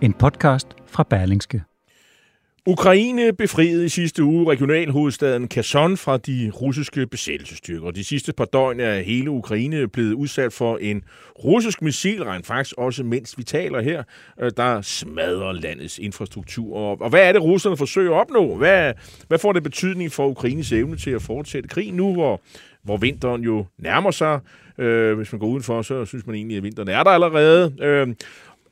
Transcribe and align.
en 0.00 0.12
podcast 0.12 0.66
fra 0.86 1.02
Berlingske. 1.02 1.62
Ukraine 2.66 3.32
befriede 3.32 3.84
i 3.84 3.88
sidste 3.88 4.24
uge 4.24 4.50
regionalhovedstaden 4.50 5.48
Kherson 5.48 5.96
fra 5.96 6.16
de 6.16 6.50
russiske 6.54 7.06
besættelsestyrker. 7.06 7.90
De 7.90 8.04
sidste 8.04 8.32
par 8.32 8.44
døgn 8.44 8.80
er 8.80 9.00
hele 9.00 9.30
Ukraine 9.30 9.88
blevet 9.88 10.12
udsat 10.12 10.52
for 10.52 10.76
en 10.76 11.02
russisk 11.44 11.82
missilregn, 11.82 12.44
faktisk 12.44 12.74
også 12.78 13.04
mens 13.04 13.38
vi 13.38 13.42
taler 13.42 13.80
her, 13.80 14.02
øh, 14.40 14.50
der 14.56 14.82
smadrer 14.82 15.52
landets 15.52 15.98
infrastruktur. 15.98 16.76
Og 16.76 17.10
hvad 17.10 17.28
er 17.28 17.32
det, 17.32 17.42
russerne 17.42 17.76
forsøger 17.76 18.10
at 18.12 18.20
opnå? 18.20 18.56
Hvad, 18.56 18.92
hvad 19.28 19.38
får 19.38 19.52
det 19.52 19.62
betydning 19.62 20.12
for 20.12 20.26
Ukraines 20.26 20.72
evne 20.72 20.96
til 20.96 21.10
at 21.10 21.22
fortsætte 21.22 21.68
krigen 21.68 21.94
nu, 21.94 22.12
hvor, 22.12 22.40
hvor 22.82 22.96
vinteren 22.96 23.42
jo 23.42 23.64
nærmer 23.78 24.10
sig? 24.10 24.40
Øh, 24.78 25.16
hvis 25.16 25.32
man 25.32 25.38
går 25.38 25.46
udenfor, 25.46 25.82
så 25.82 26.04
synes 26.04 26.26
man 26.26 26.34
egentlig, 26.34 26.56
at 26.56 26.62
vinteren 26.62 26.88
er 26.88 27.02
der 27.02 27.10
allerede. 27.10 27.74
Øh, 27.80 28.08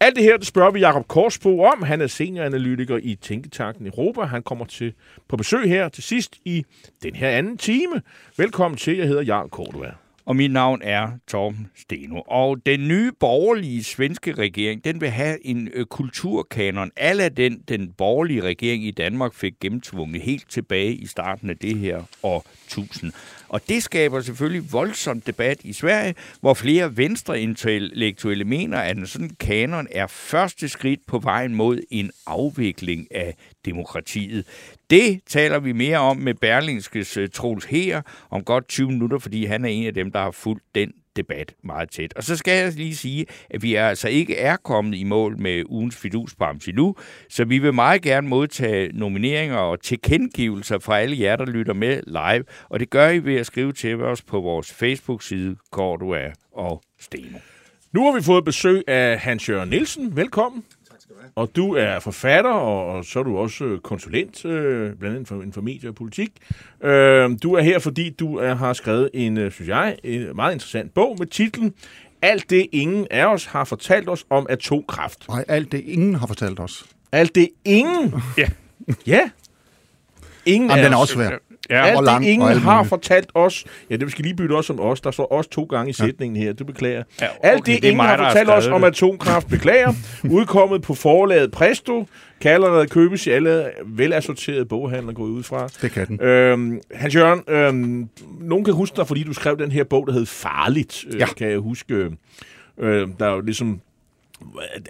alt 0.01 0.17
det 0.17 0.25
her, 0.25 0.37
det 0.37 0.47
spørger 0.47 0.71
vi 0.71 0.81
Jakob 0.81 1.09
Korsbo 1.09 1.63
om. 1.63 1.83
Han 1.83 2.01
er 2.01 2.07
senioranalytiker 2.07 2.99
i 3.03 3.15
Tænketanken 3.15 3.87
Europa. 3.87 4.21
Han 4.21 4.43
kommer 4.43 4.65
til 4.65 4.93
på 5.29 5.37
besøg 5.37 5.69
her 5.69 5.89
til 5.89 6.03
sidst 6.03 6.37
i 6.45 6.65
den 7.03 7.15
her 7.15 7.31
anden 7.31 7.59
time. 7.59 8.03
Velkommen 8.37 8.79
til. 8.79 8.97
Jeg 8.97 9.09
hedder 9.09 9.23
Jarl 9.23 9.49
Cordua. 9.49 9.95
Og 10.27 10.37
mit 10.37 10.51
navn 10.53 10.81
er 10.83 11.09
Torben 11.29 11.71
Steno. 11.77 12.21
Og 12.21 12.67
den 12.67 12.89
nye 12.89 13.13
borgerlige 13.21 13.85
svenske 13.85 14.33
regering, 14.33 14.85
den 14.85 15.01
vil 15.01 15.11
have 15.11 15.47
en 15.47 15.69
ø, 15.75 15.85
kulturkanon, 15.85 16.91
alle 16.97 17.29
den, 17.29 17.63
den 17.69 17.93
borgerlige 17.93 18.43
regering 18.43 18.85
i 18.85 18.91
Danmark 18.91 19.35
fik 19.35 19.53
gennemtvunget 19.61 20.23
helt 20.23 20.51
tilbage 20.51 20.95
i 20.95 21.07
starten 21.07 21.51
af 21.51 21.57
det 21.57 21.79
her 21.79 22.03
årtusind. 22.23 23.13
Og 23.49 23.61
det 23.69 23.83
skaber 23.83 24.21
selvfølgelig 24.21 24.73
voldsom 24.73 25.21
debat 25.21 25.59
i 25.65 25.73
Sverige, 25.73 26.15
hvor 26.41 26.55
flere 26.55 26.97
venstreintellektuelle 26.97 28.45
mener, 28.45 28.79
at 28.79 28.97
en 28.97 29.07
sådan 29.07 29.31
kanon 29.41 29.89
er 29.91 30.07
første 30.07 30.69
skridt 30.69 31.01
på 31.07 31.19
vejen 31.19 31.55
mod 31.55 31.81
en 31.91 32.11
afvikling 32.27 33.07
af 33.11 33.37
demokratiet. 33.65 34.47
Det 34.91 35.21
taler 35.27 35.59
vi 35.59 35.73
mere 35.73 35.99
om 35.99 36.17
med 36.17 36.35
Berlingskes 36.35 37.17
øh, 37.17 37.29
Troels 37.29 37.65
Her 37.65 38.03
om 38.31 38.45
godt 38.45 38.69
20 38.69 38.89
minutter, 38.89 39.19
fordi 39.19 39.45
han 39.45 39.65
er 39.65 39.69
en 39.69 39.87
af 39.87 39.95
dem, 39.95 40.13
der 40.13 40.21
har 40.21 40.31
fulgt 40.31 40.65
den 40.75 40.93
debat 41.17 41.55
meget 41.65 41.91
tæt. 41.91 42.15
Og 42.17 42.23
så 42.23 42.37
skal 42.37 42.63
jeg 42.63 42.73
lige 42.73 42.97
sige, 42.97 43.27
at 43.51 43.63
vi 43.63 43.75
er 43.75 43.89
altså 43.89 44.09
ikke 44.09 44.37
er 44.37 44.57
kommet 44.57 44.99
i 44.99 45.05
mål 45.05 45.41
med 45.41 45.63
ugens 45.69 45.97
fidusbams 45.97 46.69
endnu, 46.69 46.97
så 47.29 47.45
vi 47.45 47.59
vil 47.59 47.75
meget 47.75 48.03
gerne 48.03 48.29
modtage 48.29 48.91
nomineringer 48.95 49.57
og 49.57 49.81
tilkendegivelser 49.81 50.79
fra 50.79 51.01
alle 51.01 51.21
jer, 51.21 51.37
der 51.37 51.47
lytter 51.47 51.75
med 51.75 52.01
live, 52.07 52.45
og 52.69 52.81
det 52.81 52.91
gør 52.91 53.09
I 53.09 53.19
ved 53.19 53.37
at 53.37 53.47
skrive 53.47 53.73
til 53.73 54.03
os 54.03 54.23
på 54.23 54.41
vores 54.41 54.73
Facebook-side, 54.73 55.57
Cordua 55.71 56.33
og 56.53 56.83
Steno. 57.01 57.39
Nu 57.93 58.05
har 58.05 58.19
vi 58.19 58.23
fået 58.23 58.45
besøg 58.45 58.83
af 58.89 59.19
Hans 59.19 59.49
Jørgen 59.49 59.69
Nielsen. 59.69 60.17
Velkommen. 60.17 60.65
Og 61.35 61.51
du 61.57 61.75
er 61.75 61.99
forfatter, 61.99 62.51
og, 62.51 63.05
så 63.05 63.19
er 63.19 63.23
du 63.23 63.39
også 63.39 63.65
øh, 63.65 63.81
konsulent, 63.81 64.45
øh, 64.45 64.95
blandt 64.95 65.17
andet 65.17 65.31
inden 65.31 65.53
for 65.53 65.61
medie 65.61 65.89
og 65.89 65.95
politik. 65.95 66.31
Øh, 66.83 67.31
du 67.43 67.55
er 67.55 67.61
her, 67.61 67.79
fordi 67.79 68.11
du 68.11 68.37
er, 68.37 68.55
har 68.55 68.73
skrevet 68.73 69.11
en, 69.15 69.39
øh, 69.39 69.53
synes 69.53 69.69
jeg, 69.69 69.97
en 70.05 70.37
meget 70.37 70.53
interessant 70.53 70.95
bog 70.95 71.17
med 71.19 71.27
titlen 71.27 71.75
Alt 72.23 72.51
det 72.51 72.67
ingen 72.73 73.07
af 73.11 73.27
os 73.27 73.45
har 73.45 73.65
fortalt 73.65 74.09
os 74.09 74.25
om 74.31 74.47
atomkraft. 74.51 75.29
Nej, 75.29 75.45
alt 75.49 75.73
det 75.73 75.81
ingen 75.81 76.15
har 76.15 76.27
fortalt 76.27 76.61
os. 76.61 76.85
Alt 77.13 77.35
det 77.35 77.49
ingen? 77.65 78.15
Ja. 78.39 78.49
Ja. 79.07 79.31
Ingen 80.47 80.71
Jamen, 80.71 80.85
af 80.85 80.85
den 80.85 80.93
er 80.93 80.97
os. 80.97 81.03
også 81.03 81.15
svær. 81.15 81.39
Ja, 81.71 81.83
alt 81.87 81.97
og 81.97 82.05
lang, 82.05 82.25
det 82.25 82.31
ingen 82.31 82.49
alt 82.49 82.61
har 82.61 82.77
muligt. 82.77 82.89
fortalt 82.89 83.31
os. 83.35 83.65
Ja, 83.91 83.97
det 83.97 84.11
skal 84.11 84.23
lige 84.25 84.35
bytte 84.37 84.53
os 84.53 84.71
om 84.71 84.81
os. 84.81 85.01
Der 85.01 85.11
står 85.11 85.33
også 85.33 85.51
to 85.51 85.65
gange 85.65 85.91
i 85.91 85.93
sætningen 85.93 86.37
her. 86.43 86.53
Du 86.53 86.65
beklager. 86.65 87.03
Ja, 87.21 87.27
alt 87.43 87.61
okay, 87.61 87.73
det, 87.75 87.83
det 87.83 87.89
er 87.89 87.91
ingen 87.93 87.97
mig, 87.97 88.07
har 88.07 88.31
fortalt 88.31 88.51
os 88.51 88.67
om 88.67 88.81
det. 88.81 88.89
atomkraft, 88.89 89.49
beklager. 89.49 89.93
Udkommet 90.31 90.83
på 90.83 90.95
forlaget 90.95 91.51
Presto. 91.53 92.07
Kan 92.41 92.51
allerede 92.53 92.87
købes 92.87 93.27
i 93.27 93.31
alle 93.31 93.65
velassorterede 93.87 94.65
boghandler, 94.65 95.13
går 95.13 95.25
ud 95.25 95.43
fra. 95.43 95.69
Det 95.83 95.91
kan 95.93 96.07
den. 96.07 96.21
Øhm, 96.23 96.81
Hans 96.95 97.15
Jørgen, 97.15 97.43
øhm, 97.49 98.09
nogen 98.41 98.65
kan 98.65 98.75
huske 98.75 98.97
dig, 98.97 99.07
fordi 99.07 99.23
du 99.23 99.33
skrev 99.33 99.59
den 99.59 99.73
her 99.73 99.85
bog, 99.85 100.07
der 100.07 100.13
hed 100.13 100.27
Farligt, 100.27 101.05
øh, 101.15 101.21
Ja. 101.21 101.27
kan 101.27 101.51
jeg 101.51 101.59
huske. 101.59 101.95
Øh, 102.79 103.09
der 103.19 103.27
er 103.27 103.33
jo 103.35 103.41
ligesom 103.41 103.81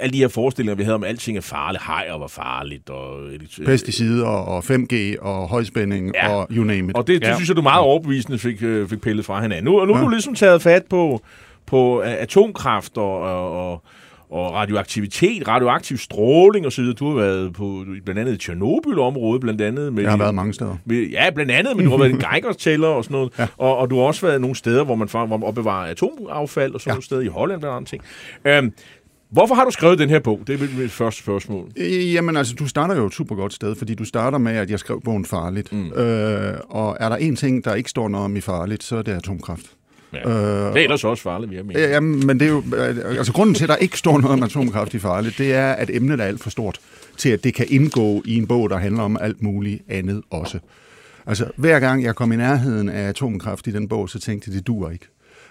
alle 0.01 0.13
de 0.13 0.19
her 0.19 0.29
forestillinger, 0.29 0.75
vi 0.77 0.83
havde 0.83 0.95
om, 0.95 1.05
at 1.05 1.09
alting 1.11 1.37
er 1.37 1.41
farligt. 1.41 1.83
Hajer 1.83 2.19
var 2.19 2.27
farligt. 2.27 2.91
Og, 2.91 3.19
Pesticider 3.65 4.27
og 4.27 4.65
5G 4.65 4.95
og 5.21 5.49
højspænding 5.49 6.11
Ja. 6.15 6.35
og 6.35 6.49
you 6.51 6.65
name 6.65 6.91
it. 6.91 6.97
Og 6.97 7.07
det, 7.07 7.21
det 7.23 7.29
Ja. 7.29 7.35
synes 7.35 7.49
jeg, 7.49 7.57
du 7.57 7.63
meget 7.63 7.81
overbevisende 7.81 8.39
fik, 8.39 8.63
øh, 8.63 8.89
fik 8.89 9.01
pillet 9.01 9.25
fra 9.25 9.43
hinanden. 9.43 9.65
Nu, 9.65 9.81
og 9.81 9.87
nu 9.87 9.93
ja. 9.95 10.01
er 10.01 10.05
du 10.05 10.11
ligesom 10.11 10.35
taget 10.35 10.63
fat 10.63 10.85
på, 10.91 11.21
på 11.67 12.03
øh, 12.03 12.13
atomkraft 12.13 12.97
og, 12.99 13.21
og, 13.21 13.73
og, 14.31 14.53
radioaktivitet, 14.55 15.49
radioaktiv 15.49 15.97
stråling 15.99 16.67
osv. 16.67 16.85
Du 16.85 17.09
har 17.09 17.15
været 17.17 17.53
på 17.53 17.85
blandt 18.05 18.21
andet 18.21 18.41
Tjernobyl-området, 18.41 19.41
blandt 19.41 19.61
andet 19.61 19.93
med... 19.93 20.03
Jeg 20.03 20.13
har 20.13 20.19
været 20.19 20.35
mange 20.35 20.55
steder. 20.55 20.77
med, 20.85 20.97
ja, 21.03 21.31
blandt 21.31 21.53
andet, 21.53 21.77
men 21.77 21.85
du 21.85 21.91
har 21.91 21.99
været 21.99 22.11
en 22.11 22.19
Geiger-tæller 22.33 22.89
og 22.89 23.05
sådan 23.05 23.15
noget. 23.15 23.33
Ja. 23.39 23.47
Og, 23.59 23.77
og 23.77 23.91
du 23.91 23.97
har 23.99 24.03
også 24.03 24.27
været 24.27 24.41
nogle 24.41 24.57
steder, 24.57 24.85
hvor 24.85 24.95
man, 24.95 25.09
hvor 25.09 25.27
man 25.27 25.43
opbevarer 25.43 25.91
atomaffald 25.91 26.75
og 26.75 26.81
sådan 26.81 26.91
ja. 26.91 26.93
Ja. 26.93 26.95
nogle 26.95 27.05
steder 27.05 27.21
i 27.21 27.27
Holland 27.27 27.65
og 27.65 27.77
andre 27.77 27.89
ting. 27.89 28.03
Øhm, 28.45 28.73
hvorfor 29.31 29.55
har 29.55 29.65
du 29.65 29.71
skrevet 29.71 29.99
den 29.99 30.11
her 30.11 30.19
bog? 30.19 30.41
Det 30.47 30.63
er 30.63 30.79
mit, 30.79 30.91
første 30.91 31.23
spørgsmål. 31.23 31.69
Øh, 31.77 32.15
Jamen 32.15 32.37
altså, 32.37 32.55
du 32.55 32.67
starter 32.67 32.97
jo 32.97 33.07
et 33.07 33.15
super 33.15 33.37
godt 33.37 33.53
sted, 33.53 33.75
fordi 33.75 33.95
du 33.95 34.05
starter 34.05 34.39
med, 34.39 34.53
at 34.53 34.71
jeg 34.71 34.79
skrev 34.79 35.01
bogen 35.01 35.25
Farligt. 35.25 35.73
Mm. 35.73 35.93
Øh, 35.93 36.55
og 36.69 36.97
er 37.01 37.09
der 37.09 37.17
en 37.17 37.37
ting, 37.37 37.65
der 37.65 37.75
ikke 37.75 37.91
står 37.91 38.09
noget 38.09 38.25
om 38.25 38.37
i 38.37 38.41
Farligt, 38.41 38.83
så 38.83 38.97
er 38.97 39.03
det 39.03 39.13
atomkraft. 39.13 39.67
Ja. 40.13 40.29
Øh, 40.29 40.75
det 40.75 40.81
er 40.81 40.85
ellers 40.85 41.05
også 41.05 41.23
farligt, 41.23 41.51
vi 41.51 41.57
har 41.57 41.63
med. 41.63 41.75
Ja, 41.75 42.01
men 42.01 42.41
det 42.41 42.43
er 42.43 42.53
jo, 42.53 42.63
øh, 42.77 43.19
altså 43.19 43.33
grunden 43.33 43.55
til, 43.55 43.65
at 43.65 43.69
der 43.69 43.77
ikke 43.77 43.99
står 43.99 44.19
noget 44.19 44.33
om 44.33 44.43
atomkraft 44.43 44.95
i 44.95 44.99
Farligt, 44.99 45.39
det 45.39 45.55
er, 45.55 45.73
at 45.73 45.91
emnet 45.93 46.21
er 46.21 46.25
alt 46.25 46.43
for 46.43 46.51
stort 46.51 46.81
til, 47.17 47.29
at 47.29 47.45
det 47.45 47.55
kan 47.55 47.67
indgå 47.69 48.23
i 48.25 48.37
en 48.37 48.47
bog, 48.47 48.71
der 48.71 48.77
handler 48.77 49.03
om 49.03 49.17
alt 49.21 49.43
muligt 49.43 49.83
andet 49.89 50.23
også. 50.31 50.59
Altså, 51.27 51.51
hver 51.57 51.81
gang 51.81 52.03
jeg 52.05 52.15
kom 52.15 52.33
i 52.33 52.37
nærheden 52.37 52.89
af 52.89 53.09
atomkraft 53.09 53.67
i 53.67 53.71
den 53.71 53.89
bog, 53.89 54.11
så 54.11 54.19
tænkte 54.19 54.51
jeg, 54.51 54.59
det 54.59 54.67
duer 54.67 54.91
ikke. 54.91 55.07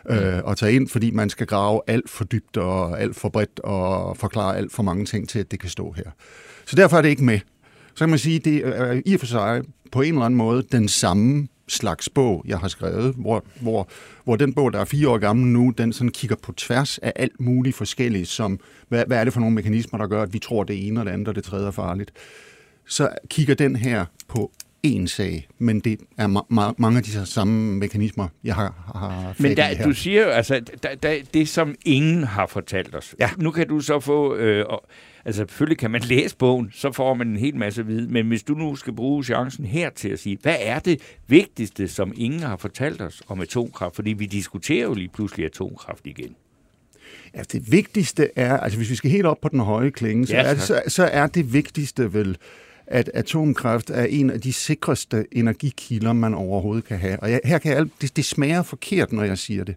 Øh, 0.09 0.41
at 0.47 0.57
tage 0.57 0.73
ind, 0.73 0.89
fordi 0.89 1.11
man 1.11 1.29
skal 1.29 1.47
grave 1.47 1.81
alt 1.87 2.09
for 2.09 2.23
dybt 2.23 2.57
og 2.57 3.01
alt 3.01 3.15
for 3.15 3.29
bredt 3.29 3.59
og 3.59 4.17
forklare 4.17 4.57
alt 4.57 4.71
for 4.71 4.83
mange 4.83 5.05
ting 5.05 5.29
til, 5.29 5.39
at 5.39 5.51
det 5.51 5.59
kan 5.59 5.69
stå 5.69 5.91
her. 5.91 6.11
Så 6.65 6.75
derfor 6.75 6.97
er 6.97 7.01
det 7.01 7.09
ikke 7.09 7.23
med. 7.23 7.39
Så 7.95 7.99
kan 7.99 8.09
man 8.09 8.19
sige, 8.19 8.39
det 8.39 8.67
er 8.67 9.01
i 9.05 9.13
og 9.13 9.19
for 9.19 9.27
sig 9.27 9.61
på 9.91 10.01
en 10.01 10.13
eller 10.13 10.25
anden 10.25 10.37
måde 10.37 10.63
den 10.71 10.87
samme 10.87 11.47
slags 11.67 12.09
bog, 12.09 12.43
jeg 12.47 12.59
har 12.59 12.67
skrevet, 12.67 13.13
hvor, 13.17 13.45
hvor, 13.61 13.89
hvor 14.23 14.35
den 14.35 14.53
bog, 14.53 14.73
der 14.73 14.79
er 14.79 14.85
fire 14.85 15.09
år 15.09 15.17
gammel 15.17 15.47
nu, 15.47 15.73
den 15.77 15.93
sådan 15.93 16.11
kigger 16.11 16.35
på 16.35 16.51
tværs 16.51 16.97
af 16.97 17.13
alt 17.15 17.39
muligt 17.39 17.75
forskelligt, 17.75 18.27
som 18.27 18.59
hvad, 18.89 19.03
hvad 19.07 19.17
er 19.17 19.23
det 19.23 19.33
for 19.33 19.39
nogle 19.39 19.55
mekanismer, 19.55 19.99
der 19.99 20.07
gør, 20.07 20.21
at 20.21 20.33
vi 20.33 20.39
tror, 20.39 20.63
det 20.63 20.87
ene 20.87 20.99
og 20.99 21.05
det 21.05 21.11
andet 21.11 21.27
og 21.27 21.35
det 21.35 21.43
tredje 21.43 21.67
er 21.67 21.71
farligt. 21.71 22.11
Så 22.87 23.09
kigger 23.29 23.55
den 23.55 23.75
her 23.75 24.05
på 24.27 24.51
én 24.85 25.07
sag, 25.07 25.47
men 25.59 25.79
det 25.79 25.99
er 26.17 26.27
ma- 26.27 26.53
ma- 26.59 26.73
mange 26.77 26.97
af 26.97 27.03
de 27.03 27.25
samme 27.25 27.75
mekanismer, 27.75 28.27
jeg 28.43 28.55
har, 28.55 28.91
har 28.95 29.33
fat 29.33 29.39
Men 29.39 29.51
i 29.51 29.55
der, 29.55 29.63
her. 29.63 29.85
du 29.85 29.91
siger 29.93 30.23
jo, 30.23 30.29
altså, 30.29 30.61
der, 30.83 30.95
der, 30.95 31.15
det 31.33 31.49
som 31.49 31.75
ingen 31.85 32.23
har 32.23 32.45
fortalt 32.47 32.95
os. 32.95 33.15
Ja. 33.19 33.29
Nu 33.37 33.51
kan 33.51 33.67
du 33.67 33.79
så 33.79 33.99
få, 33.99 34.35
øh, 34.35 34.65
og, 34.69 34.85
altså 35.25 35.39
selvfølgelig 35.39 35.77
kan 35.77 35.91
man 35.91 36.01
læse 36.15 36.35
bogen, 36.37 36.69
så 36.73 36.91
får 36.91 37.13
man 37.13 37.27
en 37.27 37.37
hel 37.37 37.55
masse 37.55 37.85
viden, 37.85 38.13
men 38.13 38.27
hvis 38.27 38.43
du 38.43 38.53
nu 38.53 38.75
skal 38.75 38.93
bruge 38.93 39.23
chancen 39.23 39.65
her 39.65 39.89
til 39.89 40.09
at 40.09 40.19
sige, 40.19 40.37
hvad 40.41 40.55
er 40.59 40.79
det 40.79 41.01
vigtigste, 41.27 41.87
som 41.87 42.13
ingen 42.17 42.39
har 42.39 42.57
fortalt 42.57 43.01
os 43.01 43.21
om 43.27 43.41
atomkraft? 43.41 43.95
Fordi 43.95 44.13
vi 44.13 44.25
diskuterer 44.25 44.83
jo 44.83 44.93
lige 44.93 45.09
pludselig 45.13 45.45
atomkraft 45.45 46.07
igen. 46.07 46.35
Ja, 47.35 47.41
det 47.51 47.71
vigtigste 47.71 48.29
er, 48.35 48.57
altså 48.57 48.77
hvis 48.77 48.89
vi 48.89 48.95
skal 48.95 49.11
helt 49.11 49.25
op 49.25 49.37
på 49.41 49.49
den 49.49 49.59
høje 49.59 49.89
klinge, 49.89 50.27
så, 50.27 50.35
Ja, 50.35 50.41
er, 50.41 50.53
det, 50.53 50.61
så, 50.63 50.81
så 50.87 51.03
er 51.03 51.27
det 51.27 51.53
vigtigste 51.53 52.13
vel, 52.13 52.37
at 52.87 53.11
atomkraft 53.13 53.89
er 53.89 54.03
en 54.03 54.29
af 54.29 54.41
de 54.41 54.53
sikreste 54.53 55.25
energikilder, 55.31 56.13
man 56.13 56.33
overhovedet 56.33 56.85
kan 56.85 56.97
have. 56.97 57.19
Og 57.19 57.31
jeg, 57.31 57.39
her 57.45 57.57
kan 57.57 57.71
jeg, 57.77 57.85
det, 58.01 58.15
det 58.17 58.25
smager 58.25 58.63
forkert, 58.63 59.11
når 59.13 59.23
jeg 59.23 59.37
siger 59.37 59.63
det. 59.63 59.75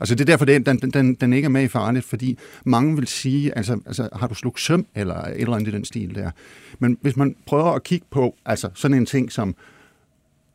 Altså 0.00 0.14
det 0.14 0.20
er 0.20 0.24
derfor, 0.24 0.44
den, 0.44 0.64
den, 0.66 0.78
den, 0.78 1.14
den 1.14 1.32
ikke 1.32 1.46
er 1.46 1.50
med 1.50 1.62
i 1.62 1.68
farligt, 1.68 2.04
fordi 2.04 2.38
mange 2.64 2.96
vil 2.96 3.06
sige, 3.06 3.56
altså, 3.58 3.78
altså 3.86 4.08
har 4.12 4.26
du 4.26 4.34
slugt 4.34 4.60
søm, 4.60 4.86
eller 4.94 5.14
et 5.14 5.40
eller 5.40 5.56
andet 5.56 5.68
i 5.68 5.70
den 5.72 5.84
stil 5.84 6.14
der. 6.14 6.30
Men 6.78 6.98
hvis 7.00 7.16
man 7.16 7.36
prøver 7.46 7.72
at 7.72 7.82
kigge 7.82 8.06
på 8.10 8.34
altså 8.46 8.68
sådan 8.74 8.96
en 8.96 9.06
ting 9.06 9.32
som, 9.32 9.54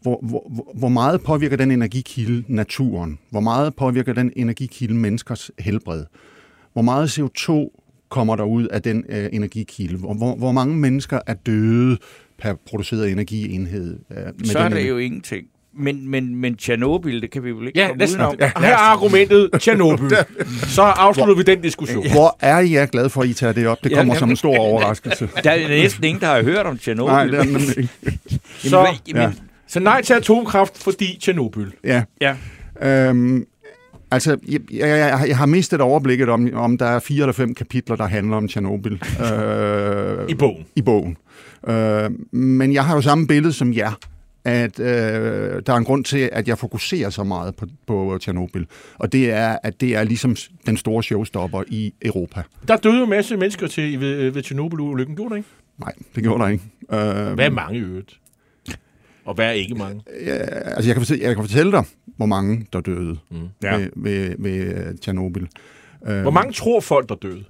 hvor, 0.01 0.19
hvor- 0.21 0.71
hvor 0.75 0.89
meget 0.89 1.21
påvirker 1.23 1.57
den 1.57 1.71
energikilde 1.71 2.43
naturen? 2.47 3.19
Hvor 3.29 3.39
meget 3.39 3.75
påvirker 3.75 4.13
den 4.13 4.31
energikilde 4.35 4.93
menneskers 4.93 5.51
helbred? 5.59 6.05
Hvor 6.73 6.81
meget 6.81 7.19
CO2 7.19 7.79
kommer 8.13 8.35
der 8.35 8.43
ud 8.43 8.67
af 8.67 8.81
den 8.81 9.03
øh, 9.09 9.29
energikilde? 9.33 9.97
Hvor, 9.97 10.13
hvor, 10.13 10.35
hvor 10.35 10.51
mange 10.51 10.75
mennesker 10.75 11.19
er 11.27 11.33
døde 11.33 11.97
per 12.41 12.53
produceret 12.69 13.11
energienhed? 13.11 13.99
Øh, 14.11 14.17
med 14.17 14.45
Så 14.45 14.59
er 14.59 14.69
det 14.69 14.89
jo 14.89 14.97
ingenting. 14.97 15.47
Men, 15.77 16.09
men, 16.09 16.35
men 16.35 16.55
Tjernobyl, 16.55 17.21
det 17.21 17.31
kan 17.31 17.43
vi 17.43 17.51
vel 17.51 17.67
ikke 17.67 17.79
Ja, 17.79 17.87
komme 17.87 18.03
udenom. 18.03 18.35
ja, 18.39 18.51
her 18.57 18.67
er 18.67 18.75
argumentet 18.77 19.49
Tjernobyl. 19.59 20.09
Så 20.67 20.81
afslutter 20.81 21.35
vi 21.35 21.43
den 21.43 21.61
diskussion. 21.61 22.09
Hvor 22.11 22.37
er 22.39 22.59
jeg 22.59 22.89
glad 22.89 23.09
for, 23.09 23.21
at 23.21 23.27
I 23.29 23.33
tager 23.33 23.53
det 23.53 23.67
op? 23.67 23.77
Det 23.83 23.89
Ja, 23.91 23.95
kommer 23.95 24.13
jamen- 24.13 24.19
som 24.19 24.29
en 24.29 24.35
stor 24.35 24.57
overraskelse. 24.67 25.29
Der 25.43 25.51
er 25.51 25.67
næsten 25.67 26.03
ingen, 26.03 26.21
der 26.21 26.27
har 26.27 26.43
hørt 26.43 26.65
om 26.65 26.77
Tjernobyl. 26.77 27.11
Nej, 27.11 27.25
det 27.25 27.39
er 27.39 27.43
nemlig 27.43 27.77
ikke. 27.77 27.89
Så, 28.57 28.77
Jamen, 28.77 28.95
jamen, 29.07 29.39
så 29.67 29.79
nej 29.79 30.01
til 30.01 30.13
atomkraft, 30.13 30.83
fordi 30.83 31.17
Tjernobyl. 31.21 31.69
Ja. 31.83 32.03
ja. 32.21 32.35
Øhm, 32.81 33.45
altså, 34.13 34.37
jeg, 34.47 34.59
jeg, 34.73 35.23
jeg, 35.27 35.37
har 35.37 35.45
mistet 35.45 35.81
overblikket 35.81 36.29
om, 36.29 36.49
om 36.53 36.77
der 36.77 36.85
er 36.85 36.99
fire 36.99 37.21
eller 37.21 37.33
fem 37.33 37.55
kapitler, 37.55 37.95
der 37.95 38.07
handler 38.07 38.37
om 38.37 38.47
Tjernobyl. 38.47 38.93
Øh, 38.93 40.29
I 40.29 40.33
bogen. 40.33 40.65
I 40.75 40.81
bogen. 40.81 41.17
Øh, 41.67 42.11
men 42.31 42.73
jeg 42.73 42.85
har 42.85 42.95
jo 42.95 43.01
samme 43.01 43.27
billede 43.27 43.53
som 43.53 43.73
jer, 43.73 43.91
at 44.45 44.79
øh, 44.79 44.85
der 45.65 45.73
er 45.73 45.77
en 45.77 45.83
grund 45.85 46.05
til, 46.05 46.29
at 46.31 46.47
jeg 46.47 46.57
fokuserer 46.57 47.09
så 47.09 47.23
meget 47.23 47.55
på, 47.55 47.65
på 47.87 48.17
Tjernobyl. 48.21 48.65
Og 48.95 49.13
det 49.13 49.31
er, 49.31 49.57
at 49.63 49.81
det 49.81 49.95
er 49.95 50.03
ligesom 50.03 50.35
den 50.65 50.77
store 50.77 51.03
showstopper 51.03 51.63
i 51.67 51.93
Europa. 52.01 52.43
Der 52.67 52.75
døde 52.75 52.97
jo 52.97 53.03
en 53.03 53.09
masse 53.09 53.37
mennesker 53.37 53.67
til 53.67 53.99
ved, 53.99 54.29
ved 54.29 54.43
Tjernobyl-ulykken, 54.43 55.15
gjorde 55.15 55.29
der 55.29 55.35
ikke? 55.35 55.49
Nej, 55.77 55.93
det 56.15 56.23
gjorde 56.23 56.43
der 56.43 56.49
ikke. 56.49 56.63
Øh, 56.91 57.33
Hvad 57.33 57.45
er 57.45 57.49
mange 57.49 57.79
i 57.79 57.81
øvrigt? 57.81 58.19
Og 59.25 59.33
hvad 59.33 59.45
er 59.45 59.51
ikke 59.51 59.75
mange? 59.75 60.01
Ja, 60.25 60.33
altså 60.35 60.89
jeg 60.89 60.95
kan, 60.95 61.01
fortælle, 61.01 61.23
jeg 61.23 61.35
kan 61.35 61.43
fortælle 61.43 61.71
dig, 61.71 61.83
hvor 62.17 62.25
mange 62.25 62.67
der 62.73 62.79
døde 62.81 63.17
Mm. 63.31 63.37
ja. 63.63 63.77
ved, 63.77 63.89
ved, 63.95 64.35
ved 64.39 64.53
øh, 64.87 64.97
Tjernobyl. 65.01 65.45
Øh, 66.07 66.21
Hvor 66.21 66.31
mange 66.31 66.53
tror 66.53 66.79
folk, 66.79 67.09
der 67.09 67.15
døde? 67.15 67.43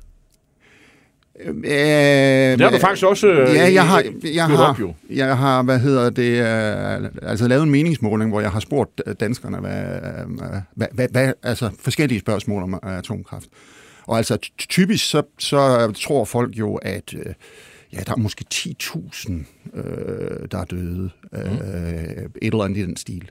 Øh, 1.45 1.53
Det 1.63 2.61
har 2.61 2.69
du 2.71 2.77
faktisk 2.77 3.05
også 3.05 3.27
øh, 3.27 3.55
Ja, 3.55 3.73
jeg 3.73 3.87
har, 3.87 4.03
jeg 4.33 4.45
har, 4.47 4.57
op, 4.69 4.79
jo. 4.79 4.93
jeg 5.09 5.37
har, 5.37 5.63
hvad 5.63 5.79
hedder 5.79 6.09
det, 6.09 6.31
øh, 7.03 7.29
altså 7.29 7.47
lavet 7.47 7.63
en 7.63 7.69
meningsmåling, 7.71 8.29
hvor 8.29 8.41
jeg 8.41 8.51
har 8.51 8.59
spurgt 8.59 9.01
danskerne, 9.19 9.57
hvad, 9.57 9.83
øh, 9.83 10.37
hvad, 10.75 10.87
hvad, 10.93 11.07
hvad 11.11 11.33
altså 11.43 11.69
forskellige 11.79 12.19
spørgsmål 12.19 12.63
om 12.63 12.73
øh, 12.73 12.97
atomkraft. 12.97 13.45
Og 14.07 14.17
altså 14.17 14.37
ty- 14.37 14.49
typisk 14.69 15.09
så, 15.09 15.21
så 15.39 15.91
tror 15.91 16.25
folk 16.25 16.55
jo, 16.59 16.75
at 16.75 17.13
øh, 17.13 17.33
ja, 17.93 17.99
der 18.05 18.11
er 18.11 18.17
måske 18.17 18.45
10.000, 18.53 19.31
øh, 19.77 20.47
der 20.51 20.57
er 20.57 20.65
døde. 20.65 21.09
Øh, 21.33 21.43
et 22.41 22.53
eller 22.53 22.63
andet 22.63 22.77
i 22.77 22.81
den 22.81 22.97
stil. 22.97 23.23
Øh, 23.23 23.29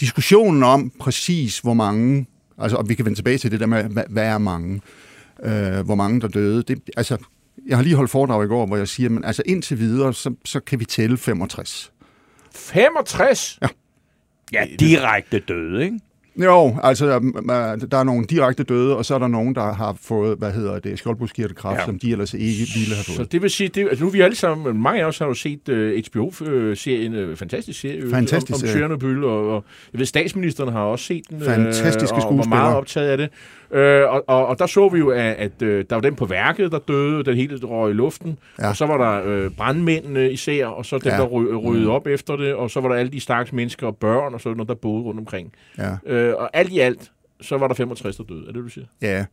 diskussionen 0.00 0.62
om 0.62 0.92
præcis, 1.00 1.58
hvor 1.58 1.74
mange, 1.74 2.26
altså, 2.58 2.76
og 2.76 2.88
vi 2.88 2.94
kan 2.94 3.04
vende 3.04 3.18
tilbage 3.18 3.38
til 3.38 3.50
det 3.50 3.60
der 3.60 3.66
med, 3.66 3.84
hvad, 3.84 4.04
hvad 4.08 4.24
er 4.24 4.38
mange, 4.38 4.80
øh, 5.42 5.80
hvor 5.80 5.94
mange 5.94 6.20
der 6.20 6.28
døde. 6.28 6.62
Det, 6.62 6.80
altså, 6.96 7.16
jeg 7.66 7.76
har 7.76 7.84
lige 7.84 7.96
holdt 7.96 8.10
foredrag 8.10 8.44
i 8.44 8.48
går, 8.48 8.66
hvor 8.66 8.76
jeg 8.76 8.88
siger, 8.88 9.10
men 9.10 9.24
altså 9.24 9.42
indtil 9.46 9.78
videre, 9.78 10.14
så, 10.14 10.34
så 10.44 10.60
kan 10.60 10.80
vi 10.80 10.84
tælle 10.84 11.16
65. 11.16 11.92
65? 12.54 13.58
ja, 14.52 14.66
direkte 14.80 15.38
døde, 15.38 15.84
ikke? 15.84 15.98
Jo, 16.44 16.76
altså 16.82 17.06
øh, 17.06 17.20
der 17.90 17.98
er 17.98 18.04
nogle 18.04 18.26
direkte 18.26 18.62
døde, 18.62 18.96
og 18.96 19.04
så 19.04 19.14
er 19.14 19.18
der 19.18 19.26
nogen, 19.28 19.54
der 19.54 19.72
har 19.72 19.96
fået, 20.02 20.38
hvad 20.38 20.52
hedder 20.52 20.78
det, 20.78 20.98
skjoldbruskkirtelkræft, 20.98 21.78
Ja. 21.78 21.84
som 21.84 21.98
de 21.98 22.12
ellers 22.12 22.34
ikke 22.34 22.66
ville 22.74 22.94
have 22.94 23.04
Så 23.04 23.12
fået. 23.16 23.32
det 23.32 23.42
vil 23.42 23.50
sige, 23.50 23.68
det, 23.68 23.80
altså 23.88 24.04
nu 24.04 24.08
er 24.08 24.12
vi 24.12 24.20
alle 24.20 24.36
sammen, 24.36 24.82
mange 24.82 25.00
af 25.02 25.04
os 25.06 25.18
har 25.18 25.26
jo 25.26 25.34
set 25.34 25.68
uh, 25.68 25.76
HBO-serien, 26.12 27.30
uh, 27.30 27.36
fantastisk 27.36 27.80
serie, 27.80 27.96
øh, 28.00 28.10
Fantastisk 28.10 28.50
om, 28.50 28.54
om 28.54 28.60
serie. 28.60 28.74
Tjernobyl, 28.78 29.24
og, 29.24 29.48
og 29.56 29.64
jeg 29.92 29.98
ved, 29.98 30.06
statsministeren 30.06 30.72
har 30.72 30.80
også 30.80 31.04
set 31.04 31.22
den, 31.30 31.40
Fantastiske 31.42 32.14
og 32.16 32.22
var 32.22 32.30
meget 32.30 32.44
skuespillere. 32.44 32.76
optaget 32.76 33.08
af 33.08 33.16
det. 33.18 33.28
Uh, 33.70 33.78
og, 33.78 34.24
og, 34.26 34.46
og 34.46 34.58
der 34.58 34.66
så 34.66 34.88
vi 34.88 34.98
jo, 34.98 35.08
at, 35.10 35.20
at 35.20 35.52
uh, 35.62 35.68
der 35.68 35.94
var 35.94 36.00
den 36.00 36.14
på 36.14 36.26
værket, 36.26 36.72
der 36.72 36.78
døde, 36.78 37.24
den 37.24 37.36
hele 37.36 37.56
røg 37.66 37.90
i 37.90 37.94
luften, 37.94 38.38
ja. 38.58 38.68
Og 38.68 38.76
så 38.76 38.86
var 38.86 38.96
der 38.98 39.46
uh, 39.46 39.52
brandmændene 39.52 40.30
især, 40.32 40.66
og 40.66 40.86
så 40.86 40.98
dem, 40.98 41.12
ja. 41.12 41.16
Der 41.18 41.26
ry- 41.26 41.56
ryddede 41.68 41.90
op 41.90 42.06
efter 42.06 42.36
det, 42.36 42.54
og 42.54 42.70
så 42.70 42.80
var 42.80 42.88
der 42.88 42.96
alle 42.96 43.12
de 43.12 43.20
stakkels 43.20 43.52
mennesker 43.52 43.86
og 43.86 43.96
børn, 43.96 44.34
og 44.34 44.40
sådan 44.40 44.56
noget, 44.56 44.68
der 44.68 44.74
boede 44.74 45.02
rundt 45.02 45.20
omkring. 45.20 45.52
Ja. 45.78 45.90
Uh, 46.32 46.40
og 46.42 46.50
alt 46.52 46.72
i 46.72 46.78
alt, 46.78 47.12
så 47.40 47.58
var 47.58 47.68
der 47.68 47.74
65, 47.74 48.16
der 48.16 48.24
døde. 48.24 48.44
Er 48.48 48.52
det, 48.52 48.62
du 48.64 48.68
siger? 48.68 48.86
ja. 49.02 49.24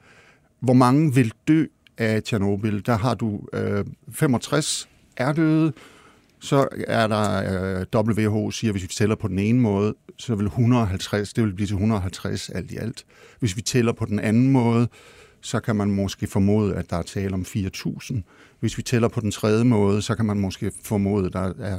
Hvor 0.59 0.73
mange 0.73 1.13
vil 1.15 1.31
dø 1.47 1.65
af 1.97 2.23
Tjernobyl? 2.23 2.81
Der 2.85 2.97
har 2.97 3.13
du 3.15 3.41
øh, 3.53 3.85
65 4.11 4.89
er 5.17 5.33
døde, 5.33 5.73
så 6.39 6.67
er 6.87 7.07
der 7.07 7.79
øh, 7.95 8.07
WHO 8.07 8.51
siger, 8.51 8.71
hvis 8.71 8.83
vi 8.83 8.87
tæller 8.87 9.15
på 9.15 9.27
den 9.27 9.39
ene 9.39 9.59
måde, 9.59 9.95
så 10.17 10.35
vil 10.35 10.45
150, 10.45 11.33
det 11.33 11.43
vil 11.43 11.53
blive 11.53 11.67
til 11.67 11.73
150 11.73 12.49
alt 12.49 12.71
i 12.71 12.77
alt. 12.77 13.05
Hvis 13.39 13.55
vi 13.55 13.61
tæller 13.61 13.91
på 13.91 14.05
den 14.05 14.19
anden 14.19 14.51
måde, 14.51 14.87
så 15.41 15.59
kan 15.59 15.75
man 15.75 15.91
måske 15.91 16.27
formode, 16.27 16.75
at 16.75 16.89
der 16.89 16.97
er 16.97 17.01
tale 17.01 17.33
om 17.33 17.45
4.000. 17.47 18.21
Hvis 18.59 18.77
vi 18.77 18.83
tæller 18.83 19.07
på 19.07 19.21
den 19.21 19.31
tredje 19.31 19.63
måde, 19.63 20.01
så 20.01 20.15
kan 20.15 20.25
man 20.25 20.39
måske 20.39 20.71
formode, 20.83 21.25
at 21.25 21.33
der 21.33 21.53
er, 21.59 21.77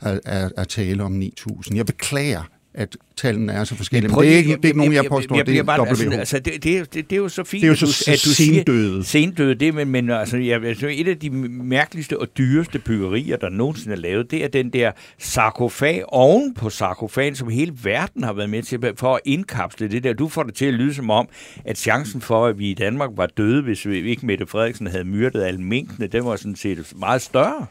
er, 0.00 0.18
er, 0.24 0.48
er 0.56 0.64
tale 0.64 1.02
om 1.02 1.20
9.000. 1.20 1.76
Jeg 1.76 1.86
beklager, 1.86 2.42
at 2.78 2.96
tallene 3.16 3.52
er 3.52 3.64
så 3.64 3.74
forskellige, 3.74 4.08
men, 4.08 4.14
Prøv 4.14 4.24
det 4.24 4.32
er 4.32 4.36
ikke, 4.36 4.56
det 4.56 4.64
er 4.64 4.68
ikke 4.68 4.78
nogen, 4.78 4.92
jeg 4.92 5.04
påstår, 5.04 5.36
jeg 5.36 5.46
det 5.46 5.52
bliver 5.52 5.62
er 5.62 5.66
bare-. 5.66 5.88
Altså, 5.88 6.10
altså, 6.10 6.38
det, 6.38 6.64
det, 6.64 6.94
det, 6.94 7.10
det 7.10 7.12
er 7.12 7.20
jo 7.20 7.28
så 7.28 7.44
fint, 7.44 7.62
Det 7.62 7.66
er 7.66 7.68
jo 7.68 7.72
at 7.72 7.80
du, 7.80 7.86
så 7.86 8.10
at 8.10 8.22
du 8.24 8.30
sendøde. 8.30 9.04
Sendøde, 9.04 9.54
det, 9.54 9.74
men, 9.74 9.88
men 9.88 10.10
altså, 10.10 10.36
jeg, 10.36 10.64
altså, 10.64 10.88
et 10.90 11.08
af 11.08 11.18
de 11.18 11.30
mærkeligste 11.30 12.20
og 12.20 12.28
dyreste 12.38 12.78
byggerier, 12.78 13.36
der 13.36 13.48
nogensinde 13.48 13.96
er 13.96 14.00
lavet, 14.00 14.30
det 14.30 14.44
er 14.44 14.48
den 14.48 14.70
der 14.70 14.92
sarkofag 15.18 16.04
oven 16.08 16.54
på 16.54 16.70
sarkofagen, 16.70 17.34
som 17.34 17.48
hele 17.48 17.72
verden 17.82 18.22
har 18.24 18.32
været 18.32 18.50
med 18.50 18.62
til 18.62 18.78
for 18.96 19.14
at 19.14 19.20
indkapsle 19.24 19.88
det 19.88 20.04
der. 20.04 20.12
Du 20.12 20.28
får 20.28 20.42
det 20.42 20.54
til 20.54 20.64
at 20.66 20.74
lyde 20.74 20.94
som 20.94 21.10
om, 21.10 21.28
at 21.64 21.78
chancen 21.78 22.20
for, 22.20 22.46
at 22.46 22.58
vi 22.58 22.70
i 22.70 22.74
Danmark 22.74 23.10
var 23.16 23.26
døde, 23.26 23.62
hvis 23.62 23.86
vi 23.86 24.10
ikke 24.10 24.26
Mette 24.26 24.46
Frederiksen 24.46 24.86
havde 24.86 25.04
myrdet 25.04 25.42
alle 25.42 25.60
minkene, 25.60 26.06
den 26.06 26.24
var 26.24 26.36
sådan 26.36 26.56
set 26.56 26.92
meget 26.96 27.22
større. 27.22 27.66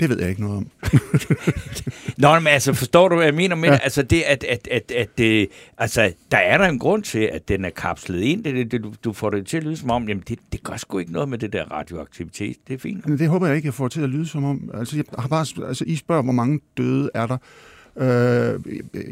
Det 0.00 0.08
ved 0.08 0.20
jeg 0.20 0.28
ikke 0.28 0.40
noget 0.40 0.56
om. 0.56 0.66
Nå, 2.16 2.40
men 2.40 2.46
altså, 2.46 2.72
forstår 2.72 3.08
du, 3.08 3.14
hvad 3.14 3.24
jeg 3.24 3.34
mener 3.34 3.56
med 3.56 3.68
ja. 3.68 3.74
det? 3.74 3.80
Altså, 3.82 4.02
det, 4.02 4.22
at, 4.22 4.44
at, 4.44 4.68
at, 4.70 4.90
at 4.90 5.08
det, 5.18 5.48
altså, 5.78 6.12
der 6.30 6.38
er 6.38 6.58
der 6.58 6.64
en 6.64 6.78
grund 6.78 7.02
til, 7.02 7.18
at 7.18 7.48
den 7.48 7.64
er 7.64 7.70
kapslet 7.70 8.20
ind. 8.20 8.44
Det, 8.44 8.72
det, 8.72 8.82
du, 8.82 8.92
du 9.04 9.12
får 9.12 9.30
det 9.30 9.46
til 9.46 9.56
at 9.56 9.64
lyde 9.64 9.76
som 9.76 9.90
om, 9.90 10.08
jamen, 10.08 10.24
det, 10.28 10.38
det 10.52 10.62
gør 10.62 10.76
sgu 10.76 10.98
ikke 10.98 11.12
noget 11.12 11.28
med 11.28 11.38
det 11.38 11.52
der 11.52 11.64
radioaktivitet. 11.72 12.56
Det 12.68 12.74
er 12.74 12.78
fint. 12.78 13.08
Men 13.08 13.18
det 13.18 13.28
håber 13.28 13.46
jeg 13.46 13.56
ikke, 13.56 13.66
jeg 13.66 13.74
får 13.74 13.88
til 13.88 14.00
at 14.00 14.08
lyde 14.08 14.26
som 14.26 14.44
om. 14.44 14.70
Altså, 14.74 14.96
jeg 14.96 15.04
har 15.18 15.28
bare, 15.28 15.68
altså 15.68 15.84
I 15.86 15.96
spørger, 15.96 16.22
hvor 16.22 16.32
mange 16.32 16.60
døde 16.76 17.10
er 17.14 17.26
der. 17.26 17.38
Øh, 17.96 18.60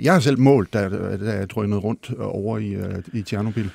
jeg 0.04 0.12
har 0.12 0.20
selv 0.20 0.38
målt, 0.38 0.72
da, 0.72 0.88
da 1.16 1.32
jeg 1.32 1.50
drønede 1.50 1.80
rundt 1.80 2.12
over 2.18 2.58
i, 2.58 2.74
øh, 2.74 3.02
i 3.12 3.22
Tjernobyl. 3.22 3.68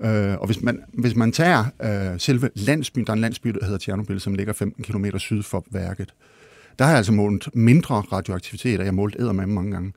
Øh, 0.00 0.34
og 0.40 0.46
hvis 0.46 0.62
man, 0.62 0.82
hvis 0.92 1.16
man 1.16 1.32
tager 1.32 1.64
øh, 1.82 2.20
selve 2.20 2.50
landsbyen, 2.54 3.04
der 3.04 3.10
er 3.10 3.14
en 3.14 3.20
landsby, 3.20 3.48
der 3.48 3.64
hedder 3.64 3.78
Tjernobyl, 3.78 4.18
som 4.18 4.34
ligger 4.34 4.52
15 4.52 4.84
km 4.84 5.04
syd 5.18 5.42
for 5.42 5.64
værket, 5.70 6.14
der 6.78 6.84
har 6.84 6.90
jeg 6.92 6.96
altså 6.96 7.12
målt 7.12 7.48
mindre 7.54 7.94
radioaktivitet, 7.94 8.78
og 8.78 8.84
jeg 8.84 8.90
har 8.92 8.92
målt 8.96 9.16
med 9.34 9.46
mange 9.46 9.72
gange. 9.72 9.92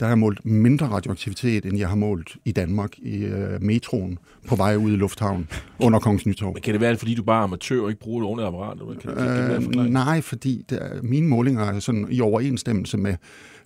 Der 0.00 0.06
har 0.06 0.10
jeg 0.10 0.18
målt 0.18 0.44
mindre 0.46 0.86
radioaktivitet, 0.86 1.66
end 1.66 1.78
jeg 1.78 1.88
har 1.88 1.96
målt 1.96 2.36
i 2.44 2.52
Danmark 2.52 2.98
i 2.98 3.16
øh, 3.24 3.62
metroen 3.62 4.18
på 4.48 4.56
vej 4.56 4.76
ud 4.76 4.92
i 4.92 4.96
lufthavnen 4.96 5.48
under 5.80 5.98
Kongens 5.98 6.26
Nytorv. 6.26 6.52
Men 6.54 6.62
kan 6.62 6.72
det 6.72 6.80
være, 6.80 6.96
fordi 6.96 7.14
du 7.14 7.22
bare 7.22 7.40
er 7.40 7.44
amatør 7.44 7.80
og 7.80 7.88
ikke 7.88 8.00
bruger 8.00 8.22
et 8.22 8.26
ordentligt 8.26 8.46
apparat? 8.46 8.78
Eller? 8.80 8.94
Kan, 8.94 9.14
kan, 9.14 9.36
kan 9.50 9.62
det 9.62 9.76
en 9.76 9.80
Øh, 9.86 9.92
nej, 9.92 10.20
fordi 10.20 10.64
der, 10.70 11.02
mine 11.02 11.28
målinger 11.28 11.64
er 11.64 11.78
sådan 11.80 12.06
i 12.10 12.20
overensstemmelse 12.20 12.96
med, 12.96 13.14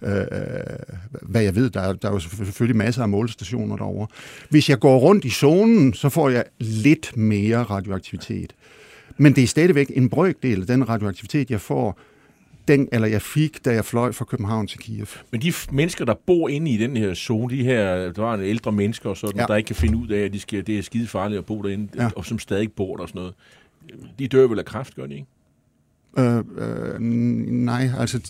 øh, 0.02 0.11
hvad 1.23 1.42
jeg 1.42 1.54
ved. 1.54 1.71
Der, 1.71 1.81
er- 1.81 1.92
der 1.92 2.09
er 2.09 2.12
jo 2.12 2.19
selvfølgelig 2.19 2.76
masser 2.76 3.02
af 3.02 3.09
målestationer 3.09 3.76
derovre. 3.76 4.07
Hvis 4.50 4.69
jeg 4.71 4.78
går 4.81 4.99
rundt 4.99 5.25
i 5.25 5.31
zonen, 5.31 5.95
så 5.95 6.09
får 6.09 6.28
jeg 6.28 6.45
lidt 6.61 7.16
mere 7.16 7.62
radioaktivitet. 7.62 8.52
Men 9.19 9.35
det 9.37 9.42
er 9.45 9.49
stadigvæk 9.49 9.90
en 9.95 10.09
brøkdel 10.09 10.61
af 10.61 10.66
den 10.66 10.88
radioaktivitet, 10.88 11.50
jeg 11.50 11.61
får, 11.61 11.99
den, 12.69 12.88
eller 12.92 13.09
jeg 13.09 13.23
fik, 13.23 13.64
da 13.64 13.73
jeg 13.73 13.85
fløj 13.85 14.12
fra 14.12 14.25
København 14.25 14.66
til 14.66 14.78
Kiev. 14.78 15.07
Men 15.31 15.42
de 15.42 15.52
mennesker, 15.71 16.04
der 16.04 16.14
bor 16.14 16.49
inde 16.49 16.71
i 16.71 16.76
den 16.76 16.97
her 16.97 17.14
zone, 17.14 17.57
de 17.57 17.64
her, 17.64 18.12
der 18.12 18.23
var 18.23 18.35
en 18.35 18.40
ældre 18.40 18.73
mennesker 18.73 19.11
og 19.11 19.16
sådan, 19.16 19.40
ja. 19.40 19.47
Der 19.47 19.57
ikke 19.57 19.66
kan 19.66 19.76
finde 19.76 19.99
ud 19.99 20.09
af, 20.09 20.21
at 20.21 20.33
de 20.33 20.40
skal, 20.40 20.66
det 20.66 20.78
er 20.78 20.83
skide 20.83 21.07
farligt 21.07 21.38
at 21.38 21.47
bo 21.47 21.62
derinde. 21.62 21.88
Ja. 21.97 22.11
og 22.16 22.25
som 22.26 22.38
stadig 22.38 22.73
bor 22.73 22.97
der 22.97 23.02
og 23.02 23.09
sådan 23.09 23.19
noget. 23.19 23.35
De 24.19 24.28
dør 24.28 24.47
vel 24.47 24.59
af 24.59 24.64
kræft, 24.64 24.95
gør 24.95 25.07
de 25.07 25.14
ikke? 25.14 25.26
Øh, 26.19 26.37
øh, 26.37 27.00
nej, 27.00 27.90
altså, 27.99 28.21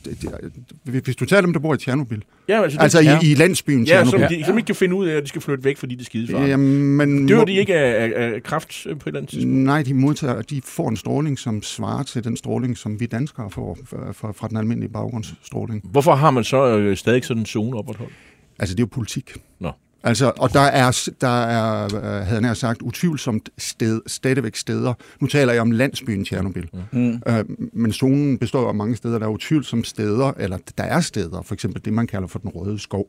hvis 0.84 1.16
du 1.16 1.24
tager 1.24 1.40
dem, 1.40 1.52
der 1.52 1.60
bor 1.60 1.74
i 1.74 1.78
Tjernobyl, 1.78 2.20
Ja, 2.48 2.62
altså, 2.62 2.78
altså 2.80 3.00
ja. 3.00 3.20
i, 3.22 3.30
i 3.30 3.34
landsbyen 3.34 3.84
Ja, 3.84 3.92
Tjernobyl, 3.92 4.20
som, 4.20 4.28
de, 4.28 4.44
som 4.44 4.58
ikke 4.58 4.66
kan 4.66 4.74
finde 4.74 4.94
ud 4.94 5.06
af, 5.06 5.16
at 5.16 5.22
de 5.22 5.28
skal 5.28 5.40
flytte 5.40 5.64
væk, 5.64 5.76
fordi 5.76 5.94
det 5.94 6.00
er 6.00 6.04
skide 6.04 6.32
farligt. 6.32 6.50
Jamen, 6.50 7.28
Dør 7.28 7.44
de 7.44 7.52
ikke 7.52 7.74
af, 7.74 8.04
af, 8.04 8.32
af 8.34 8.42
kræft 8.42 8.86
øh, 8.86 8.98
på 8.98 9.02
et 9.02 9.06
eller 9.06 9.20
andet 9.20 9.30
tidspunkt? 9.30 9.56
Nej, 9.58 9.82
de 9.82 9.94
modtager, 9.94 10.42
de 10.42 10.62
får 10.64 10.88
en 10.88 10.96
stråling, 10.96 11.38
som 11.38 11.62
svarer 11.62 12.02
til 12.02 12.24
den 12.24 12.36
stråling, 12.36 12.78
som 12.78 13.00
vi 13.00 13.06
danskere 13.06 13.50
får 13.50 13.78
fra, 13.84 14.12
fra, 14.12 14.32
fra 14.32 14.48
den 14.48 14.56
almindelige 14.56 14.92
baggrundsstråling. 14.92 15.82
Hvorfor 15.84 16.14
har 16.14 16.30
man 16.30 16.44
så 16.44 16.78
øh, 16.78 16.96
stadig 16.96 17.24
sådan 17.24 17.40
en 17.40 17.46
zone 17.46 17.76
opretholdt? 17.78 18.12
Altså, 18.58 18.74
det 18.74 18.80
er 18.80 18.84
jo 18.84 18.88
politik. 18.92 19.32
Nå. 19.60 19.70
Altså, 20.04 20.32
og 20.38 20.52
der 20.52 20.60
er, 20.60 21.10
der 21.20 21.44
er 21.44 21.84
øh, 21.84 22.26
havde 22.26 22.46
jeg 22.46 22.56
sagt, 22.56 22.82
utvivlsomt 22.82 23.50
sted, 23.58 24.00
stadigvæk 24.06 24.56
steder. 24.56 24.94
Nu 25.20 25.26
taler 25.26 25.52
jeg 25.52 25.62
om 25.62 25.70
landsbyen 25.70 26.24
Tjernobyl. 26.24 26.66
Mm. 26.92 27.22
Øh, 27.28 27.44
men 27.72 27.92
zonen 27.92 28.38
består 28.38 28.68
af 28.68 28.74
mange 28.74 28.96
steder. 28.96 29.18
Der 29.18 29.26
er 29.26 29.30
utvivlsomt 29.30 29.86
steder, 29.86 30.32
eller 30.38 30.58
der 30.78 30.84
er 30.84 31.00
steder, 31.00 31.42
for 31.42 31.54
eksempel 31.54 31.84
det, 31.84 31.92
man 31.92 32.06
kalder 32.06 32.28
for 32.28 32.38
den 32.38 32.50
røde 32.50 32.78
skov, 32.78 33.06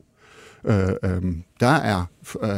øh, 0.65 0.87
øh, 1.03 1.21
der 1.59 1.67
er 1.67 2.05
øh, 2.43 2.49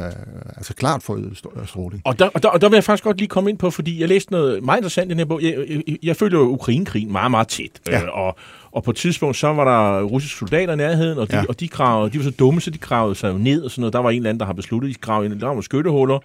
altså 0.58 0.74
klart 0.74 1.04
forøget 1.04 1.42
stråling. 1.66 2.02
Og 2.06 2.20
der, 2.20 2.30
og, 2.34 2.44
der, 2.44 2.50
og 2.50 2.62
der 2.62 2.70
vil 2.70 2.76
jeg 2.76 2.84
faktisk 2.84 3.04
godt 3.04 3.18
lige 3.18 3.28
komme 3.28 3.50
ind 3.50 3.58
på, 3.58 3.70
fordi 3.70 4.02
jeg 4.02 4.08
læste 4.10 4.32
noget 4.32 4.64
meget 4.64 4.78
interessant 4.80 5.08
i 5.08 5.10
den 5.10 5.18
her 5.18 5.26
bog. 5.26 5.42
Jeg, 5.44 5.66
jeg, 5.88 5.98
jeg 6.04 6.16
følger 6.16 6.40
jo 6.40 6.46
Ukrainekrigen 6.46 7.12
meget, 7.12 7.32
meget 7.32 7.48
tæt. 7.48 7.70
Ja. 7.88 8.02
Øh, 8.04 8.10
og, 8.14 8.36
og 8.72 8.84
på 8.84 8.92
et 8.92 8.98
tidspunkt, 8.98 9.38
så 9.38 9.54
var 9.54 9.64
der 9.66 10.04
russiske 10.04 10.38
soldater 10.40 10.74
i 10.74 10.76
nærheden, 10.76 11.18
og 11.20 11.32
de, 11.32 11.36
Ja. 11.36 11.44
og 11.50 11.60
de, 11.60 11.68
gravede, 11.68 12.12
de 12.14 12.18
var 12.18 12.24
så 12.24 12.32
dumme, 12.32 12.62
så 12.62 12.70
de 12.72 12.78
gravede 12.78 13.16
sig 13.16 13.34
jo 13.34 13.38
ned 13.38 13.62
og 13.62 13.72
sådan 13.72 13.82
noget. 13.82 13.94
Der 13.94 14.00
var 14.00 14.10
en 14.10 14.16
eller 14.18 14.30
anden, 14.30 14.40
der 14.40 14.46
har 14.46 14.54
besluttet, 14.54 14.90
at 14.90 14.96
de 14.96 15.00
gravede 15.02 15.34
ind. 15.34 15.40
Var 15.42 15.62
skyttehuller, 15.62 16.20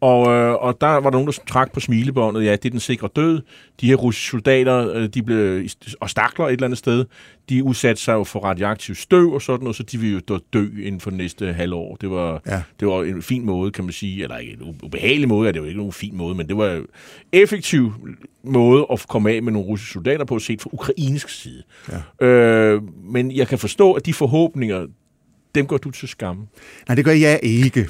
og, 0.00 0.28
øh, 0.28 0.54
og 0.54 0.80
der 0.80 0.86
var 0.86 1.00
der 1.00 1.10
nogen, 1.10 1.26
der 1.26 1.32
trak 1.48 1.72
på 1.72 1.80
smilebåndet. 1.80 2.44
Ja, 2.44 2.52
det 2.52 2.64
er 2.64 2.70
den 2.70 2.80
sikre 2.80 3.08
død. 3.16 3.40
De 3.80 3.86
her 3.86 3.94
russiske 3.94 4.30
soldater, 4.30 4.92
øh, 4.94 5.08
de 5.08 5.22
blev, 5.22 5.64
og 6.00 6.10
stakler 6.10 6.46
et 6.46 6.52
eller 6.52 6.64
andet 6.64 6.78
sted, 6.78 7.04
de 7.48 7.64
udsatte 7.64 8.02
sig 8.02 8.12
jo 8.12 8.24
for 8.24 8.40
radioaktiv 8.40 8.94
støv 8.94 9.32
og 9.32 9.42
sådan 9.42 9.60
noget, 9.64 9.76
så 9.76 9.82
de 9.82 9.98
ville 9.98 10.22
jo 10.30 10.38
dø- 10.52 10.82
inden 10.82 11.00
for 11.00 11.10
det 11.10 11.16
næste 11.16 11.52
halvår. 11.52 11.96
Det 12.00 12.10
var, 12.10 12.42
Ja. 12.46 12.62
det 12.80 12.88
var 12.88 13.02
en 13.02 13.22
fin 13.22 13.46
måde, 13.46 13.70
kan 13.70 13.84
man 13.84 13.92
sige, 13.92 14.22
eller 14.22 14.36
ikke 14.38 14.52
en 14.52 14.76
ubehagelig 14.82 15.28
måde, 15.28 15.48
er 15.48 15.52
det 15.52 15.60
jo 15.60 15.64
ikke 15.64 15.78
nogen 15.78 15.92
fin 15.92 16.16
måde, 16.16 16.34
men 16.34 16.48
det 16.48 16.56
var 16.56 16.70
en 16.72 16.86
effektiv 17.32 17.92
måde 18.44 18.86
at 18.92 19.04
komme 19.08 19.30
af 19.32 19.42
med 19.42 19.52
nogle 19.52 19.68
russiske 19.68 19.92
soldater 19.92 20.24
på, 20.24 20.38
set 20.38 20.62
fra 20.62 20.70
ukrainsk 20.72 21.28
side. 21.28 21.62
Ja. 22.20 22.26
Øh, 22.26 22.82
men 23.04 23.32
jeg 23.32 23.48
kan 23.48 23.58
forstå, 23.58 23.92
at 23.92 24.06
de 24.06 24.12
forhåbninger, 24.14 24.86
dem 25.56 25.66
går 25.66 25.76
du 25.76 25.90
til 25.90 26.08
skamme. 26.08 26.46
Nej, 26.88 26.94
det 26.94 27.04
gør 27.04 27.12
jeg 27.12 27.40
ikke. 27.42 27.88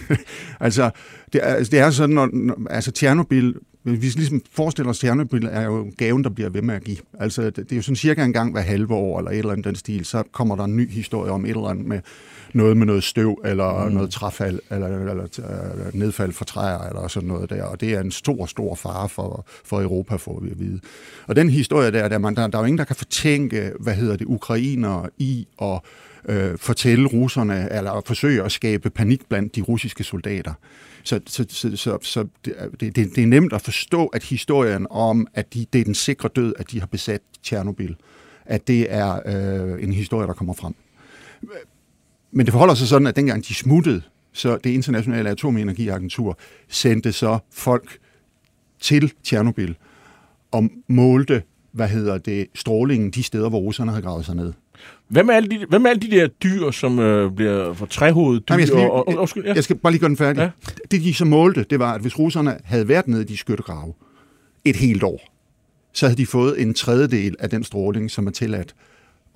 altså, 0.60 0.90
det 1.32 1.40
er, 1.44 1.54
altså, 1.54 1.70
det 1.70 1.78
er 1.78 1.90
sådan, 1.90 2.14
når, 2.14 2.56
altså 2.70 2.90
Tjernobyl, 2.90 3.52
vi 3.84 3.96
ligesom 3.96 4.42
forestille 4.52 4.90
os, 4.90 4.98
Tjernobyl 4.98 5.46
er 5.50 5.62
jo 5.62 5.92
gaven, 5.98 6.24
der 6.24 6.30
bliver 6.30 6.50
ved 6.50 6.62
med 6.62 6.74
at 6.74 6.84
give. 6.84 6.96
Altså, 7.20 7.42
det, 7.42 7.56
det 7.56 7.72
er 7.72 7.76
jo 7.76 7.82
sådan 7.82 7.96
cirka 7.96 8.24
en 8.24 8.32
gang 8.32 8.52
hver 8.52 8.60
halve 8.60 8.94
år, 8.94 9.18
eller 9.18 9.30
et 9.30 9.38
eller 9.38 9.52
andet 9.52 9.66
den 9.66 9.74
stil, 9.74 10.04
så 10.04 10.22
kommer 10.32 10.56
der 10.56 10.64
en 10.64 10.76
ny 10.76 10.90
historie 10.90 11.32
om 11.32 11.44
et 11.44 11.50
eller 11.50 11.68
andet 11.68 11.86
med 11.86 12.00
noget 12.54 12.76
med 12.76 12.86
noget 12.86 13.04
støv, 13.04 13.40
eller 13.44 13.86
mm. 13.86 13.94
noget 13.94 14.10
træfald, 14.10 14.60
eller, 14.70 14.86
eller, 14.86 15.10
eller 15.10 15.90
nedfald 15.92 16.32
fra 16.32 16.44
træer, 16.44 16.78
eller 16.78 17.08
sådan 17.08 17.28
noget 17.28 17.50
der. 17.50 17.64
Og 17.64 17.80
det 17.80 17.92
er 17.92 18.00
en 18.00 18.10
stor, 18.10 18.46
stor 18.46 18.74
fare 18.74 19.08
for, 19.08 19.46
for 19.64 19.80
Europa, 19.82 20.16
får 20.16 20.40
vi 20.40 20.50
at 20.50 20.58
vide. 20.58 20.80
Og 21.26 21.36
den 21.36 21.50
historie 21.50 21.90
der, 21.90 22.08
der, 22.08 22.18
man, 22.18 22.34
der, 22.34 22.46
der 22.46 22.58
er 22.58 22.62
jo 22.62 22.66
ingen, 22.66 22.78
der 22.78 22.84
kan 22.84 22.96
fortænke, 22.96 23.72
hvad 23.80 23.94
hedder 23.94 24.16
det, 24.16 24.24
ukrainere 24.24 25.10
i 25.18 25.46
at 25.62 25.80
øh, 26.28 26.58
fortælle 26.58 27.08
russerne, 27.08 27.68
eller 27.72 28.02
forsøge 28.06 28.42
at 28.42 28.52
skabe 28.52 28.90
panik 28.90 29.28
blandt 29.28 29.56
de 29.56 29.60
russiske 29.60 30.04
soldater. 30.04 30.52
Så, 31.02 31.20
så, 31.26 31.46
så, 31.48 31.76
så, 31.76 31.98
så 32.02 32.26
det, 32.44 32.70
det, 32.80 32.96
det 32.96 33.18
er 33.18 33.26
nemt 33.26 33.52
at 33.52 33.62
forstå, 33.62 34.06
at 34.06 34.24
historien 34.24 34.86
om, 34.90 35.26
at 35.34 35.54
de, 35.54 35.66
det 35.72 35.80
er 35.80 35.84
den 35.84 35.94
sikre 35.94 36.28
død, 36.36 36.54
at 36.58 36.70
de 36.70 36.80
har 36.80 36.86
besat 36.86 37.20
Tjernobyl, 37.42 37.94
at 38.44 38.68
det 38.68 38.92
er 38.92 39.20
øh, 39.26 39.82
en 39.82 39.92
historie, 39.92 40.26
der 40.26 40.32
kommer 40.32 40.54
frem. 40.54 40.74
Men 42.32 42.46
det 42.46 42.52
forholder 42.52 42.74
sig 42.74 42.88
sådan, 42.88 43.06
at 43.06 43.16
dengang 43.16 43.46
de 43.46 43.54
smuttede, 43.54 44.02
så 44.32 44.56
det 44.56 44.70
internationale 44.70 45.30
atomenergiagentur 45.30 46.38
sendte 46.68 47.12
så 47.12 47.38
folk 47.52 47.98
til 48.80 49.12
Tjernobyl 49.24 49.74
og 50.50 50.70
målte, 50.88 51.42
hvad 51.72 51.88
hedder 51.88 52.18
det, 52.18 52.46
strålingen 52.54 53.10
de 53.10 53.22
steder, 53.22 53.48
hvor 53.48 53.58
russerne 53.58 53.90
havde 53.90 54.02
gravet 54.02 54.24
sig 54.24 54.36
ned. 54.36 54.52
Hvem 55.08 55.28
er 55.28 55.32
alle 55.32 55.48
de, 55.48 55.66
hvem 55.68 55.86
er 55.86 55.90
alle 55.90 56.02
de 56.02 56.10
der 56.10 56.26
dyr, 56.26 56.70
som 56.70 56.98
øh, 56.98 57.32
bliver 57.32 57.72
for 57.74 57.86
træhovedet 57.86 58.48
dyr? 58.48 58.52
Jamen, 58.52 58.60
jeg, 58.60 58.68
skal 58.68 58.78
lige, 58.78 58.90
og, 58.90 59.08
og, 59.08 59.14
undskyld, 59.14 59.44
ja. 59.44 59.54
jeg 59.54 59.64
skal 59.64 59.76
bare 59.76 59.92
lige 59.92 60.00
gøre 60.00 60.08
den 60.08 60.16
færdig. 60.16 60.40
Ja. 60.40 60.50
Det, 60.90 61.02
de 61.02 61.14
så 61.14 61.24
målte, 61.24 61.64
det 61.70 61.78
var, 61.78 61.92
at 61.92 62.00
hvis 62.00 62.18
russerne 62.18 62.58
havde 62.64 62.88
været 62.88 63.08
nede 63.08 63.22
i 63.22 63.24
de 63.24 63.36
skyttegrave 63.36 63.94
et 64.64 64.76
helt 64.76 65.02
år, 65.02 65.20
så 65.92 66.06
havde 66.06 66.16
de 66.16 66.26
fået 66.26 66.62
en 66.62 66.74
tredjedel 66.74 67.36
af 67.38 67.50
den 67.50 67.64
stråling, 67.64 68.10
som 68.10 68.26
er 68.26 68.30
tilladt 68.30 68.74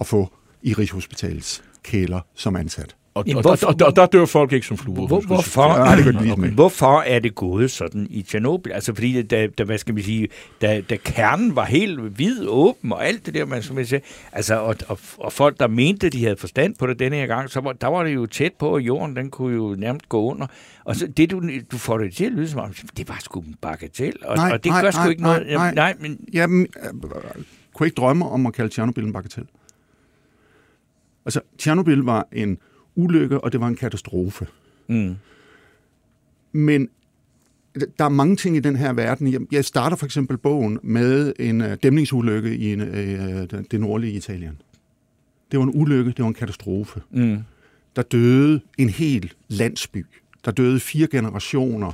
at 0.00 0.07
få 0.07 0.33
i 0.62 0.75
Rigshospitalets 0.75 1.62
kæler 1.83 2.21
som 2.35 2.57
ansat. 2.57 2.97
Og, 3.18 3.25
Jamen, 3.26 3.42
hvorfor- 3.42 3.66
og, 3.66 3.75
og, 3.80 3.87
og 3.87 3.96
der 3.96 4.06
dør 4.06 4.25
folk 4.25 4.52
ikke 4.52 4.66
som 4.66 4.76
fluer. 4.78 5.06
Hvor, 5.06 5.18
jeg 5.18 5.26
hvorfor, 5.26 5.90
Ja, 5.90 5.96
det 5.96 6.38
med. 6.38 6.50
hvorfor 6.50 7.00
er 7.00 7.18
det 7.18 7.34
gået 7.34 7.70
sådan 7.70 8.06
i 8.10 8.22
Tjernobyl? 8.22 8.70
Altså 8.72 8.94
fordi, 8.94 9.22
da, 9.22 9.46
da, 9.46 9.64
hvad 9.64 9.78
skal 9.78 9.96
vi 9.96 10.02
sige, 10.02 10.28
da, 10.60 10.80
da 10.80 10.96
kernen 10.96 11.56
var 11.56 11.64
helt 11.64 12.00
hvid 12.00 12.46
åben 12.48 12.92
og 12.92 13.06
alt 13.06 13.26
det 13.26 13.34
der, 13.34 13.44
man 13.46 13.62
som 13.62 13.78
jeg 13.78 13.87
siger, 13.87 14.00
altså, 14.32 14.54
og, 14.54 14.76
og, 14.88 14.98
og, 15.18 15.32
folk, 15.32 15.60
der 15.60 15.66
mente, 15.68 16.08
de 16.10 16.22
havde 16.25 16.37
forstand 16.37 16.75
på 16.75 16.87
det 16.87 16.98
denne 16.98 17.16
her 17.16 17.26
gang, 17.26 17.50
så 17.50 17.60
var, 17.60 17.72
der 17.72 17.87
var 17.87 18.04
det 18.04 18.14
jo 18.14 18.26
tæt 18.26 18.52
på, 18.58 18.75
at 18.76 18.82
jorden, 18.82 19.16
den 19.16 19.30
kunne 19.30 19.54
jo 19.56 19.75
nærmest 19.78 20.08
gå 20.08 20.22
under. 20.22 20.46
Og 20.84 20.96
så 20.96 21.06
det, 21.06 21.30
du, 21.30 21.42
du 21.72 21.78
får 21.78 21.98
det 21.98 22.14
til 22.14 22.25
at 22.25 22.32
lyde 22.32 22.48
som 22.48 22.60
om, 22.60 22.72
det 22.96 23.08
var 23.08 23.18
sgu 23.20 23.40
en 23.40 23.54
bagatel, 23.60 24.12
og, 24.25 24.37
Nej, 24.37 24.50
og 24.52 24.64
det 24.64 24.70
nej, 24.72 24.82
gør 24.82 24.90
sgu 24.90 25.00
nej, 25.02 25.10
ikke 25.10 25.22
noget. 25.22 25.46
nej, 25.46 25.54
nej. 25.54 25.75
nej 25.75 25.94
men 26.00 26.20
Jamen, 26.32 26.66
øh, 26.84 27.42
kunne 27.75 27.87
ikke 27.87 27.94
drømme 27.96 28.28
om 28.28 28.46
at 28.46 28.54
kalde 28.54 28.70
Tjernobyl 28.75 29.04
en 29.04 29.12
bagatel. 29.12 29.44
Altså, 31.26 31.40
Tjernobyl 31.58 31.98
var 31.98 32.26
en 32.32 32.58
ulykke, 32.99 33.40
og 33.40 33.52
det 33.52 33.61
var 33.61 33.69
en 33.69 33.76
katastrofe. 33.76 34.47
mm, 34.88 35.14
Men 36.52 36.88
der 37.99 38.05
er 38.05 38.09
mange 38.09 38.37
ting 38.37 38.57
i 38.57 38.61
den 38.61 38.76
her 38.76 38.93
verden. 38.93 39.47
Jeg- 39.52 39.64
starter 39.64 39.97
for 39.97 40.07
eksempel 40.07 40.38
bogen 40.38 40.78
med 40.83 41.33
en 41.38 41.61
øh, 41.61 41.76
dæmningsulykke 41.83 42.57
i 42.57 42.73
en, 42.73 42.81
øh, 42.81 43.50
det- 43.50 43.67
det 43.71 43.81
nordlige 43.81 44.12
Italien. 44.12 44.61
Det 45.52 45.59
var 45.59 45.64
en 45.64 45.73
ulykke, 45.75 46.11
det 46.11 46.19
var 46.19 46.28
en 46.28 46.35
katastrofe. 46.35 47.00
mm, 47.11 47.38
Der 47.97 48.02
døde 48.02 48.61
en 48.78 48.88
hel 48.88 49.33
landsby. 49.49 50.07
Der 50.45 50.50
døde 50.50 50.81
fire 50.81 51.07
generationer, 51.07 51.93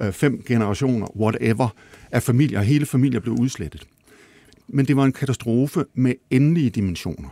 øh, 0.00 0.12
fem 0.12 0.42
generationer, 0.46 1.16
whatever, 1.16 1.68
af 2.10 2.22
familier. 2.22 2.60
Hele 2.60 2.86
familier 2.86 3.20
blev 3.20 3.34
udslettet. 3.34 3.86
Men 4.68 4.86
det 4.86 4.96
var 4.96 5.04
en 5.04 5.12
katastrofe 5.12 5.84
med 5.94 6.14
endelige 6.30 6.70
dimensioner. 6.70 7.28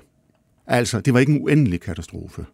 Altså, 0.67 1.01
det 1.01 1.15
var 1.15 1.21
ikke 1.21 1.33
en 1.33 1.43
uendelig 1.43 1.81
katastrofe. 1.81 2.45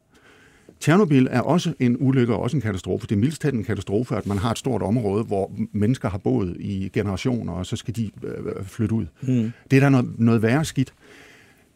Tjernobyl 0.81 1.27
er 1.31 1.41
også 1.41 1.75
en 1.81 1.97
ulykke 2.01 2.35
og 2.35 2.43
også 2.43 2.57
en 2.57 2.61
katastrofe. 2.61 3.07
Det 3.07 3.15
er 3.15 3.19
mildest 3.19 3.43
talt 3.43 3.55
en 3.55 3.65
katastrofe, 3.65 4.17
at 4.17 4.27
man 4.27 4.39
har 4.39 4.51
et 4.51 4.59
stort 4.59 4.83
område, 4.83 5.25
hvor 5.25 5.53
mennesker 5.73 6.11
har 6.11 6.19
boet 6.19 6.57
i 6.61 6.91
generationer, 6.93 7.53
og 7.53 7.67
så 7.67 7.77
skal 7.77 7.97
de 7.97 8.11
øh, 8.23 8.65
flytte 8.65 8.95
ud. 8.95 9.07
mm. 9.23 9.53
Det 9.71 9.77
er 9.77 9.81
der 9.81 9.89
noget, 9.89 10.19
noget 10.19 10.43
værre 10.43 10.65
skidt. 10.65 10.93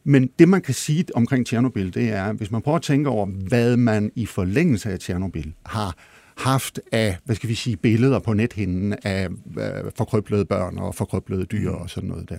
Men 0.04 0.30
det, 0.38 0.48
man 0.48 0.60
kan 0.60 0.74
sige 0.74 1.04
omkring 1.14 1.46
Tjernobyl, 1.46 1.90
det 1.90 2.08
er, 2.08 2.32
hvis 2.32 2.50
man 2.50 2.62
prøver 2.62 2.76
at 2.76 2.82
tænke 2.82 3.10
over, 3.10 3.26
hvad 3.26 3.76
man 3.76 4.12
i 4.14 4.26
forlængelse 4.26 4.90
af 4.90 4.98
Tjernobyl 4.98 5.50
har 5.66 5.94
haft 6.36 6.80
af, 6.92 7.16
hvad 7.24 7.36
skal 7.36 7.48
vi 7.48 7.54
sige, 7.54 7.76
billeder 7.76 8.18
på 8.18 8.32
nethinden 8.32 8.94
af 9.02 9.28
øh, 9.58 9.90
forkrøblede 9.96 10.44
børn 10.44 10.78
og 10.78 10.94
forkrøblede 10.94 11.44
dyr 11.44 11.70
og 11.70 11.90
sådan 11.90 12.08
noget 12.08 12.28
der. 12.28 12.38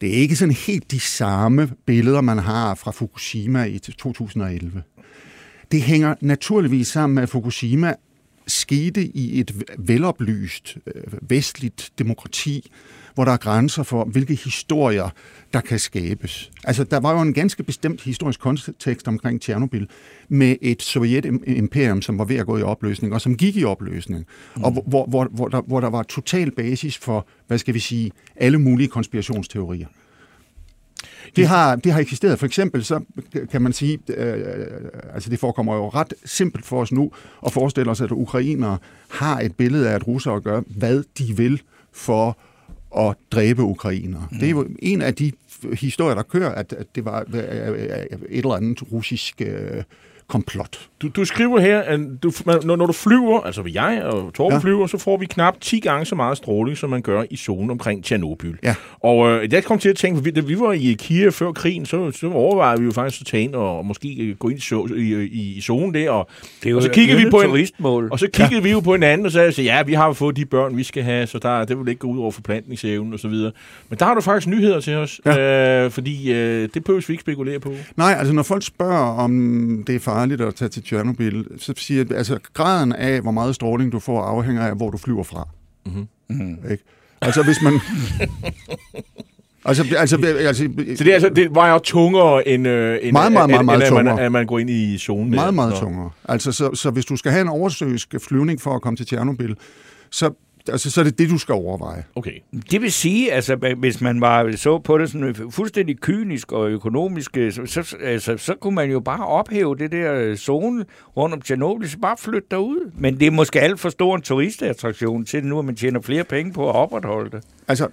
Det 0.00 0.08
er 0.08 0.14
ikke 0.14 0.36
sådan 0.36 0.54
helt 0.54 0.90
de 0.90 1.00
samme 1.00 1.70
billeder, 1.86 2.20
man 2.20 2.38
har 2.38 2.74
fra 2.74 2.90
Fukushima 2.90 3.64
i 3.64 3.78
2011. 3.78 4.82
Det 5.72 5.82
hænger 5.82 6.14
naturligvis 6.20 6.88
sammen 6.88 7.14
med, 7.14 7.22
at 7.22 7.28
Fukushima 7.28 7.94
skete 8.46 9.04
i 9.04 9.40
et 9.40 9.64
veloplyst 9.78 10.76
øh, 10.86 11.02
vestligt 11.30 11.92
demokrati, 11.98 12.70
hvor 13.14 13.24
der 13.24 13.32
er 13.32 13.36
grænser 13.36 13.82
for, 13.82 14.04
hvilke 14.04 14.34
historier, 14.34 15.10
der 15.52 15.60
kan 15.60 15.78
skabes. 15.78 16.50
Altså, 16.64 16.84
der 16.84 17.00
var 17.00 17.12
jo 17.12 17.20
en 17.20 17.34
ganske 17.34 17.62
bestemt 17.62 18.02
historisk 18.02 18.40
kontekst 18.40 19.08
omkring 19.08 19.40
Tjernobyl, 19.40 19.86
med 20.28 20.56
et 20.62 20.82
sovjetimperium, 20.82 22.02
som 22.02 22.18
var 22.18 22.24
ved 22.24 22.36
at 22.36 22.46
gå 22.46 22.58
i 22.58 22.62
opløsning, 22.62 23.14
og 23.14 23.20
som 23.20 23.36
gik 23.36 23.56
i 23.56 23.64
opløsning, 23.64 24.26
mm. 24.56 24.64
og 24.64 24.70
hvor, 24.72 24.82
hvor, 24.86 25.06
hvor, 25.06 25.24
hvor, 25.24 25.48
der, 25.48 25.60
hvor 25.60 25.80
der 25.80 25.90
var 25.90 26.02
total 26.02 26.50
basis 26.50 26.98
for, 26.98 27.26
hvad 27.46 27.58
skal 27.58 27.74
vi 27.74 27.78
sige, 27.78 28.10
alle 28.36 28.58
mulige 28.58 28.88
konspirationsteorier. 28.88 29.86
Det 31.36 31.46
har, 31.46 31.76
det 31.76 31.92
har 31.92 32.00
eksisteret. 32.00 32.38
For 32.38 32.46
eksempel 32.46 32.84
så 32.84 33.00
kan 33.50 33.62
man 33.62 33.72
sige, 33.72 33.98
øh, 34.08 34.44
altså 35.14 35.30
det 35.30 35.38
forekommer 35.38 35.74
jo 35.74 35.88
ret 35.88 36.14
simpelt 36.24 36.66
for 36.66 36.80
os 36.80 36.92
nu 36.92 37.12
at 37.46 37.52
forestille 37.52 37.90
os, 37.90 38.00
at 38.00 38.10
ukrainere 38.12 38.78
har 39.10 39.40
et 39.40 39.56
billede 39.56 39.90
af, 39.90 39.94
at 39.94 40.06
russere 40.08 40.40
gør, 40.40 40.60
hvad 40.66 41.02
de 41.18 41.36
vil 41.36 41.62
for 41.92 42.38
at 42.96 43.16
dræbe 43.30 43.62
ukrainere. 43.62 44.26
Mm. 44.30 44.38
Det 44.38 44.46
er 44.46 44.50
jo 44.50 44.66
en 44.78 45.02
af 45.02 45.14
de 45.14 45.32
historier, 45.80 46.14
der 46.14 46.22
kører, 46.22 46.50
at, 46.50 46.72
at 46.72 46.86
det 46.94 47.04
var 47.04 47.24
øh, 47.34 47.78
et 47.82 48.18
eller 48.30 48.54
andet 48.54 48.92
russisk 48.92 49.40
øh, 49.40 49.82
komplot. 50.28 50.88
Du, 51.02 51.08
du 51.08 51.24
skriver 51.24 51.60
her, 51.60 51.80
at 51.80 52.00
du, 52.22 52.32
når, 52.46 52.76
når 52.76 52.86
du 52.86 52.92
flyver, 52.92 53.40
altså 53.40 53.62
jeg 53.72 54.02
og 54.04 54.34
Torben 54.34 54.52
ja. 54.52 54.58
Flyver, 54.58 54.86
så 54.86 54.98
får 54.98 55.16
vi 55.16 55.26
knap 55.26 55.54
10 55.60 55.80
gange 55.80 56.04
så 56.04 56.14
meget 56.14 56.36
stråling, 56.36 56.76
som 56.76 56.90
man 56.90 57.02
gør 57.02 57.24
i 57.30 57.36
zonen 57.36 57.70
omkring 57.70 58.04
Tjernobyl. 58.04 58.56
Ja. 58.62 58.74
Og 59.00 59.30
øh, 59.30 59.52
jeg 59.52 59.64
kom 59.64 59.78
til 59.78 59.88
at 59.88 59.96
tænke, 59.96 60.22
for 60.22 60.30
da 60.30 60.40
vi 60.40 60.58
var 60.58 60.72
i 60.72 60.96
Kiev 60.98 61.32
før 61.32 61.52
krigen, 61.52 61.86
så, 61.86 62.10
så 62.10 62.30
overvejede 62.30 62.80
vi 62.80 62.86
jo 62.86 62.92
faktisk 62.92 63.22
at 63.22 63.26
tage 63.26 63.42
ind 63.42 63.54
og, 63.54 63.78
og 63.78 63.86
måske 63.86 64.36
gå 64.38 64.48
ind 64.48 64.58
i, 64.58 65.02
i, 65.02 65.24
i, 65.24 65.56
i 65.56 65.60
zonen 65.60 65.94
der. 65.94 66.10
Og, 66.10 66.28
Det 66.60 66.66
er 66.66 66.70
jo 66.70 66.76
og 66.76 66.82
så 66.82 66.90
kiggede 66.90 67.24
vi 67.24 67.30
på 67.30 67.40
en, 67.40 67.48
turistmål. 67.48 68.08
og 68.12 68.18
så 68.18 68.26
kiggede 68.32 68.54
ja. 68.54 68.60
vi 68.60 68.70
jo 68.70 68.80
på 68.80 68.92
hinanden 68.92 69.26
og 69.26 69.32
sagde, 69.32 69.52
så, 69.52 69.62
ja, 69.62 69.82
vi 69.82 69.94
har 69.94 70.12
fået 70.12 70.36
de 70.36 70.44
børn, 70.44 70.76
vi 70.76 70.82
skal 70.82 71.02
have, 71.02 71.26
så 71.26 71.38
der, 71.38 71.64
det 71.64 71.78
vil 71.78 71.88
ikke 71.88 71.98
gå 71.98 72.08
ud 72.08 72.18
over 72.18 72.30
forplantningsevnen 72.30 73.12
og 73.12 73.18
så 73.18 73.28
videre. 73.28 73.52
Men 73.88 73.98
der 73.98 74.04
har 74.04 74.14
du 74.14 74.20
faktisk 74.20 74.46
nyheder 74.48 74.80
til 74.80 74.94
os, 74.94 75.20
ja. 75.26 75.84
øh, 75.84 75.90
fordi 75.90 76.32
øh, 76.32 76.68
det 76.74 76.84
behøver 76.84 77.04
vi 77.06 77.12
ikke 77.12 77.20
spekulere 77.22 77.60
på. 77.60 77.72
Nej, 77.96 78.14
altså 78.18 78.34
når 78.34 78.42
folk 78.42 78.66
spørger, 78.66 79.22
om 79.22 79.84
det 79.86 79.94
er 79.94 80.00
farligt 80.18 80.40
at 80.40 80.54
tage 80.54 80.68
til 80.68 80.82
Tjernobyl, 80.82 81.44
så 81.58 81.72
siger 81.76 82.04
jeg, 82.08 82.18
altså 82.18 82.38
graden 82.54 82.92
af, 82.92 83.20
hvor 83.20 83.30
meget 83.30 83.54
stråling 83.54 83.92
du 83.92 83.98
får, 83.98 84.22
afhænger 84.22 84.62
af, 84.66 84.76
hvor 84.76 84.90
du 84.90 84.98
flyver 84.98 85.22
fra. 85.22 85.48
Mhm. 85.86 86.08
Mm. 86.28 86.58
Ikke? 86.70 86.84
Altså 87.20 87.42
hvis 87.42 87.62
man... 87.62 87.72
Altså, 89.64 89.82
altså, 89.82 90.16
altså, 90.16 90.16
Så 90.96 91.04
det, 91.04 91.10
er, 91.10 91.14
altså, 91.14 91.28
det 91.28 91.54
vejer 91.54 91.78
tungere 91.78 92.48
end, 92.48 92.68
øh, 92.68 92.98
end 93.02 93.12
Meget, 93.12 93.32
meget, 93.32 93.50
meget, 93.50 93.64
meget 93.64 93.76
end, 93.76 93.86
at 93.86 93.92
man, 93.92 94.04
tungere. 94.04 94.24
at 94.24 94.32
man 94.32 94.46
går 94.46 94.58
ind 94.58 94.70
i 94.70 94.98
zonen. 94.98 95.30
meget, 95.30 95.54
meget 95.54 95.72
Nå. 95.72 95.80
tungere. 95.80 96.10
Altså, 96.28 96.52
så, 96.52 96.74
så 96.74 96.90
hvis 96.90 97.04
du 97.04 97.16
skal 97.16 97.32
have 97.32 97.42
en 97.42 97.48
oversøisk 97.48 98.14
flyvning 98.28 98.60
for 98.60 98.74
at 98.74 98.82
komme 98.82 98.96
til 98.96 99.06
Tjernobyl, 99.06 99.54
så, 100.10 100.30
altså, 100.68 100.90
så 100.90 101.00
er 101.00 101.04
det 101.04 101.18
det, 101.18 101.30
du 101.30 101.38
skal 101.38 101.52
overveje. 101.52 102.04
Okay. 102.14 102.32
Det 102.70 102.82
vil 102.82 102.92
sige, 102.92 103.32
altså, 103.32 103.74
hvis 103.78 104.00
man 104.00 104.20
var 104.20 104.52
så 104.56 104.78
på 104.78 104.98
det 104.98 105.10
sådan 105.10 105.34
fuldstændig 105.50 106.00
kynisk 106.00 106.52
og 106.52 106.70
økonomisk, 106.70 107.36
øh, 107.36 107.52
så, 107.52 107.66
så, 107.66 107.96
altså, 108.02 108.36
så 108.36 108.54
kunne 108.60 108.74
man 108.74 108.90
jo 108.90 109.00
bare 109.00 109.26
ophæve 109.26 109.76
det 109.76 109.92
der 109.92 110.14
øh, 110.14 110.36
zone 110.36 110.84
rundt 111.16 111.34
om 111.34 111.40
Tjernobyl, 111.40 111.88
så 111.88 111.98
bare 111.98 112.16
flytte 112.18 112.48
derud. 112.50 112.90
Men 112.98 113.20
det 113.20 113.26
er 113.26 113.30
måske 113.30 113.60
alt 113.60 113.80
for 113.80 113.88
stor 113.88 114.16
en 114.16 114.22
turistattraktion 114.22 115.24
til 115.24 115.44
nu, 115.44 115.58
at 115.58 115.64
man 115.64 115.76
tjener 115.76 116.00
flere 116.00 116.24
penge 116.24 116.52
på 116.52 116.68
at 116.70 116.74
opretholde 116.76 117.30
det. 117.30 117.44
Altså, 117.68 117.88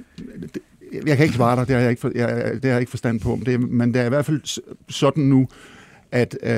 det- 0.53 0.61
jeg 1.07 1.17
kan 1.17 1.23
ikke 1.23 1.35
svare 1.35 1.55
dig, 1.59 1.67
det 1.67 1.75
har 1.75 1.81
jeg 1.81 1.89
ikke, 1.89 1.99
for, 2.01 2.11
jeg, 2.15 2.29
det 2.53 2.63
har 2.65 2.69
jeg 2.71 2.79
ikke 2.79 2.89
forstand 2.89 3.19
på, 3.19 3.35
men 3.35 3.45
det, 3.45 3.53
er- 3.53 3.57
men 3.59 3.93
det 3.93 4.01
er 4.01 4.05
i 4.05 4.09
hvert 4.09 4.25
fald 4.25 4.41
sådan 4.89 5.23
nu, 5.23 5.47
at 6.11 6.37
øh, 6.43 6.49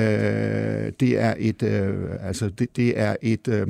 det 1.00 1.18
er 1.20 1.34
et, 1.38 1.62
øh, 1.62 1.94
altså 2.22 2.48
det, 2.48 2.76
det 2.76 3.00
er 3.00 3.16
et, 3.22 3.48
øh, 3.48 3.66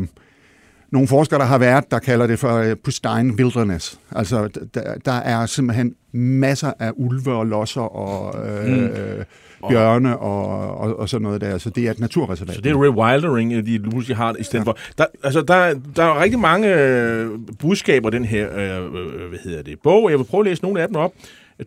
nogle 0.92 1.08
forskere, 1.08 1.38
der 1.38 1.46
har 1.46 1.58
været, 1.58 1.90
der 1.90 1.98
kalder 1.98 2.26
det 2.26 2.38
for 2.38 2.56
øh, 2.56 2.76
pristine 2.76 3.34
wilderness. 3.34 3.98
Altså, 4.12 4.48
der, 4.74 4.94
der 5.04 5.12
er 5.12 5.46
simpelthen 5.46 5.94
masser 6.12 6.72
af 6.78 6.92
ulve 6.96 7.32
og 7.32 7.46
losser 7.46 7.80
og 7.80 8.34
øh, 8.48 9.24
bjørne 9.68 10.18
og, 10.18 10.78
og, 10.78 10.98
og 10.98 11.08
sådan 11.08 11.22
noget 11.22 11.40
der. 11.40 11.58
Så 11.58 11.70
det 11.70 11.86
er 11.86 11.90
et 11.90 12.00
naturreservat. 12.00 12.54
Så 12.54 12.60
det 12.60 12.72
er 12.72 12.82
rewildering, 12.82 13.52
øh, 13.52 13.66
de 13.66 13.80
pludselig 13.80 14.16
har 14.16 14.34
i 14.38 14.42
stedet 14.42 14.64
ja. 14.64 14.70
for. 14.70 14.78
Der, 14.98 15.06
altså, 15.22 15.42
der, 15.42 15.80
der 15.96 16.04
er 16.04 16.22
rigtig 16.22 16.38
mange 16.38 16.74
øh, 16.74 17.30
budskaber 17.58 18.10
den 18.10 18.24
her, 18.24 18.56
øh, 18.56 18.84
øh, 18.84 19.28
hvad 19.28 19.38
hedder 19.44 19.62
det, 19.62 19.78
bog. 19.82 20.10
Jeg 20.10 20.18
vil 20.18 20.24
prøve 20.24 20.40
at 20.40 20.46
læse 20.46 20.62
nogle 20.62 20.82
af 20.82 20.88
dem 20.88 20.96
op. 20.96 21.12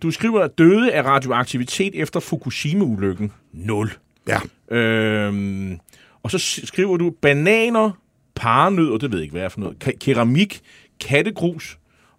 Du 0.01 0.11
skriver, 0.11 0.41
at 0.41 0.57
døde 0.57 0.93
af 0.93 1.05
radioaktivitet 1.05 1.95
efter 1.95 2.19
Fukushima-ulykken. 2.19 3.31
Nul. 3.53 3.91
Ja. 4.27 4.39
Øhm, 4.77 5.79
og 6.23 6.31
så 6.31 6.39
skriver 6.65 6.97
du, 6.97 7.13
bananer, 7.21 7.91
paranødder, 8.35 8.97
det 8.97 9.11
ved 9.11 9.17
jeg 9.19 9.23
ikke, 9.23 9.31
hvad 9.33 9.41
er 9.43 9.49
for 9.49 9.59
noget, 9.59 9.75
ke- 9.83 9.97
keramik, 9.99 10.61
kattegrus, 10.99 11.77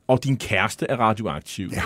og 0.08 0.24
din 0.24 0.36
kæreste 0.36 0.86
er 0.88 0.96
radioaktiv. 0.96 1.70
Ja. 1.72 1.82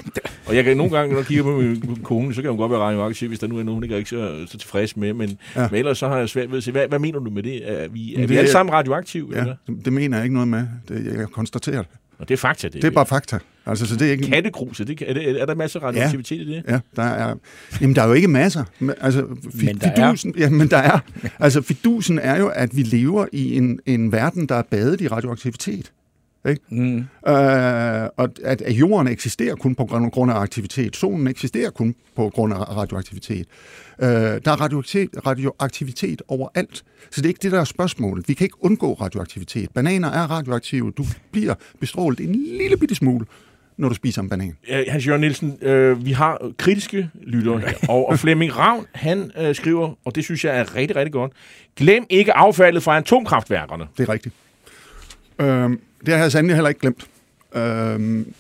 Og 0.47 0.57
jeg 0.57 0.65
kan 0.65 0.77
nogle 0.77 0.97
gange, 0.99 1.13
når 1.13 1.19
jeg 1.21 1.27
kigger 1.27 1.45
på 1.45 1.57
min 1.61 2.01
kone, 2.03 2.35
så 2.35 2.43
kan 2.43 2.51
hun 2.51 2.59
godt 2.59 2.71
være 2.73 2.81
radioaktiv, 2.81 3.29
hvis 3.29 3.39
der 3.39 3.47
nu 3.47 3.59
er 3.59 3.63
nogen, 3.63 3.83
der 3.91 3.97
ikke 3.97 4.17
er 4.17 4.45
så, 4.45 4.51
så 4.53 4.59
tilfreds 4.59 4.97
med. 4.97 5.13
Men, 5.13 5.39
ja. 5.57 5.69
Men 5.71 5.79
ellers 5.79 5.99
så 5.99 6.09
har 6.09 6.19
jeg 6.19 6.29
svært 6.29 6.51
ved 6.51 6.57
at 6.59 6.65
se, 6.65 6.73
hvad, 6.73 6.89
hvad 6.89 6.99
mener 6.99 7.19
du 7.19 7.31
med 7.31 7.43
det? 7.43 7.71
Er 7.83 7.89
vi, 7.89 8.15
er 8.15 8.19
Men 8.19 8.29
vi 8.29 8.35
det 8.35 8.39
alle 8.39 8.51
sammen 8.51 8.73
radioaktive? 8.73 9.29
Ja, 9.33 9.41
Eller? 9.41 9.57
det, 9.67 9.85
det 9.85 9.93
mener 9.93 10.17
jeg 10.17 10.25
ikke 10.25 10.35
noget 10.35 10.49
med. 10.49 10.67
Det, 10.89 11.17
jeg 11.19 11.29
konstaterer 11.29 11.83
det. 11.83 11.91
Og 12.19 12.29
det 12.29 12.35
er 12.35 12.39
fakta, 12.39 12.69
det. 12.69 12.75
Det 12.75 12.85
er 12.85 12.91
bare 12.91 13.07
fakta. 13.07 13.39
Altså, 13.67 13.87
så 13.87 13.97
det 13.97 14.07
er 14.07 14.13
ikke... 14.13 14.27
Kattegrus, 14.27 14.81
er, 14.81 14.85
det, 14.85 15.03
er, 15.07 15.15
det, 15.15 15.41
er 15.41 15.47
der 15.47 15.55
masser 15.55 15.81
af 15.81 15.85
radioaktivitet 15.85 16.41
i 16.41 16.55
det? 16.55 16.63
Ja, 16.69 16.81
der 16.97 17.03
er... 17.03 17.35
Jamen, 17.81 17.97
der 17.97 18.03
er 18.03 18.07
jo 18.07 18.13
ikke 18.13 18.29
masser. 18.29 18.65
Altså, 19.01 19.27
fi, 19.57 19.67
Men 19.67 19.79
der 19.79 19.91
er. 19.91 20.11
fidusen, 20.11 20.35
Ja, 20.39 20.51
men 20.51 20.69
der 20.71 20.77
er. 20.77 20.99
Altså, 21.39 21.63
fidusen 21.63 22.19
er 22.19 22.39
jo, 22.39 22.49
at 22.49 22.77
vi 22.77 22.83
lever 22.83 23.27
i 23.33 23.57
en, 23.57 23.81
en 23.87 24.13
verden, 24.13 24.47
der 24.47 24.55
er 24.55 24.63
badet 24.63 25.01
i 25.01 25.09
radioaktivitet. 25.09 25.93
Ikke? 26.49 26.61
Mm. 26.69 26.99
Øh, 26.99 28.09
og 28.17 28.31
at, 28.45 28.63
at 28.63 28.73
jorden 28.73 29.09
eksisterer 29.09 29.55
kun 29.55 29.75
på 29.75 29.85
grund 29.85 30.11
grund 30.11 30.31
af 30.31 30.35
aktivitet. 30.35 30.97
Solen 30.97 31.27
eksisterer 31.27 31.71
kun 31.71 31.95
på 32.17 32.31
grund 32.35 32.53
af 32.53 32.77
radioaktivitet. 32.77 33.47
Øh, 34.03 34.09
der 34.09 34.51
er 34.51 34.61
radioaktivitet, 34.61 35.27
radioaktivitet 35.27 36.23
overalt. 36.29 36.85
Så 37.11 37.21
det 37.21 37.25
er 37.25 37.29
ikke 37.29 37.43
det, 37.43 37.53
der 37.53 37.61
er 37.61 37.65
spørgsmålet. 37.65 38.29
Vi 38.29 38.35
kan 38.35 38.45
ikke 38.45 38.65
undgå 38.65 38.93
radioaktivitet. 38.95 39.71
Bananer 39.75 40.09
er 40.09 40.31
radioaktive. 40.31 40.91
Du 40.91 41.05
bliver 41.33 41.55
bestrålet 41.81 42.21
en 42.21 42.33
lille 42.35 42.77
bitte 42.77 42.95
smule, 42.95 43.27
når 43.77 43.89
du 43.89 43.95
spiser 43.95 44.23
en 44.23 44.29
banan. 44.29 44.57
Øh, 44.69 44.85
Hans 44.89 45.07
Jørgen 45.07 45.21
Nielsen, 45.21 45.59
øh, 45.63 46.05
vi 46.05 46.13
har 46.13 46.53
kritiske 46.59 47.11
lyttere 47.23 47.59
her, 47.59 47.73
og, 47.89 48.09
og 48.09 48.19
Flemming 48.19 48.57
Ravn, 48.57 48.87
han 48.93 49.31
øh, 49.39 49.55
skriver, 49.55 49.95
og 50.05 50.15
det 50.15 50.25
synes 50.25 50.45
jeg 50.45 50.59
er 50.59 50.75
rigtig, 50.77 50.97
rigtig 50.97 51.13
godt, 51.13 51.33
glem 51.77 52.07
ikke 52.11 52.33
affaldet 52.33 52.83
fra 52.83 52.97
atomkraftværkerne. 52.97 53.87
Det 53.99 54.09
er 54.09 54.13
rigtigt. 54.13 54.35
Øhm, 55.39 55.81
det 56.07 56.15
har 56.15 56.21
jeg 56.21 56.33
sandelig 56.33 56.57
heller 56.57 56.69
ikke 56.69 56.81
glemt. 56.81 57.07
Øhm, 57.55 58.35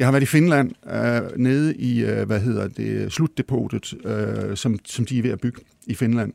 jeg 0.00 0.06
har 0.06 0.12
været 0.12 0.22
i 0.22 0.26
Finland, 0.26 0.70
øh, 0.92 1.38
nede 1.38 1.76
i, 1.76 2.04
øh, 2.04 2.26
hvad 2.26 2.40
hedder 2.40 2.68
det, 2.68 3.12
slutdepotet, 3.12 3.94
øh, 4.04 4.56
som, 4.56 4.78
som 4.84 5.04
de 5.04 5.18
er 5.18 5.22
ved 5.22 5.30
at 5.30 5.40
bygge 5.40 5.60
i 5.86 5.94
Finland. 5.94 6.32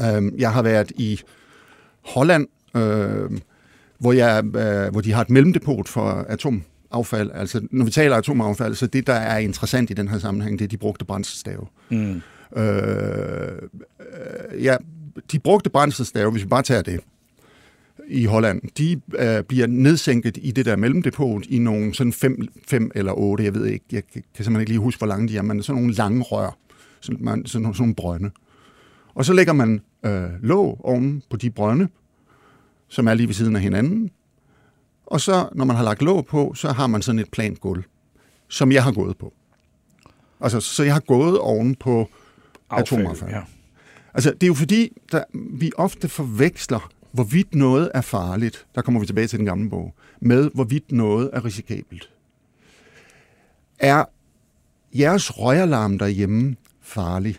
Øhm, 0.00 0.34
jeg 0.38 0.52
har 0.52 0.62
været 0.62 0.92
i 0.96 1.20
Holland, 2.04 2.46
øh, 2.76 3.30
hvor, 3.98 4.12
jeg, 4.12 4.44
øh, 4.44 4.92
hvor 4.92 5.00
de 5.00 5.12
har 5.12 5.20
et 5.20 5.30
mellemdepot 5.30 5.88
for 5.88 6.26
atomaffald. 6.28 7.30
Altså, 7.34 7.68
når 7.70 7.84
vi 7.84 7.90
taler 7.90 8.16
atomaffald, 8.16 8.74
så 8.74 8.86
det, 8.86 9.06
der 9.06 9.14
er 9.14 9.38
interessant 9.38 9.90
i 9.90 9.94
den 9.94 10.08
her 10.08 10.18
sammenhæng, 10.18 10.58
det 10.58 10.64
er 10.64 10.68
de 10.68 10.76
brugte 10.76 11.04
brændselsstave. 11.04 11.66
Mm. 11.90 12.22
Øh, 12.56 12.62
øh, 14.00 14.64
ja, 14.64 14.76
de 15.32 15.38
brugte 15.38 15.70
brændselsstave, 15.70 16.30
hvis 16.30 16.42
vi 16.42 16.48
bare 16.48 16.62
tager 16.62 16.82
det, 16.82 17.00
i 18.10 18.24
Holland, 18.24 18.62
de 18.78 19.00
øh, 19.18 19.44
bliver 19.44 19.66
nedsænket 19.66 20.38
i 20.42 20.50
det 20.50 20.66
der 20.66 20.76
mellemdepot 20.76 21.46
i 21.46 21.58
nogle 21.58 21.94
sådan 21.94 22.12
fem, 22.12 22.48
fem 22.68 22.90
eller 22.94 23.12
otte, 23.12 23.44
jeg 23.44 23.54
ved 23.54 23.66
ikke, 23.66 23.84
jeg 23.92 24.02
kan 24.12 24.22
simpelthen 24.22 24.60
ikke 24.60 24.70
lige 24.72 24.80
huske, 24.80 24.98
hvor 24.98 25.06
lange 25.06 25.28
de 25.28 25.36
er, 25.36 25.42
men 25.42 25.62
sådan 25.62 25.82
nogle 25.82 25.94
lange 25.94 26.22
rør, 26.22 26.56
sådan, 27.00 27.24
man, 27.24 27.46
sådan, 27.46 27.62
nogle- 27.62 27.74
sådan 27.76 27.82
nogle 27.82 27.94
brønde. 27.94 28.30
Og 29.14 29.24
så 29.24 29.32
lægger 29.32 29.52
man 29.52 29.80
øh, 30.06 30.42
låg 30.42 30.80
oven 30.84 31.22
på 31.30 31.36
de 31.36 31.50
brønde, 31.50 31.88
som 32.88 33.06
er 33.08 33.14
lige 33.14 33.26
ved 33.26 33.34
siden 33.34 33.56
af 33.56 33.62
hinanden, 33.62 34.10
og 35.06 35.20
så, 35.20 35.48
når 35.54 35.64
man 35.64 35.76
har 35.76 35.84
lagt 35.84 36.02
låg 36.02 36.26
på, 36.26 36.54
så 36.54 36.72
har 36.72 36.86
man 36.86 37.02
sådan 37.02 37.18
et 37.18 37.30
plant 37.32 37.60
gulv, 37.60 37.82
som 38.48 38.72
jeg 38.72 38.84
har 38.84 38.92
gået 38.92 39.16
på. 39.18 39.32
Altså, 40.40 40.60
så 40.60 40.82
jeg 40.82 40.92
har 40.92 41.00
gået 41.00 41.38
oven 41.38 41.74
på 41.74 42.08
atomaffald. 42.70 43.30
Ja. 43.30 43.40
Altså, 44.14 44.30
det 44.30 44.42
er 44.42 44.46
jo 44.46 44.54
fordi, 44.54 44.92
der, 45.12 45.24
vi 45.34 45.72
ofte 45.76 46.08
forveksler, 46.08 46.90
hvorvidt 47.12 47.54
noget 47.54 47.90
er 47.94 48.00
farligt, 48.00 48.66
der 48.74 48.82
kommer 48.82 49.00
vi 49.00 49.06
tilbage 49.06 49.26
til 49.26 49.38
den 49.38 49.46
gamle 49.46 49.70
bog, 49.70 49.94
med 50.20 50.50
hvorvidt 50.54 50.92
noget 50.92 51.30
er 51.32 51.44
risikabelt. 51.44 52.10
Er 53.78 54.04
jeres 54.94 55.38
røgalarm 55.38 55.98
derhjemme 55.98 56.56
farlig? 56.80 57.36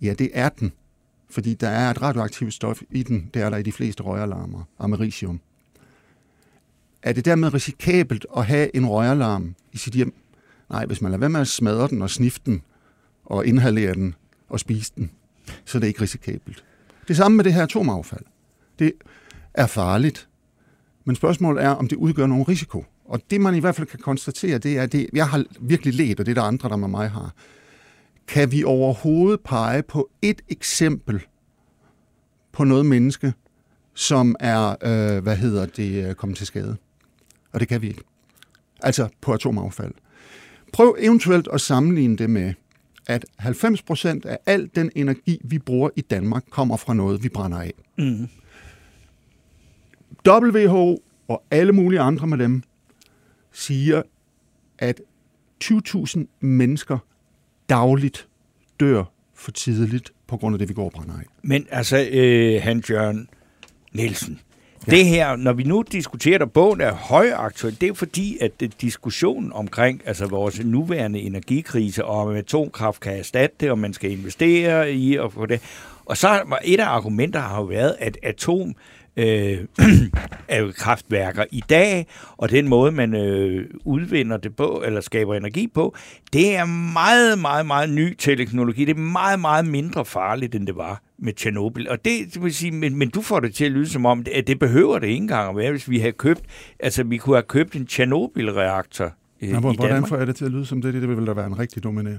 Ja, 0.00 0.12
det 0.12 0.30
er 0.34 0.48
den. 0.48 0.72
Fordi 1.30 1.54
der 1.54 1.68
er 1.68 1.90
et 1.90 2.02
radioaktivt 2.02 2.54
stof 2.54 2.82
i 2.90 3.02
den, 3.02 3.30
det 3.34 3.42
er 3.42 3.50
der 3.50 3.56
i 3.56 3.62
de 3.62 3.72
fleste 3.72 4.02
røgalarmer, 4.02 4.62
americium. 4.78 5.40
Er 7.02 7.12
det 7.12 7.24
dermed 7.24 7.54
risikabelt 7.54 8.26
at 8.36 8.46
have 8.46 8.76
en 8.76 8.86
røgalarm 8.86 9.54
i 9.72 9.78
sit 9.78 9.94
hjem? 9.94 10.14
Nej, 10.70 10.86
hvis 10.86 11.00
man 11.00 11.10
lader 11.10 11.20
være 11.20 11.30
med 11.30 11.40
at 11.40 11.48
smadre 11.48 11.88
den 11.88 12.02
og 12.02 12.10
snifte 12.10 12.50
den, 12.50 12.62
og 13.24 13.46
inhalere 13.46 13.94
den 13.94 14.14
og 14.48 14.60
spise 14.60 14.92
den, 14.96 15.10
så 15.64 15.78
er 15.78 15.80
det 15.80 15.86
ikke 15.86 16.02
risikabelt. 16.02 16.64
Det 17.08 17.16
samme 17.16 17.36
med 17.36 17.44
det 17.44 17.54
her 17.54 17.62
atomaffald. 17.62 18.24
Det 18.78 18.92
er 19.54 19.66
farligt, 19.66 20.28
men 21.04 21.16
spørgsmålet 21.16 21.64
er, 21.64 21.68
om 21.68 21.88
det 21.88 21.96
udgør 21.96 22.26
nogen 22.26 22.48
risiko. 22.48 22.84
Og 23.04 23.20
det 23.30 23.40
man 23.40 23.54
i 23.54 23.58
hvert 23.58 23.74
fald 23.74 23.86
kan 23.86 23.98
konstatere, 23.98 24.58
det 24.58 24.78
er, 24.78 24.82
at 24.82 24.92
det, 24.92 25.06
jeg 25.12 25.28
har 25.28 25.44
virkelig 25.60 25.94
let, 25.94 26.20
og 26.20 26.26
det 26.26 26.32
er 26.32 26.34
der 26.34 26.48
andre, 26.48 26.68
der 26.68 26.76
med 26.76 26.88
mig 26.88 27.10
har. 27.10 27.34
Kan 28.28 28.52
vi 28.52 28.64
overhovedet 28.64 29.40
pege 29.40 29.82
på 29.82 30.10
et 30.22 30.42
eksempel 30.48 31.26
på 32.52 32.64
noget 32.64 32.86
menneske, 32.86 33.32
som 33.94 34.36
er, 34.40 34.70
øh, 34.82 35.22
hvad 35.22 35.36
hedder 35.36 35.66
det, 35.66 36.08
øh, 36.08 36.14
kommet 36.14 36.38
til 36.38 36.46
skade? 36.46 36.76
Og 37.52 37.60
det 37.60 37.68
kan 37.68 37.82
vi 37.82 37.88
ikke. 37.88 38.02
Altså 38.82 39.08
på 39.20 39.32
atomaffald. 39.32 39.92
Prøv 40.72 40.96
eventuelt 40.98 41.48
at 41.52 41.60
sammenligne 41.60 42.16
det 42.16 42.30
med, 42.30 42.54
at 43.06 43.26
90% 43.38 44.26
af 44.26 44.38
al 44.46 44.70
den 44.74 44.90
energi, 44.94 45.40
vi 45.44 45.58
bruger 45.58 45.90
i 45.96 46.00
Danmark, 46.00 46.44
kommer 46.50 46.76
fra 46.76 46.94
noget, 46.94 47.22
vi 47.22 47.28
brænder 47.28 47.58
af. 47.58 47.72
Mm. 47.98 48.28
WHO 50.28 51.02
og 51.28 51.42
alle 51.50 51.72
mulige 51.72 52.00
andre 52.00 52.26
med 52.26 52.38
dem 52.38 52.62
siger, 53.52 54.02
at 54.78 55.00
20.000 55.64 56.24
mennesker 56.40 56.98
dagligt 57.68 58.28
dør 58.80 59.04
for 59.34 59.50
tidligt 59.50 60.12
på 60.26 60.36
grund 60.36 60.54
af 60.54 60.58
det, 60.58 60.68
vi 60.68 60.74
går 60.74 60.84
og 60.84 60.92
brænder 60.92 61.14
af. 61.14 61.24
Men 61.42 61.66
altså, 61.70 62.08
øh, 62.12 62.62
Hans 62.62 62.90
Jørgen 62.90 63.28
Nielsen, 63.92 64.40
ja. 64.86 64.92
det 64.92 65.04
her, 65.04 65.36
når 65.36 65.52
vi 65.52 65.62
nu 65.62 65.84
diskuterer, 65.92 66.38
der 66.38 66.46
bogen 66.46 66.80
er 66.80 66.92
højaktuel, 66.92 67.80
det 67.80 67.88
er 67.88 67.94
fordi, 67.94 68.38
at 68.40 68.60
det, 68.60 68.80
diskussionen 68.80 69.52
omkring 69.52 70.02
altså 70.04 70.26
vores 70.26 70.64
nuværende 70.64 71.20
energikrise, 71.20 72.04
og 72.04 72.16
om 72.20 72.36
atomkraft 72.36 73.00
kan 73.00 73.18
erstatte 73.18 73.56
det, 73.60 73.70
og 73.70 73.78
man 73.78 73.92
skal 73.92 74.10
investere 74.10 74.92
i 74.92 75.18
og 75.18 75.32
få 75.32 75.46
det. 75.46 75.60
Og 76.04 76.16
så 76.16 76.58
et 76.64 76.80
af 76.80 76.86
argumenter 76.86 77.40
har 77.40 77.56
jo 77.56 77.64
været, 77.64 77.96
at 77.98 78.18
atom 78.22 78.74
øh, 79.16 79.58
af 80.48 80.74
kraftværker 80.74 81.44
i 81.50 81.62
dag, 81.70 82.06
og 82.36 82.50
den 82.50 82.68
måde, 82.68 82.92
man 82.92 83.14
øh, 83.14 83.66
udvinder 83.84 84.36
det 84.36 84.56
på, 84.56 84.82
eller 84.86 85.00
skaber 85.00 85.34
energi 85.34 85.66
på, 85.74 85.94
det 86.32 86.56
er 86.56 86.64
meget, 86.92 87.38
meget, 87.38 87.66
meget 87.66 87.90
ny 87.90 88.14
teknologi. 88.18 88.84
Det 88.84 88.96
er 88.96 89.00
meget, 89.00 89.40
meget 89.40 89.66
mindre 89.66 90.04
farligt, 90.04 90.54
end 90.54 90.66
det 90.66 90.76
var 90.76 91.02
med 91.18 91.32
Tjernobyl. 91.32 91.86
Og 91.88 92.04
det, 92.04 92.34
det 92.34 92.42
vil 92.42 92.54
sige, 92.54 92.70
men, 92.72 92.96
men 92.96 93.10
du 93.10 93.20
får 93.22 93.40
det 93.40 93.54
til 93.54 93.64
at 93.64 93.70
lyde 93.72 93.88
som 93.88 94.06
om, 94.06 94.24
at 94.32 94.46
det 94.46 94.58
behøver 94.58 94.98
det 94.98 95.06
ikke 95.06 95.16
engang 95.22 95.50
at 95.50 95.56
være, 95.56 95.70
hvis 95.70 95.90
vi 95.90 95.98
havde 95.98 96.12
købt, 96.12 96.40
altså 96.80 97.02
vi 97.04 97.16
kunne 97.16 97.36
have 97.36 97.42
købt 97.42 97.76
en 97.76 97.86
Tjernobyl-reaktor 97.86 99.12
øh, 99.42 99.48
Nå, 99.50 99.60
hvor- 99.60 99.72
i 99.72 99.76
hvordan 99.76 99.94
Danmark. 99.94 100.08
får 100.08 100.16
jeg 100.16 100.26
det 100.26 100.36
til 100.36 100.44
at 100.44 100.50
lyde 100.50 100.66
som 100.66 100.82
det? 100.82 100.94
Det 100.94 101.08
vil 101.08 101.26
da 101.26 101.32
være 101.32 101.46
en 101.46 101.58
rigtig 101.58 101.86
idé. 101.86 102.18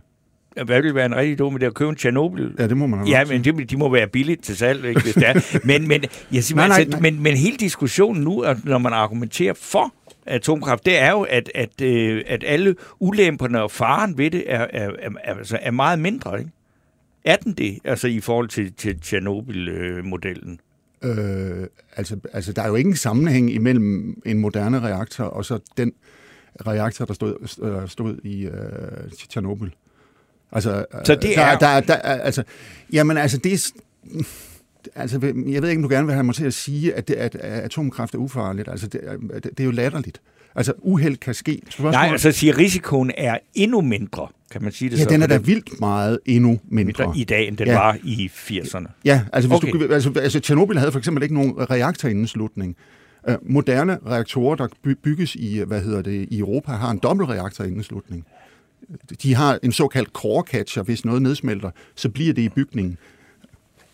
Hvad 0.65 0.81
vil 0.81 0.95
være 0.95 1.05
en 1.05 1.15
rigtig 1.15 1.39
dum 1.39 1.55
idé 1.55 1.65
at 1.65 1.73
købe 1.73 1.89
en 1.89 1.95
Tjernobyl? 1.95 2.51
Ja, 2.59 2.67
det 2.67 2.77
må 2.77 2.87
man 2.87 2.99
have 2.99 3.09
Ja, 3.09 3.25
men 3.25 3.43
det, 3.43 3.69
de 3.69 3.77
må 3.77 3.89
være 3.89 4.07
billigt 4.07 4.43
til 4.43 4.57
salg, 4.57 4.85
ikke, 4.85 5.01
hvis 5.01 5.13
det 5.13 5.27
er. 5.27 5.59
Men, 5.67 5.87
men, 5.87 6.03
jeg 6.31 6.43
siger, 6.43 6.55
Nej, 6.55 6.67
nej, 6.67 6.77
altså, 6.77 6.91
nej. 6.91 7.11
Men, 7.11 7.23
men 7.23 7.35
hele 7.37 7.57
diskussionen 7.57 8.23
nu, 8.23 8.45
når 8.63 8.77
man 8.77 8.93
argumenterer 8.93 9.53
for 9.53 9.93
atomkraft, 10.25 10.85
det 10.85 10.99
er 10.99 11.11
jo, 11.11 11.21
at, 11.21 11.51
at, 11.55 11.81
øh, 11.81 12.23
at 12.27 12.43
alle 12.47 12.75
ulemperne 12.99 13.61
og 13.61 13.71
faren 13.71 14.17
ved 14.17 14.31
det 14.31 14.43
er, 14.47 14.67
er, 14.73 14.89
er, 14.99 15.09
er, 15.23 15.33
altså, 15.33 15.59
er 15.61 15.71
meget 15.71 15.99
mindre, 15.99 16.39
ikke? 16.39 16.51
Er 17.25 17.35
den 17.35 17.53
det, 17.53 17.79
altså 17.83 18.07
i 18.07 18.19
forhold 18.19 18.47
til, 18.47 18.73
til 18.73 18.99
Tjernobyl-modellen? 18.99 20.59
Øh, 21.03 21.67
altså, 21.95 22.17
altså, 22.33 22.53
der 22.53 22.61
er 22.61 22.67
jo 22.67 22.75
ingen 22.75 22.95
sammenhæng 22.95 23.51
imellem 23.51 24.21
en 24.25 24.37
moderne 24.37 24.79
reaktor 24.79 25.23
og 25.23 25.45
så 25.45 25.59
den 25.77 25.93
reaktor, 26.67 27.05
der 27.05 27.13
stod, 27.13 27.35
øh, 27.61 27.89
stod 27.89 28.17
i 28.23 28.45
øh, 28.45 29.11
Tjernobyl. 29.29 29.69
Altså, 30.51 30.86
Så 31.05 31.15
det 31.15 31.23
der, 31.36 31.41
er- 31.41 31.58
Der, 31.58 31.79
der, 31.79 31.95
altså, 31.95 32.43
jamen, 32.93 33.17
altså, 33.17 33.38
det 33.38 33.53
er... 33.53 33.71
Altså, 34.95 35.19
jeg 35.47 35.62
ved 35.62 35.69
ikke, 35.69 35.79
om 35.79 35.89
du 35.89 35.89
gerne 35.95 36.05
vil 36.05 36.13
have 36.13 36.23
mig 36.23 36.36
til 36.36 36.45
at 36.45 36.53
sige, 36.53 36.93
at, 36.93 37.08
det, 37.08 37.13
at, 37.13 37.36
at 37.36 37.63
atomkraft 37.63 38.13
er 38.13 38.17
ufarligt. 38.17 38.67
Altså, 38.69 38.88
det, 38.88 39.01
er- 39.03 39.39
det, 39.39 39.60
er 39.60 39.63
jo 39.63 39.71
latterligt. 39.71 40.21
Altså, 40.55 40.73
uheld 40.81 41.17
kan 41.17 41.34
ske. 41.34 41.62
Spørgsmålet- 41.69 41.91
Nej, 41.93 42.08
altså 42.12 42.31
siger, 42.31 42.58
risikoen 42.58 43.12
er 43.17 43.38
endnu 43.53 43.81
mindre, 43.81 44.27
kan 44.51 44.63
man 44.63 44.71
sige 44.71 44.89
det 44.89 44.97
ja, 44.97 45.03
så? 45.03 45.10
den 45.10 45.21
er 45.21 45.27
da 45.27 45.38
vildt 45.38 45.79
meget 45.79 46.19
endnu 46.25 46.60
mindre. 46.69 47.13
i 47.17 47.23
dag, 47.23 47.47
end 47.47 47.58
den 47.58 47.67
Ja. 47.67 47.73
var 47.73 47.97
i 48.03 48.31
80'erne. 48.34 49.01
Ja, 49.05 49.21
altså, 49.34 49.49
hvis 49.49 49.58
Okay. 49.73 49.88
du, 49.88 49.93
altså, 49.93 50.12
altså 50.19 50.39
Tjernobyl 50.39 50.77
havde 50.77 50.91
for 50.91 50.99
eksempel 50.99 51.23
ikke 51.23 51.36
nogen 51.36 51.53
reaktorindeslutning. 51.71 52.75
Uh, 53.29 53.36
moderne 53.51 53.97
reaktorer, 54.08 54.55
der 54.55 54.67
by- 54.84 54.97
bygges 55.03 55.36
i, 55.36 55.60
hvad 55.67 55.81
hedder 55.81 56.01
det, 56.01 56.27
i 56.31 56.39
Europa, 56.39 56.71
har 56.71 56.91
en 56.91 56.97
dobbeltreaktorindeslutning. 57.03 58.25
De 59.24 59.36
har 59.36 59.60
en 59.63 59.71
såkaldt 59.71 60.10
core 60.10 60.43
catcher, 60.48 60.84
hvis 60.84 61.06
noget 61.06 61.21
nedsmelter, 61.21 61.71
så 61.95 62.10
bliver 62.10 62.34
det 62.34 62.41
i 62.41 62.50
bygningen. 62.50 62.98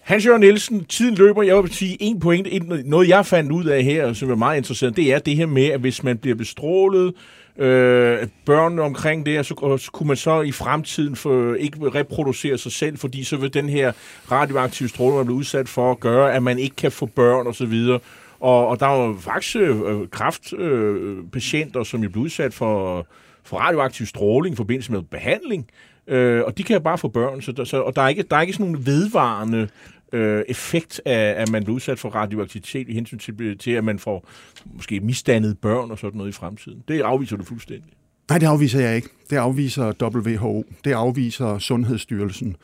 Hans 0.02 0.26
Jørgen 0.26 0.42
Nielsen, 0.42 0.86
tiden 0.86 1.16
løber. 1.16 1.44
Jeg 1.44 1.64
vil 1.64 1.74
sige 1.74 1.98
en 2.00 2.20
point. 2.20 2.48
Noget, 2.86 3.10
jeg 3.10 3.26
fandt 3.26 3.52
ud 3.52 3.66
af 3.66 3.84
her, 3.84 4.14
som 4.14 4.32
er 4.32 4.36
meget 4.36 4.58
interessant, 4.58 4.96
det 4.96 5.14
er 5.14 5.20
det 5.20 5.36
her 5.36 5.46
med, 5.46 5.66
at 5.66 5.80
hvis 5.80 6.04
man 6.04 6.18
bliver 6.18 6.36
bestrålet, 6.36 7.14
øh, 7.58 8.28
børnene 8.46 8.82
omkring 8.82 9.26
det, 9.26 9.46
så, 9.46 9.78
så 9.80 9.90
kunne 9.92 10.08
man 10.08 10.18
så 10.18 10.42
i 10.42 10.52
fremtiden 10.52 11.16
for, 11.16 11.54
ikke 11.54 11.78
reproducere 11.90 12.58
sig 12.58 12.72
selv, 12.72 12.98
fordi 12.98 13.24
så 13.24 13.38
vil 13.38 13.54
den 13.54 13.70
her 13.70 13.92
radioaktive 14.32 14.90
stråling, 14.90 15.18
man 15.18 15.26
bliver 15.26 15.40
udsat 15.40 15.70
for, 15.70 15.94
gøre, 15.94 16.34
at 16.34 16.44
man 16.44 16.60
ikke 16.60 16.76
kan 16.76 16.92
få 16.92 17.06
børn 17.06 17.48
og 17.48 17.56
så 17.56 17.66
videre. 17.66 18.00
Og, 18.40 18.68
og 18.68 18.80
der 18.80 18.88
er 18.88 19.08
jo 19.08 19.16
faktisk 19.20 19.56
øh, 19.56 20.08
kraftpatienter, 20.12 21.20
øh, 21.20 21.32
patienter, 21.34 21.84
som 21.84 22.04
jo 22.04 22.10
bliver 22.10 22.26
udsat 22.26 22.54
for, 22.54 23.08
for 23.44 23.58
radioaktiv 23.58 24.06
stråling 24.06 24.54
i 24.54 24.56
forbindelse 24.56 24.92
med 24.92 25.02
behandling. 25.02 25.68
Øh, 26.08 26.44
og 26.46 26.58
de 26.58 26.64
kan 26.64 26.82
bare 26.82 26.98
få 26.98 27.08
børn, 27.08 27.42
så 27.42 27.52
der, 27.52 27.64
så, 27.64 27.82
og 27.82 27.96
der 27.96 28.02
er 28.02 28.08
ikke, 28.08 28.24
der 28.24 28.36
er 28.36 28.42
ikke 28.42 28.54
sådan 28.54 28.66
nogen 28.66 28.86
vedvarende 28.86 29.68
øh, 30.12 30.44
effekt 30.48 31.02
af, 31.06 31.42
at 31.42 31.52
man 31.52 31.64
bliver 31.64 31.76
udsat 31.76 32.00
for 32.00 32.10
radioaktivitet 32.10 32.90
i 32.90 32.94
hensyn 32.94 33.18
til, 33.18 33.58
til, 33.58 33.72
at 33.72 33.84
man 33.84 34.00
får 34.00 34.28
måske 34.66 35.00
misdannede 35.00 35.56
børn 35.56 35.92
og 35.92 36.00
sådan 36.00 36.18
noget 36.18 36.30
i 36.30 36.34
fremtiden. 36.34 36.84
Det 36.88 37.02
afviser 37.02 37.38
du 37.38 37.44
fuldstændig. 37.44 37.92
Nej, 38.30 38.38
det 38.38 38.46
afviser 38.46 38.80
jeg 38.80 38.96
ikke. 38.96 39.10
Det 39.30 39.36
afviser 39.36 39.94
WHO. 40.02 40.66
Det 40.84 40.92
afviser 40.92 41.60
Sundhedsstyrelsen. 41.60 42.56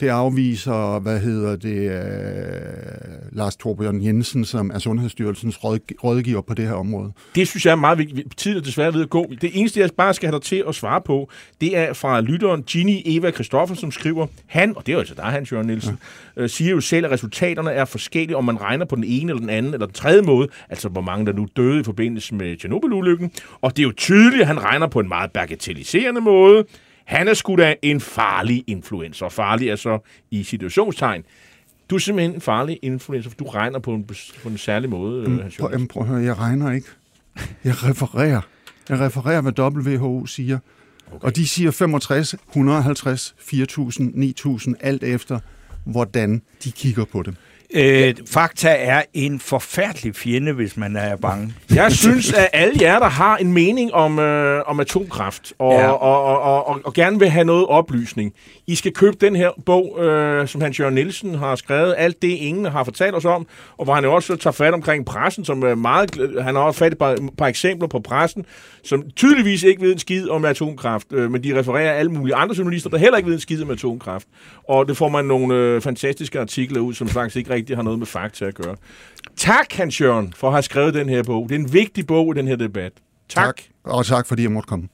Det 0.00 0.08
afviser, 0.08 0.98
hvad 0.98 1.20
hedder 1.20 1.56
det, 1.56 1.90
øh, 1.90 3.32
Lars 3.32 3.56
Torbjørn 3.56 4.04
Jensen, 4.04 4.44
som 4.44 4.70
er 4.74 4.78
Sundhedsstyrelsens 4.78 5.64
råd, 5.64 5.78
rådgiver 6.04 6.40
på 6.40 6.54
det 6.54 6.64
her 6.64 6.74
område. 6.74 7.12
Det 7.34 7.48
synes 7.48 7.66
jeg 7.66 7.72
er 7.72 7.76
meget 7.76 7.98
vigtigt. 7.98 8.38
Tiden 8.38 8.56
er 8.58 8.62
desværre 8.62 8.94
ved 8.94 9.02
at 9.02 9.10
gå. 9.10 9.32
Det 9.40 9.50
eneste, 9.54 9.80
jeg 9.80 9.90
bare 9.96 10.14
skal 10.14 10.26
have 10.28 10.38
dig 10.38 10.42
til 10.42 10.64
at 10.68 10.74
svare 10.74 11.00
på, 11.00 11.30
det 11.60 11.76
er 11.76 11.92
fra 11.92 12.20
lytteren 12.20 12.62
Ginny 12.62 12.96
Eva 13.04 13.30
Christoffer, 13.30 13.76
som 13.76 13.90
skriver, 13.90 14.26
han, 14.46 14.76
og 14.76 14.86
det 14.86 14.92
er 14.92 14.96
jo 14.96 14.98
altså 14.98 15.14
dig, 15.14 15.24
Hans 15.24 15.52
Jørgen 15.52 15.66
Nielsen, 15.66 15.98
ja. 16.36 16.42
øh, 16.42 16.48
siger 16.50 16.70
jo 16.70 16.80
selv, 16.80 17.06
at 17.06 17.12
resultaterne 17.12 17.70
er 17.70 17.84
forskellige, 17.84 18.36
om 18.36 18.44
man 18.44 18.60
regner 18.60 18.84
på 18.84 18.96
den 18.96 19.04
ene 19.04 19.30
eller 19.30 19.40
den 19.40 19.50
anden 19.50 19.74
eller 19.74 19.86
den 19.86 19.94
tredje 19.94 20.22
måde, 20.22 20.48
altså 20.68 20.88
hvor 20.88 21.00
mange 21.00 21.26
der 21.26 21.32
nu 21.32 21.48
døde 21.56 21.80
i 21.80 21.84
forbindelse 21.84 22.34
med 22.34 22.56
Tjernobyl-ulykken. 22.56 23.30
Og 23.60 23.76
det 23.76 23.82
er 23.82 23.86
jo 23.86 23.92
tydeligt, 23.96 24.40
at 24.40 24.46
han 24.46 24.62
regner 24.62 24.86
på 24.86 25.00
en 25.00 25.08
meget 25.08 25.30
bagatelliserende 25.30 26.20
måde. 26.20 26.64
Han 27.04 27.28
er 27.28 27.34
sgu 27.34 27.56
da 27.56 27.74
en 27.82 28.00
farlig 28.00 28.64
influencer. 28.66 29.28
Farlig 29.28 29.68
er 29.68 29.76
så 29.76 29.98
i 30.30 30.42
situationstegn. 30.42 31.24
Du 31.90 31.94
er 31.94 31.98
simpelthen 31.98 32.34
en 32.34 32.40
farlig 32.40 32.78
influencer, 32.82 33.30
for 33.30 33.36
du 33.36 33.44
regner 33.44 33.78
på 33.78 33.94
en, 33.94 34.04
på 34.42 34.48
en 34.48 34.58
særlig 34.58 34.90
måde, 34.90 35.28
mm, 35.28 35.36
Prøv, 35.36 35.50
Jørgen. 35.60 35.72
jamen, 35.72 35.88
prøv 35.88 36.02
at 36.02 36.08
høre, 36.08 36.22
jeg 36.22 36.38
regner 36.38 36.72
ikke. 36.72 36.86
Jeg 37.64 37.84
refererer. 37.84 38.40
Jeg 38.88 39.00
refererer, 39.00 39.40
hvad 39.40 39.60
WHO 39.60 40.26
siger. 40.26 40.58
Okay. 41.12 41.26
Og 41.26 41.36
de 41.36 41.48
siger 41.48 41.70
65, 41.70 42.34
150, 42.48 43.34
4.000, 43.40 43.54
9.000, 44.46 44.72
alt 44.80 45.04
efter, 45.04 45.38
hvordan 45.84 46.42
de 46.64 46.72
kigger 46.72 47.04
på 47.04 47.22
det. 47.22 47.36
Øh, 47.74 48.14
fakta 48.30 48.68
er 48.78 49.02
en 49.14 49.40
forfærdelig 49.40 50.16
fjende, 50.16 50.52
hvis 50.52 50.76
man 50.76 50.96
er 50.96 51.16
bange. 51.16 51.54
Jeg 51.74 51.92
synes, 51.92 52.32
at 52.32 52.48
alle 52.52 52.74
jer, 52.80 52.98
der 52.98 53.08
har 53.08 53.36
en 53.36 53.52
mening 53.52 53.94
om, 53.94 54.18
øh, 54.18 54.62
om 54.66 54.80
atomkraft, 54.80 55.52
og, 55.58 55.72
Ja. 55.72 55.88
og, 55.90 56.22
og, 56.24 56.40
og, 56.40 56.66
og, 56.68 56.80
og 56.84 56.94
gerne 56.94 57.18
vil 57.18 57.28
have 57.28 57.44
noget 57.44 57.66
oplysning, 57.66 58.32
I 58.66 58.74
skal 58.74 58.92
købe 58.92 59.16
den 59.20 59.36
her 59.36 59.50
bog, 59.66 59.98
øh, 60.04 60.48
som 60.48 60.60
Hans 60.60 60.80
Jørgen 60.80 60.94
Nielsen 60.94 61.34
har 61.34 61.56
skrevet, 61.56 61.94
Alt 61.98 62.22
det, 62.22 62.28
ingen 62.28 62.64
har 62.64 62.84
fortalt 62.84 63.14
os 63.14 63.24
om, 63.24 63.46
og 63.78 63.84
hvor 63.84 63.94
han 63.94 64.04
jo 64.04 64.14
også 64.14 64.36
tager 64.36 64.52
fat 64.52 64.74
omkring 64.74 65.06
pressen, 65.06 65.44
som 65.44 65.62
er 65.62 65.74
meget... 65.74 66.10
Han 66.42 66.54
har 66.54 66.62
også 66.62 66.78
fat 66.78 66.92
et 66.92 66.98
par, 66.98 67.18
par 67.38 67.46
eksempler 67.46 67.88
på 67.88 68.00
pressen, 68.00 68.44
som 68.84 69.04
tydeligvis 69.16 69.62
ikke 69.62 69.82
ved 69.82 69.92
en 69.92 69.98
skid 69.98 70.28
om 70.28 70.44
atomkraft, 70.44 71.06
øh, 71.12 71.30
men 71.30 71.44
de 71.44 71.58
refererer 71.58 71.92
alle 71.92 72.12
mulige 72.12 72.34
andre 72.34 72.54
journalister, 72.58 72.90
der 72.90 72.98
heller 72.98 73.16
ikke 73.16 73.26
ved 73.26 73.34
en 73.34 73.40
skid 73.40 73.62
om 73.62 73.70
atomkraft. 73.70 74.26
Og 74.68 74.88
det 74.88 74.96
får 74.96 75.08
man 75.08 75.24
nogle 75.24 75.54
øh, 75.54 75.80
fantastiske 75.80 76.40
artikler 76.40 76.80
ud, 76.80 76.94
som 76.94 77.08
faktisk 77.08 77.36
ikke 77.36 77.53
rigtig 77.54 77.76
har 77.76 77.82
noget 77.82 77.98
med 77.98 78.06
fakta 78.06 78.44
at 78.44 78.54
gøre. 78.54 78.76
Tak, 79.36 79.72
Hans 79.72 80.00
Jørgen, 80.00 80.32
for 80.36 80.46
at 80.46 80.52
have 80.52 80.62
skrevet 80.62 80.94
den 80.94 81.08
her 81.08 81.22
bog. 81.22 81.48
Det 81.48 81.54
er 81.54 81.58
en 81.58 81.72
vigtig 81.72 82.06
bog 82.06 82.36
i 82.36 82.38
den 82.38 82.46
her 82.46 82.56
debat. 82.56 82.92
Tak. 83.28 83.56
tak. 83.56 83.62
Og 83.84 84.06
tak, 84.06 84.26
fordi 84.26 84.42
jeg 84.42 84.52
måtte 84.52 84.66
komme. 84.66 84.88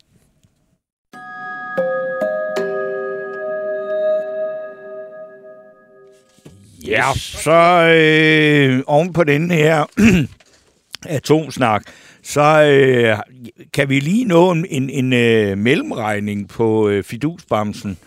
Ja, 6.86 7.04
så 7.14 7.50
øh, 7.96 8.82
oven 8.86 9.12
på 9.12 9.24
den 9.24 9.50
her 9.50 9.84
atomsnak, 11.16 11.82
så 12.22 12.62
øh, 12.62 13.18
kan 13.72 13.88
vi 13.88 14.00
lige 14.00 14.24
nå 14.24 14.50
en, 14.50 14.66
en, 14.70 14.90
en 14.90 15.12
øh, 15.12 15.58
mellemregning 15.58 16.48
på 16.48 16.88
øh, 16.88 17.04
fidusbamsen. 17.04 17.98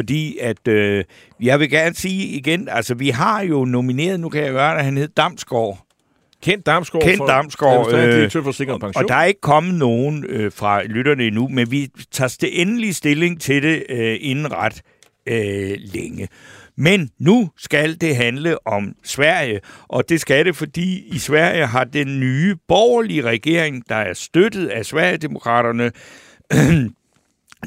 Fordi 0.00 0.38
at, 0.40 0.68
øh, 0.68 1.04
jeg 1.42 1.60
vil 1.60 1.70
gerne 1.70 1.94
sige 1.94 2.26
igen, 2.26 2.68
altså 2.70 2.94
vi 2.94 3.08
har 3.08 3.42
jo 3.42 3.64
nomineret, 3.64 4.20
nu 4.20 4.28
kan 4.28 4.42
jeg 4.42 4.52
gøre 4.52 4.76
det, 4.76 4.84
han 4.84 4.96
hed 4.96 5.08
Damsgaard. 5.08 5.86
Kent 6.42 6.66
Damsgaard. 6.66 7.04
Kent 7.04 7.16
for- 7.18 7.26
Damsgaard, 7.26 7.92
administrerende 7.92 8.38
øh, 8.38 8.44
for 8.44 8.52
Sikker 8.52 8.78
Pension. 8.78 9.04
Og 9.04 9.08
der 9.08 9.14
er 9.14 9.24
ikke 9.24 9.40
kommet 9.40 9.74
nogen 9.74 10.24
øh, 10.28 10.52
fra 10.52 10.82
lytterne 10.82 11.24
endnu, 11.26 11.48
men 11.48 11.70
vi 11.70 11.88
tager 12.12 12.36
det 12.40 12.60
endelig 12.60 12.94
stilling 12.94 13.40
til 13.40 13.62
det 13.62 13.82
øh, 13.88 14.16
inden 14.20 14.52
ret 14.52 14.82
øh, 15.26 15.70
længe. 15.94 16.28
Men 16.76 17.10
nu 17.18 17.50
skal 17.58 18.00
det 18.00 18.16
handle 18.16 18.66
om 18.66 18.94
Sverige, 19.04 19.60
og 19.88 20.08
det 20.08 20.20
skal 20.20 20.44
det, 20.46 20.56
fordi 20.56 21.04
i 21.14 21.18
Sverige 21.18 21.66
har 21.66 21.84
den 21.84 22.20
nye 22.20 22.56
borgerlige 22.68 23.22
regering, 23.22 23.82
der 23.88 23.94
er 23.96 24.14
støttet 24.14 24.66
af 24.68 24.86
Sverigedemokraterne, 24.86 25.90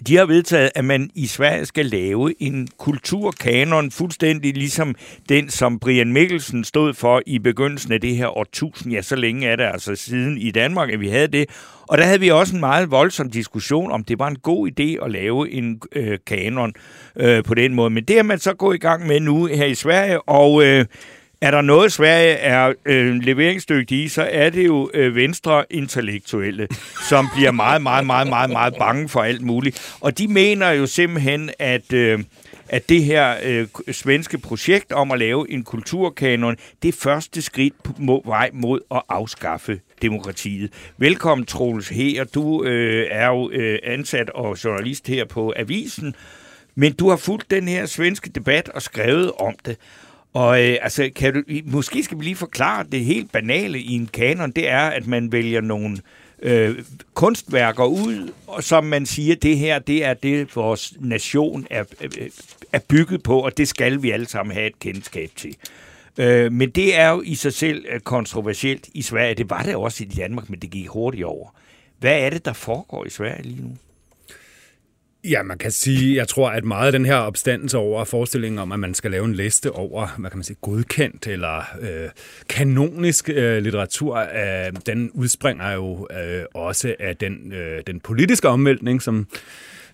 de 0.08 0.18
har 0.18 0.26
vedtaget, 0.26 0.72
at 0.76 0.86
man 0.86 1.10
i 1.16 1.28
Sverige 1.28 1.66
skal 1.66 1.86
lave 1.86 2.34
en 2.40 2.68
kulturkanon, 2.78 3.92
fuldstændig 3.92 4.54
ligesom 4.54 4.96
den, 5.30 5.50
som 5.50 5.80
Brian 5.80 6.14
Mikkelsen 6.14 6.64
stod 6.64 6.94
for 6.94 7.22
i 7.26 7.40
begyndelsen 7.40 7.94
af 7.94 8.02
det 8.02 8.16
her 8.16 8.38
årtusind. 8.38 8.94
Ja, 8.94 9.02
så 9.02 9.16
længe 9.16 9.48
er 9.48 9.56
det 9.56 9.64
altså 9.64 9.96
siden 9.96 10.38
i 10.38 10.52
Danmark, 10.52 10.90
at 10.90 11.00
vi 11.00 11.10
havde 11.10 11.28
det. 11.28 11.50
Og 11.88 11.98
der 11.98 12.04
havde 12.04 12.20
vi 12.20 12.30
også 12.30 12.56
en 12.56 12.60
meget 12.60 12.92
voldsom 12.92 13.30
diskussion, 13.30 13.92
om 13.92 14.04
det 14.04 14.20
var 14.20 14.28
en 14.28 14.40
god 14.40 14.70
idé 14.70 15.06
at 15.06 15.12
lave 15.12 15.52
en 15.52 15.82
øh, 15.96 16.18
kanon 16.28 16.74
øh, 17.16 17.44
på 17.44 17.54
den 17.54 17.74
måde. 17.74 17.90
Men 17.90 18.04
det 18.04 18.20
er 18.20 18.24
man 18.24 18.40
så 18.40 18.54
gået 18.54 18.76
i 18.76 18.80
gang 18.80 19.08
med 19.08 19.20
nu 19.20 19.46
her 19.46 19.66
i 19.66 19.76
Sverige, 19.76 20.22
og... 20.22 20.66
Øh, 20.66 20.86
er 21.44 21.52
der 21.52 21.62
noget, 21.62 21.92
Sverige 21.92 22.32
er 22.32 22.74
øh, 22.86 23.16
leveringsdygtig 23.16 24.04
i, 24.04 24.08
så 24.08 24.30
er 24.32 24.50
det 24.50 24.66
jo 24.66 24.90
øh, 24.94 25.16
venstre 25.16 25.66
intellektuelle, 25.70 26.68
som 27.10 27.28
bliver 27.36 27.52
meget, 27.52 27.82
meget, 27.82 28.06
meget, 28.06 28.28
meget, 28.28 28.50
meget 28.50 28.76
bange 28.80 29.10
for 29.10 29.24
alt 29.24 29.42
muligt. 29.42 29.96
Og 30.02 30.18
de 30.18 30.28
mener 30.28 30.72
jo 30.72 30.86
simpelthen, 30.86 31.50
at... 31.60 31.94
Øh, 31.94 32.20
at 32.70 32.90
det 32.90 33.04
her 33.04 33.36
øh, 33.44 33.68
svenske 33.92 34.38
projekt 34.38 34.92
om 34.92 35.12
at 35.12 35.20
lave 35.20 35.52
en 35.52 35.64
kulturkanon, 35.64 36.58
det 36.82 36.88
er 36.88 36.98
første 37.02 37.42
skridt 37.42 37.74
på 37.84 37.94
må, 37.98 38.22
vej 38.26 38.50
mod 38.54 38.80
at 38.92 39.02
afskaffe 39.10 39.80
demokratiet. 40.02 40.72
Velkommen, 40.98 41.46
Troels 41.46 41.90
Her. 41.90 42.24
Du 42.24 42.64
øh, 42.64 43.08
er 43.12 43.28
jo 43.28 43.50
øh, 43.52 43.80
ansat 43.84 44.30
og 44.30 44.64
journalist 44.64 45.08
her 45.08 45.26
på 45.26 45.54
Avisen, 45.56 46.16
men 46.76 46.94
du 46.94 47.10
har 47.10 47.18
fulgt 47.18 47.52
den 47.52 47.68
her 47.68 47.86
svenske 47.86 48.30
debat 48.30 48.70
og 48.70 48.82
skrevet 48.82 49.32
om 49.40 49.54
det. 49.66 49.78
Og 50.34 50.64
øh, 50.64 50.78
altså, 50.82 51.10
kan 51.16 51.34
du, 51.34 51.44
måske 51.66 52.04
skal 52.04 52.20
vi 52.20 52.24
lige 52.24 52.36
forklare 52.36 52.86
det 52.92 53.06
helt 53.06 53.32
banale 53.32 53.80
i 53.80 53.92
en 53.92 54.10
kanon, 54.14 54.52
det 54.52 54.70
er, 54.70 54.80
at 54.80 55.08
man 55.08 55.32
vælger 55.32 55.62
nogle 55.62 55.98
øh, 56.42 56.84
kunstværker 57.14 57.86
ud, 57.86 58.32
og 58.48 58.64
som 58.64 58.84
man 58.84 59.06
siger, 59.06 59.36
det 59.36 59.58
her, 59.58 59.80
det 59.80 60.06
er 60.06 60.14
det, 60.14 60.56
vores 60.56 60.94
nation 61.00 61.68
er, 61.70 61.84
øh, 62.02 62.30
er 62.74 62.80
bygget 62.80 63.24
på, 63.24 63.40
og 63.40 63.58
det 63.58 63.68
skal 63.68 64.04
vi 64.04 64.12
alle 64.12 64.28
sammen 64.28 64.54
have 64.54 64.68
et 64.68 64.80
kendskab 64.80 65.32
til. 65.36 65.56
Øh, 66.18 66.52
men 66.52 66.70
det 66.70 67.00
er 67.00 67.10
jo 67.10 67.22
i 67.22 67.36
sig 67.36 67.54
selv 67.54 67.86
øh, 67.90 68.00
kontroversielt 68.00 68.90
i 68.94 69.02
Sverige. 69.02 69.36
Det 69.36 69.50
var 69.50 69.64
det 69.64 69.76
også 69.76 70.04
i 70.04 70.08
Danmark, 70.08 70.50
men 70.50 70.60
det 70.60 70.70
gik 70.70 70.88
hurtigt 70.88 71.26
over. 71.26 71.50
Hvad 72.00 72.20
er 72.20 72.30
det, 72.30 72.46
der 72.46 72.54
foregår 72.54 73.06
i 73.06 73.10
Sverige 73.10 73.44
lige 73.44 73.62
nu? 73.62 73.78
Ja, 75.30 75.44
man 75.44 75.58
kan 75.58 75.72
sige, 75.72 76.16
jeg 76.16 76.28
tror, 76.28 76.50
at 76.50 76.66
meget 76.66 76.86
af 76.86 76.92
den 76.92 77.06
her 77.06 77.16
opstandelse 77.16 77.78
over 77.78 78.04
forestillingen 78.04 78.60
om, 78.60 78.72
at 78.72 78.80
man 78.80 78.94
skal 78.94 79.12
lave 79.12 79.26
en 79.26 79.34
liste 79.34 79.72
over, 79.72 80.08
hvad 80.18 80.30
kan 80.30 80.38
man 80.38 80.44
sige, 80.44 80.58
godkendt 80.62 81.28
eller 81.28 81.58
øh, 81.82 82.10
kanonisk 82.50 83.30
øh, 83.30 83.64
litteratur, 83.64 84.18
øh, 84.18 84.74
den 84.86 85.12
udspringer 85.14 85.72
jo 85.72 86.08
øh, 86.12 86.44
også 86.54 86.96
af 87.00 87.18
den, 87.18 87.54
øh, 87.54 87.84
den 87.88 88.00
politiske 88.00 88.50
omvæltning, 88.50 89.02
som 89.02 89.28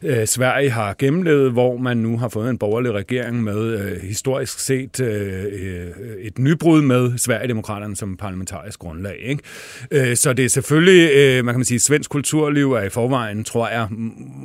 øh, 0.03 0.27
Sverige 0.27 0.69
har 0.69 0.95
gennemlevet, 0.99 1.51
hvor 1.51 1.77
man 1.77 1.97
nu 1.97 2.17
har 2.17 2.29
fået 2.29 2.49
en 2.49 2.57
borgerlig 2.57 2.91
regering 2.91 3.43
med 3.43 3.79
øh, 3.79 4.01
historisk 4.01 4.59
set 4.59 4.99
øh, 4.99 5.43
øh 5.43 5.88
et 6.19 6.39
nybrud 6.39 6.81
med 6.81 7.17
Sverigedemokraterne 7.17 7.95
som 7.95 8.17
parlamentarisk 8.17 8.79
grundlag. 8.79 9.17
Ikke? 9.19 9.43
Øh, 9.91 10.15
så 10.15 10.33
det 10.33 10.45
er 10.45 10.49
selvfølgelig, 10.49 11.12
øh, 11.15 11.45
man 11.45 11.55
kan 11.55 11.63
sige, 11.63 11.79
svensk 11.79 12.09
kulturliv 12.09 12.73
er 12.73 12.81
i 12.81 12.89
forvejen, 12.89 13.43
tror 13.43 13.67
jeg, 13.67 13.88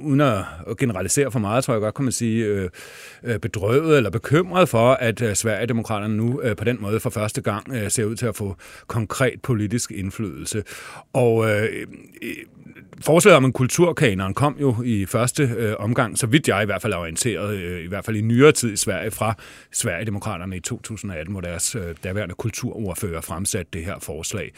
uden 0.03 0.21
at 0.21 0.45
generalisere 0.79 1.31
for 1.31 1.39
meget, 1.39 1.65
tror 1.65 1.75
jeg 1.75 1.81
godt 1.81 1.95
kan 1.95 2.05
man 2.05 2.13
sige, 2.13 2.45
øh, 2.45 2.71
øh, 3.25 3.39
bedrøvet 3.39 3.97
eller 3.97 4.11
bekymret 4.11 4.69
for, 4.69 4.93
at 4.93 5.23
øh, 5.23 5.35
Sverigedemokraterne 5.35 6.17
nu 6.17 6.41
øh, 6.43 6.57
på 6.57 6.65
den 6.65 6.79
måde 6.81 7.01
for 7.01 7.11
første 7.11 7.41
gang 7.41 7.75
øh, 7.75 7.91
ser 7.91 8.05
ud 8.05 8.17
til 8.17 8.27
at 8.27 8.37
få 8.37 8.57
konkret 8.87 9.41
politisk 9.43 9.91
indflydelse. 9.91 10.63
Og 11.13 11.51
øh, 11.51 11.69
forslaget 13.01 13.37
om 13.37 13.45
en 13.45 13.53
kulturkanon 13.53 14.35
kom 14.35 14.57
jo 14.61 14.83
i 14.85 15.07
første 15.07 15.43
øh, 15.43 15.75
omgang, 15.79 16.19
så 16.19 16.27
vidt 16.27 16.49
jeg 16.49 16.63
i 16.63 16.67
hvert 16.67 16.83
fald 16.83 16.93
er 16.93 16.97
orienteret, 16.97 17.57
øh, 17.57 17.85
i 17.85 17.89
hvert 17.89 18.05
fald 18.05 18.17
i 18.17 18.21
nyere 18.21 18.53
tid 18.53 18.73
i 18.73 18.77
Sverige, 18.77 19.11
fra 19.11 19.35
Sverigedemokraterne 19.73 20.57
i 20.57 20.61
2018, 20.61 21.33
hvor 21.33 21.41
deres 21.41 21.75
øh, 21.75 21.95
daværende 22.05 22.35
kulturordfører 22.35 23.21
fremsatte 23.21 23.71
det 23.73 23.85
her 23.85 23.99
forslag. 23.99 24.53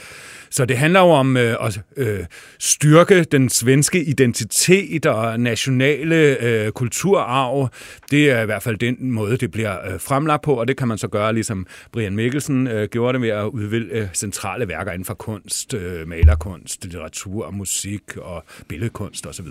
Så 0.50 0.64
det 0.64 0.78
handler 0.78 1.00
jo 1.00 1.06
om 1.06 1.36
øh, 1.36 1.56
at 1.60 1.80
øh, 1.96 2.24
styrke 2.58 3.24
den 3.24 3.48
svenske 3.48 4.04
identitet 4.04 5.06
og 5.06 5.40
nationale 5.40 6.42
øh, 6.42 6.72
kulturarv. 6.72 7.68
Det 8.10 8.30
er 8.30 8.42
i 8.42 8.44
hvert 8.44 8.62
fald 8.62 8.76
den 8.76 9.10
måde, 9.10 9.36
det 9.36 9.50
bliver 9.50 9.92
øh, 9.92 10.00
fremlagt 10.00 10.42
på, 10.42 10.54
og 10.54 10.68
det 10.68 10.76
kan 10.76 10.88
man 10.88 10.98
så 10.98 11.08
gøre, 11.08 11.34
ligesom 11.34 11.66
Brian 11.92 12.16
Mikkelsen 12.16 12.66
øh, 12.66 12.88
gjorde 12.88 13.12
det 13.12 13.20
med 13.20 13.28
at 13.28 13.44
udvælge 13.44 13.92
øh, 13.92 14.08
centrale 14.14 14.68
værker 14.68 14.92
inden 14.92 15.04
for 15.04 15.14
kunst, 15.14 15.74
øh, 15.74 16.08
malerkunst, 16.08 16.84
litteratur, 16.84 17.50
musik 17.50 18.02
og 18.26 18.44
billedkunst 18.68 19.26
osv. 19.26 19.46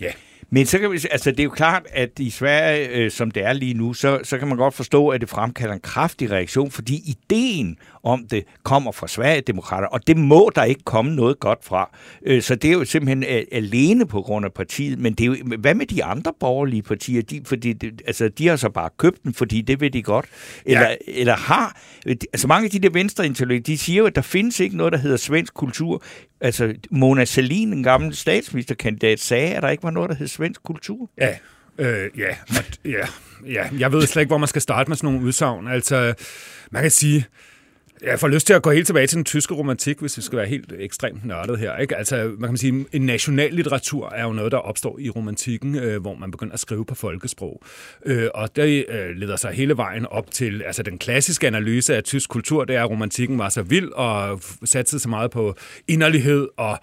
Ja. 0.00 0.12
Men 0.50 0.66
så 0.66 0.78
kan 0.78 0.92
vi, 0.92 1.00
altså 1.10 1.30
det 1.30 1.40
er 1.40 1.44
jo 1.44 1.50
klart, 1.50 1.82
at 1.92 2.10
i 2.18 2.30
Sverige, 2.30 2.88
øh, 2.88 3.10
som 3.10 3.30
det 3.30 3.44
er 3.44 3.52
lige 3.52 3.74
nu, 3.74 3.94
så, 3.94 4.20
så 4.22 4.38
kan 4.38 4.48
man 4.48 4.56
godt 4.56 4.74
forstå, 4.74 5.08
at 5.08 5.20
det 5.20 5.28
fremkalder 5.28 5.74
en 5.74 5.80
kraftig 5.80 6.30
reaktion, 6.30 6.70
fordi 6.70 7.02
ideen 7.06 7.78
om 8.02 8.26
det 8.30 8.44
kommer 8.62 8.92
fra 8.92 9.08
Sverigedemokrater, 9.08 9.88
og 9.88 10.06
det 10.06 10.16
må 10.16 10.50
der 10.54 10.64
ikke 10.64 10.82
komme 10.84 11.14
noget 11.14 11.40
godt 11.40 11.64
fra. 11.64 11.96
Øh, 12.22 12.42
så 12.42 12.54
det 12.54 12.68
er 12.68 12.72
jo 12.72 12.84
simpelthen 12.84 13.46
alene 13.52 14.06
på 14.06 14.22
grund 14.22 14.44
af 14.44 14.52
partiet, 14.52 14.98
men 14.98 15.14
det 15.14 15.24
er 15.24 15.26
jo, 15.26 15.36
hvad 15.58 15.74
med 15.74 15.86
de 15.86 16.04
andre 16.04 16.32
borgerlige 16.40 16.82
partier? 16.82 17.22
De, 17.22 17.40
fordi 17.44 17.72
det, 17.72 18.02
altså, 18.06 18.28
de 18.28 18.48
har 18.48 18.56
så 18.56 18.68
bare 18.68 18.90
købt 18.98 19.22
den, 19.22 19.34
fordi 19.34 19.60
det 19.60 19.80
vil 19.80 19.92
de 19.92 20.02
godt. 20.02 20.26
Eller, 20.66 20.88
ja. 20.88 20.96
eller 21.06 21.36
har, 21.36 21.80
altså 22.06 22.46
mange 22.46 22.64
af 22.64 22.70
de 22.70 22.78
der 22.78 22.90
venstreintellektuelle, 22.90 23.62
de 23.62 23.78
siger 23.78 23.98
jo, 23.98 24.06
at 24.06 24.16
der 24.16 24.22
findes 24.22 24.60
ikke 24.60 24.76
noget, 24.76 24.92
der 24.92 24.98
hedder 24.98 25.16
svensk 25.16 25.54
kultur. 25.54 26.02
Altså 26.40 26.74
Mona 26.90 27.24
Salin, 27.24 27.72
en 27.72 27.82
gammel 27.82 28.14
statsministerkandidat, 28.14 29.20
sagde, 29.20 29.54
at 29.54 29.62
der 29.62 29.68
ikke 29.68 29.82
var 29.82 29.90
noget, 29.90 30.10
der 30.10 30.16
hed 30.16 30.28
svensk 30.28 30.62
kultur. 30.62 31.10
Ja, 31.18 31.36
øh, 31.78 32.10
ja, 32.18 32.28
og, 32.48 32.64
ja, 32.84 33.06
ja. 33.46 33.68
Jeg 33.78 33.92
ved 33.92 34.06
slet 34.06 34.20
ikke, 34.20 34.30
hvor 34.30 34.38
man 34.38 34.48
skal 34.48 34.62
starte 34.62 34.90
med 34.90 34.96
sådan 34.96 35.10
nogle 35.12 35.26
udsagn. 35.26 35.68
Altså, 35.68 36.14
man 36.70 36.82
kan 36.82 36.90
sige, 36.90 37.24
jeg 38.06 38.20
får 38.20 38.28
lyst 38.28 38.46
til 38.46 38.54
at 38.54 38.62
gå 38.62 38.70
helt 38.70 38.86
tilbage 38.86 39.06
til 39.06 39.16
den 39.16 39.24
tyske 39.24 39.54
romantik, 39.54 40.00
hvis 40.00 40.16
vi 40.16 40.22
skal 40.22 40.38
være 40.38 40.46
helt 40.46 40.72
ekstremt 40.78 41.24
nørdet 41.24 41.58
her. 41.58 41.76
Ikke? 41.76 41.96
Altså, 41.96 42.32
man 42.38 42.50
kan 42.50 42.56
sige, 42.56 42.86
en 42.92 43.02
national 43.02 43.52
litteratur 43.52 44.10
er 44.10 44.24
jo 44.24 44.32
noget, 44.32 44.52
der 44.52 44.58
opstår 44.58 44.98
i 44.98 45.10
romantikken, 45.10 45.78
øh, 45.78 46.00
hvor 46.00 46.14
man 46.14 46.30
begynder 46.30 46.54
at 46.54 46.60
skrive 46.60 46.84
på 46.84 46.94
folkesprog. 46.94 47.62
Øh, 48.06 48.28
og 48.34 48.56
det 48.56 48.84
øh, 48.88 49.16
leder 49.16 49.36
sig 49.36 49.52
hele 49.52 49.76
vejen 49.76 50.06
op 50.06 50.30
til, 50.30 50.62
altså 50.66 50.82
den 50.82 50.98
klassiske 50.98 51.46
analyse 51.46 51.96
af 51.96 52.04
tysk 52.04 52.30
kultur, 52.30 52.64
det 52.64 52.76
er, 52.76 52.84
at 52.84 52.90
romantikken 52.90 53.38
var 53.38 53.48
så 53.48 53.62
vild 53.62 53.88
og 53.92 54.40
satte 54.64 54.98
så 54.98 55.08
meget 55.08 55.30
på 55.30 55.54
inderlighed 55.88 56.48
og 56.56 56.78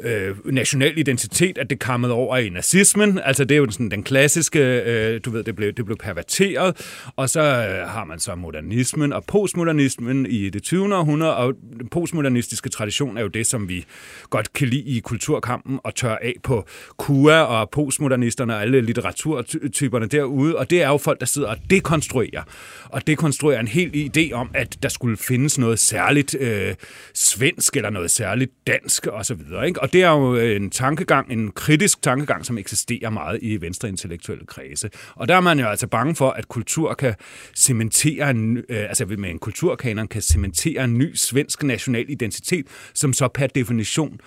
øh, 0.00 0.36
national 0.44 0.98
identitet, 0.98 1.58
at 1.58 1.70
det 1.70 1.78
kammede 1.78 2.12
over 2.12 2.36
i 2.36 2.48
nazismen. 2.48 3.18
Altså 3.18 3.44
det 3.44 3.54
er 3.54 3.58
jo 3.58 3.70
sådan 3.70 3.90
den 3.90 4.02
klassiske, 4.02 4.82
øh, 4.82 5.20
du 5.24 5.30
ved, 5.30 5.44
det 5.44 5.56
blev, 5.56 5.72
det 5.72 5.84
blev 5.84 5.96
perverteret. 5.96 6.76
Og 7.16 7.28
så 7.30 7.40
øh, 7.40 7.88
har 7.88 8.04
man 8.04 8.18
så 8.18 8.34
modernismen 8.34 9.12
og 9.12 9.24
postmodernismen 9.24 10.26
i 10.26 10.50
det 10.50 10.65
20. 10.66 10.96
århundrede, 10.96 11.36
og 11.36 11.54
den 11.78 11.88
postmodernistiske 11.88 12.68
tradition 12.68 13.16
er 13.16 13.22
jo 13.22 13.28
det, 13.28 13.46
som 13.46 13.68
vi 13.68 13.84
godt 14.30 14.52
kan 14.52 14.68
lide 14.68 14.82
i 14.82 15.00
kulturkampen 15.00 15.80
og 15.84 15.94
tør 15.94 16.16
af 16.22 16.34
på 16.42 16.66
KUA 16.96 17.40
og 17.42 17.70
postmodernisterne 17.70 18.54
og 18.54 18.62
alle 18.62 18.80
litteraturtyperne 18.80 20.06
derude, 20.06 20.56
og 20.56 20.70
det 20.70 20.82
er 20.82 20.88
jo 20.88 20.98
folk, 20.98 21.20
der 21.20 21.26
sidder 21.26 21.48
og 21.48 21.56
dekonstruerer, 21.70 22.42
og 22.84 23.06
dekonstruerer 23.06 23.60
en 23.60 23.68
helt 23.68 24.16
idé 24.16 24.32
om, 24.32 24.50
at 24.54 24.82
der 24.82 24.88
skulle 24.88 25.16
findes 25.16 25.58
noget 25.58 25.78
særligt 25.78 26.36
øh, 26.40 26.74
svensk 27.14 27.76
eller 27.76 27.90
noget 27.90 28.10
særligt 28.10 28.52
dansk 28.66 29.06
osv. 29.12 29.40
Ikke? 29.66 29.82
Og 29.82 29.92
det 29.92 30.02
er 30.02 30.10
jo 30.10 30.36
en 30.36 30.70
tankegang, 30.70 31.32
en 31.32 31.50
kritisk 31.50 32.02
tankegang, 32.02 32.46
som 32.46 32.58
eksisterer 32.58 33.10
meget 33.10 33.38
i 33.42 33.60
venstreintellektuelle 33.60 34.46
kredse. 34.46 34.90
Og 35.14 35.28
der 35.28 35.36
er 35.36 35.40
man 35.40 35.58
jo 35.58 35.66
altså 35.66 35.86
bange 35.86 36.14
for, 36.14 36.30
at 36.30 36.48
kultur 36.48 36.94
kan 36.94 37.14
cementere, 37.56 38.34
øh, 38.68 38.88
altså 38.88 39.06
med 39.06 39.30
en 39.30 39.38
kulturkanon 39.38 40.08
kan 40.08 40.22
cementere 40.22 40.45
cementere 40.54 40.84
en 40.84 40.98
ny 40.98 41.14
svensk 41.14 41.62
national 41.62 42.04
identitet, 42.08 42.66
som 42.94 43.12
så 43.12 43.28
per 43.28 43.46
definition 43.46 44.20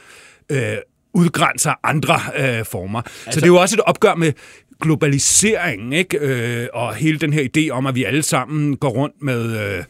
øh, 0.52 0.78
udgrænser 1.14 1.74
andre 1.84 2.20
øh, 2.38 2.66
former. 2.66 3.02
Altså, 3.02 3.22
så 3.32 3.40
det 3.40 3.44
er 3.44 3.48
jo 3.48 3.56
også 3.56 3.76
et 3.76 3.82
opgør 3.82 4.16
med 4.16 4.34
globaliseringen, 4.82 5.94
ikke? 5.94 6.18
Øh, 6.18 6.68
og 6.74 6.96
hele 6.96 7.20
den 7.20 7.34
her 7.34 7.48
idé 7.58 7.70
om, 7.70 7.88
at 7.88 7.96
vi 7.96 8.04
alle 8.04 8.24
sammen 8.24 8.78
går 8.78 8.90
rundt 8.90 9.16
med... 9.22 9.78
Øh, 9.78 9.84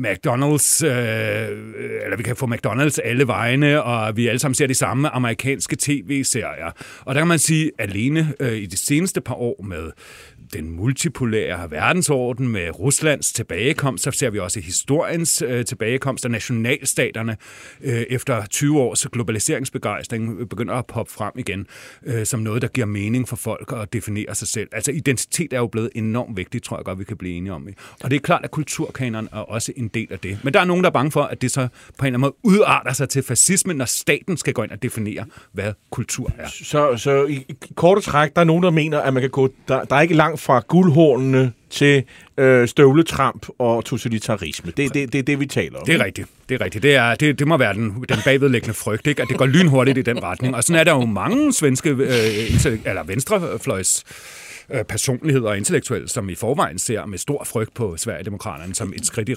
McDonald's, 0.00 0.86
øh, 0.86 1.48
eller 2.04 2.16
vi 2.16 2.22
kan 2.22 2.36
få 2.36 2.46
McDonald's 2.46 2.98
alle 3.04 3.26
vegne, 3.26 3.82
og 3.82 4.16
vi 4.16 4.26
alle 4.26 4.38
sammen 4.38 4.54
ser 4.54 4.66
de 4.66 4.74
samme 4.74 5.08
amerikanske 5.08 5.76
tv-serier. 5.76 6.70
Og 7.00 7.14
der 7.14 7.20
kan 7.20 7.28
man 7.28 7.38
sige, 7.38 7.70
alene 7.78 8.34
øh, 8.40 8.52
i 8.52 8.66
de 8.66 8.76
seneste 8.76 9.20
par 9.20 9.34
år 9.34 9.62
med 9.62 9.90
den 10.52 10.70
multipolære 10.70 11.70
verdensorden 11.70 12.48
med 12.48 12.78
Ruslands 12.78 13.32
tilbagekomst, 13.32 14.04
så 14.04 14.10
ser 14.10 14.30
vi 14.30 14.38
også 14.38 14.60
historiens 14.60 15.42
øh, 15.42 15.64
tilbagekomst 15.64 16.24
af 16.24 16.30
nationalstaterne 16.30 17.36
øh, 17.80 18.02
efter 18.10 18.46
20 18.46 18.80
års 18.80 19.06
globaliseringsbegejstring 19.12 20.48
begynder 20.48 20.74
at 20.74 20.86
poppe 20.86 21.12
frem 21.12 21.32
igen 21.36 21.66
øh, 22.06 22.26
som 22.26 22.40
noget, 22.40 22.62
der 22.62 22.68
giver 22.68 22.86
mening 22.86 23.28
for 23.28 23.36
folk 23.36 23.72
at 23.76 23.92
definere 23.92 24.34
sig 24.34 24.48
selv. 24.48 24.68
Altså 24.72 24.92
identitet 24.92 25.52
er 25.52 25.58
jo 25.58 25.66
blevet 25.66 25.90
enormt 25.94 26.36
vigtigt, 26.36 26.64
tror 26.64 26.76
jeg 26.76 26.84
godt, 26.84 26.98
vi 26.98 27.04
kan 27.04 27.16
blive 27.16 27.34
enige 27.34 27.52
om. 27.52 27.68
Og 28.04 28.10
det 28.10 28.16
er 28.16 28.20
klart, 28.20 28.44
at 28.44 28.50
kulturkanon 28.50 29.28
er 29.32 29.38
også 29.38 29.72
en 29.76 29.88
del 29.88 30.06
af 30.10 30.18
det. 30.18 30.38
Men 30.42 30.54
der 30.54 30.60
er 30.60 30.64
nogen, 30.64 30.84
der 30.84 30.90
er 30.90 30.92
bange 30.92 31.10
for, 31.10 31.22
at 31.22 31.42
det 31.42 31.50
så 31.50 31.60
på 31.60 31.66
en 31.66 32.06
eller 32.06 32.06
anden 32.06 32.20
måde 32.20 32.34
udarter 32.42 32.92
sig 32.92 33.08
til 33.08 33.22
fascismen, 33.22 33.76
når 33.76 33.84
staten 33.84 34.36
skal 34.36 34.52
gå 34.52 34.62
ind 34.62 34.70
og 34.70 34.82
definere, 34.82 35.24
hvad 35.52 35.72
kultur 35.90 36.32
er. 36.38 36.48
Så, 36.48 36.96
så 36.96 37.24
i, 37.24 37.34
i 37.48 37.56
korte 37.74 38.00
træk, 38.00 38.34
der 38.34 38.40
er 38.40 38.44
nogen, 38.44 38.62
der 38.62 38.70
mener, 38.70 39.00
at 39.00 39.14
man 39.14 39.20
kan 39.20 39.30
gå, 39.30 39.48
der, 39.68 39.84
der 39.84 39.96
er 39.96 40.00
ikke 40.00 40.14
langt 40.38 40.40
fra 40.40 40.62
guldhornene 40.68 41.52
til 41.70 42.04
øh, 42.38 42.68
støvletramp 42.68 43.46
og 43.58 43.84
totalitarisme. 43.84 44.72
Det 44.76 44.84
er 44.84 44.88
det, 44.88 45.12
det, 45.12 45.26
det, 45.26 45.40
vi 45.40 45.46
taler 45.46 45.78
om. 45.78 45.86
Det 45.86 45.94
er 45.94 46.04
rigtigt. 46.04 46.28
Det 46.48 46.54
er 46.54 46.64
rigtigt. 46.64 46.82
Det, 46.82 46.94
er, 46.94 47.14
det, 47.14 47.38
det 47.38 47.46
må 47.46 47.56
være 47.56 47.74
den, 47.74 48.04
den 48.08 48.18
bagvedlæggende 48.24 48.74
frygt, 48.74 49.06
ikke? 49.06 49.22
at 49.22 49.28
det 49.28 49.38
går 49.38 49.46
lynhurtigt 49.46 49.98
i 49.98 50.02
den 50.02 50.22
retning. 50.22 50.54
Og 50.54 50.64
sådan 50.64 50.80
er 50.80 50.84
der 50.84 50.92
jo 50.92 51.06
mange 51.06 51.52
svenske 51.52 51.90
øh, 51.90 52.80
eller 52.84 53.02
venstrefløjs 53.04 54.04
øh, 54.70 54.84
personligheder 54.84 55.48
og 55.48 55.56
intellektuelle, 55.56 56.08
som 56.08 56.28
i 56.28 56.34
forvejen 56.34 56.78
ser 56.78 57.06
med 57.06 57.18
stor 57.18 57.44
frygt 57.44 57.74
på 57.74 57.96
Sverigedemokraterne 57.96 58.74
som 58.74 58.92
et 58.96 59.06
skridt 59.06 59.28
i, 59.28 59.34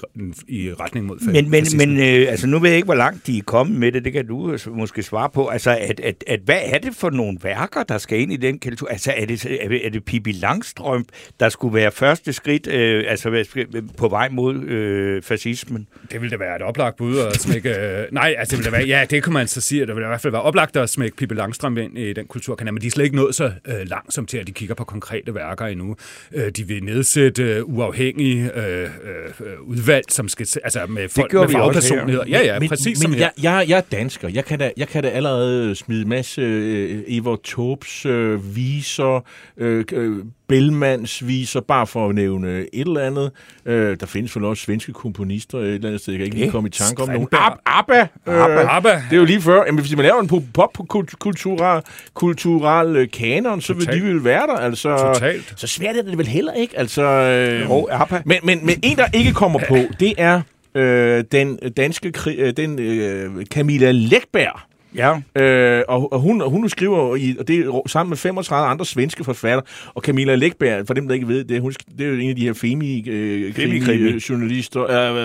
i 0.48 0.72
retning 0.72 1.06
mod 1.06 1.32
Men, 1.32 1.50
men, 1.50 1.64
men 1.76 1.96
øh, 1.96 2.30
altså, 2.30 2.46
nu 2.46 2.58
ved 2.58 2.68
jeg 2.68 2.76
ikke, 2.76 2.86
hvor 2.86 2.94
langt 2.94 3.26
de 3.26 3.38
er 3.38 3.42
kommet 3.42 3.78
med 3.78 3.92
det. 3.92 4.04
Det 4.04 4.12
kan 4.12 4.26
du 4.26 4.58
måske 4.66 5.02
svare 5.02 5.30
på. 5.30 5.48
Altså, 5.48 5.70
at, 5.80 6.00
at, 6.00 6.24
at, 6.26 6.40
hvad 6.44 6.60
er 6.64 6.78
det 6.78 6.94
for 6.96 7.10
nogle 7.10 7.38
værker, 7.42 7.82
der 7.82 7.98
skal 7.98 8.20
ind 8.20 8.32
i 8.32 8.36
den 8.36 8.58
kultur? 8.58 8.88
Altså, 8.88 9.12
er 9.16 9.26
det, 9.26 9.46
er 9.86 9.90
det 9.90 10.04
Pippi 10.04 10.32
Langstrømp, 10.32 11.08
der 11.40 11.48
skulle 11.48 11.74
være 11.74 11.90
første 11.90 12.32
skridt 12.32 12.66
øh, 12.66 13.04
altså, 13.08 13.44
på 13.96 14.08
vej 14.08 14.28
mod 14.28 14.54
øh, 14.54 15.22
fascismen? 15.22 15.86
Det 16.12 16.20
ville 16.20 16.30
da 16.30 16.44
være 16.44 16.56
et 16.56 16.62
oplagt 16.62 16.96
bud 16.96 17.18
at 17.18 17.40
smække... 17.40 17.70
Øh, 17.70 18.06
nej, 18.12 18.34
altså, 18.38 18.56
det 18.56 18.58
ville 18.58 18.70
da 18.70 18.76
være... 18.76 18.86
Ja, 18.86 19.04
det 19.10 19.22
kunne 19.22 19.32
man 19.32 19.48
så 19.48 19.60
sige. 19.60 19.86
Det 19.86 19.94
ville 19.94 20.06
i 20.06 20.08
hvert 20.08 20.20
fald 20.20 20.32
være 20.32 20.42
oplagt 20.42 20.76
at 20.76 20.90
smække 20.90 21.16
Pippi 21.16 21.34
Langstrømp 21.34 21.78
ind 21.78 21.98
i 21.98 22.12
den 22.12 22.26
kulturkanal, 22.26 22.74
men 22.74 22.82
de 22.82 22.86
er 22.86 22.90
slet 22.90 23.04
ikke 23.04 23.16
nået 23.16 23.34
så 23.34 23.44
øh, 23.44 23.74
langt 23.84 24.14
som 24.14 24.26
til, 24.26 24.38
at 24.38 24.46
de 24.46 24.52
kigger 24.52 24.74
på 24.74 24.84
konkret 24.84 25.21
konkrete 25.22 25.34
værker 25.34 25.66
endnu. 25.66 25.96
Øh, 26.32 26.50
de 26.50 26.66
vil 26.66 26.84
nedsætte 26.84 27.42
øh, 27.42 27.62
uafhængige 27.64 28.50
øh, 28.58 28.82
øh, 28.82 29.60
udvalg, 29.62 30.04
som 30.08 30.28
skal, 30.28 30.46
altså 30.64 30.86
med 30.88 31.08
folk 31.08 31.32
med 31.32 31.48
fagpersonligheder. 31.48 32.26
Ja, 32.28 32.40
ja, 32.44 32.60
men, 32.60 32.68
præcis 32.68 32.98
men 32.98 33.02
som 33.02 33.12
her. 33.12 33.20
jeg, 33.20 33.30
jeg, 33.42 33.64
jeg 33.68 33.76
er 33.76 33.96
dansker. 33.96 34.28
Jeg 34.28 34.44
kan 34.44 34.58
da, 34.58 34.70
jeg 34.76 34.88
kan 34.88 35.02
da 35.02 35.08
allerede 35.08 35.74
smide 35.74 36.08
masse 36.08 36.40
øh, 36.40 37.02
Evert 37.06 37.42
Taubes 37.44 38.06
øh, 38.06 38.56
viser, 38.56 39.24
øh, 39.56 39.84
øh, 39.92 40.24
Bellmans 40.48 41.26
viser, 41.26 41.60
bare 41.60 41.86
for 41.86 42.08
at 42.08 42.14
nævne 42.14 42.58
et 42.58 42.86
eller 42.86 43.00
andet. 43.00 43.30
Øh, 43.66 43.96
der 44.00 44.06
findes 44.06 44.36
vel 44.36 44.44
også 44.44 44.62
svenske 44.62 44.92
komponister 44.92 45.58
et 45.58 45.74
eller 45.74 45.88
andet 45.88 46.00
sted. 46.00 46.12
Jeg 46.12 46.18
kan 46.18 46.24
ikke 46.24 46.36
lige 46.36 46.50
komme 46.50 46.68
i 46.68 46.70
tanke 46.70 47.02
om 47.02 47.08
nogen. 47.08 47.28
Ab, 47.32 47.52
Abba. 47.66 48.08
Abba. 48.26 48.60
Øh, 48.60 48.76
Abba. 48.76 48.88
Det 48.88 49.12
er 49.12 49.16
jo 49.16 49.24
lige 49.24 49.40
før. 49.40 49.64
Jamen, 49.66 49.80
hvis 49.80 49.96
man 49.96 50.04
laver 50.04 50.20
en 50.20 50.46
popkultural 50.54 51.82
kultural 52.14 52.96
øh, 52.96 53.10
kanon, 53.10 53.60
så 53.60 53.74
vil 53.74 53.86
de 53.86 54.00
vil 54.00 54.24
være 54.24 54.46
der. 54.46 54.56
Altså, 54.56 55.11
Totalt. 55.14 55.54
Så 55.56 55.66
svært 55.66 55.96
er 55.96 56.02
det 56.02 56.18
vel 56.18 56.26
heller 56.26 56.52
ikke. 56.52 56.78
Altså, 56.78 57.02
øh, 57.02 57.60
Jo, 57.60 57.88
men, 58.24 58.38
men, 58.42 58.66
men 58.66 58.80
en, 58.82 58.96
der 58.96 59.06
ikke 59.14 59.32
kommer 59.32 59.60
på, 59.68 59.76
det 60.00 60.14
er 60.18 60.40
øh, 60.74 61.24
den 61.32 61.56
danske, 61.76 62.12
kri- 62.16 62.40
øh, 62.40 62.52
den 62.56 62.78
øh, 62.78 63.44
Camilla 63.44 63.90
Lækberg. 63.90 64.60
Ja. 64.96 65.42
Øh, 65.42 65.82
og, 65.88 66.12
og 66.12 66.20
hun, 66.20 66.40
hun 66.50 66.68
skriver, 66.68 67.16
i, 67.16 67.36
og 67.38 67.48
det 67.48 67.58
er 67.58 67.82
sammen 67.88 68.10
med 68.10 68.16
35 68.16 68.68
andre 68.70 68.86
svenske 68.86 69.24
forfattere, 69.24 69.62
og 69.94 70.02
Camilla 70.02 70.34
Lækberg, 70.34 70.86
for 70.86 70.94
dem, 70.94 71.08
der 71.08 71.14
ikke 71.14 71.28
ved 71.28 71.44
det, 71.44 71.60
hun, 71.60 71.72
det 71.98 72.06
er 72.06 72.10
jo 72.10 72.14
en 72.18 72.30
af 72.30 72.36
de 72.36 72.42
her 72.42 72.52
femi, 72.52 73.08
øh, 73.08 73.56
journalister, 74.16 74.82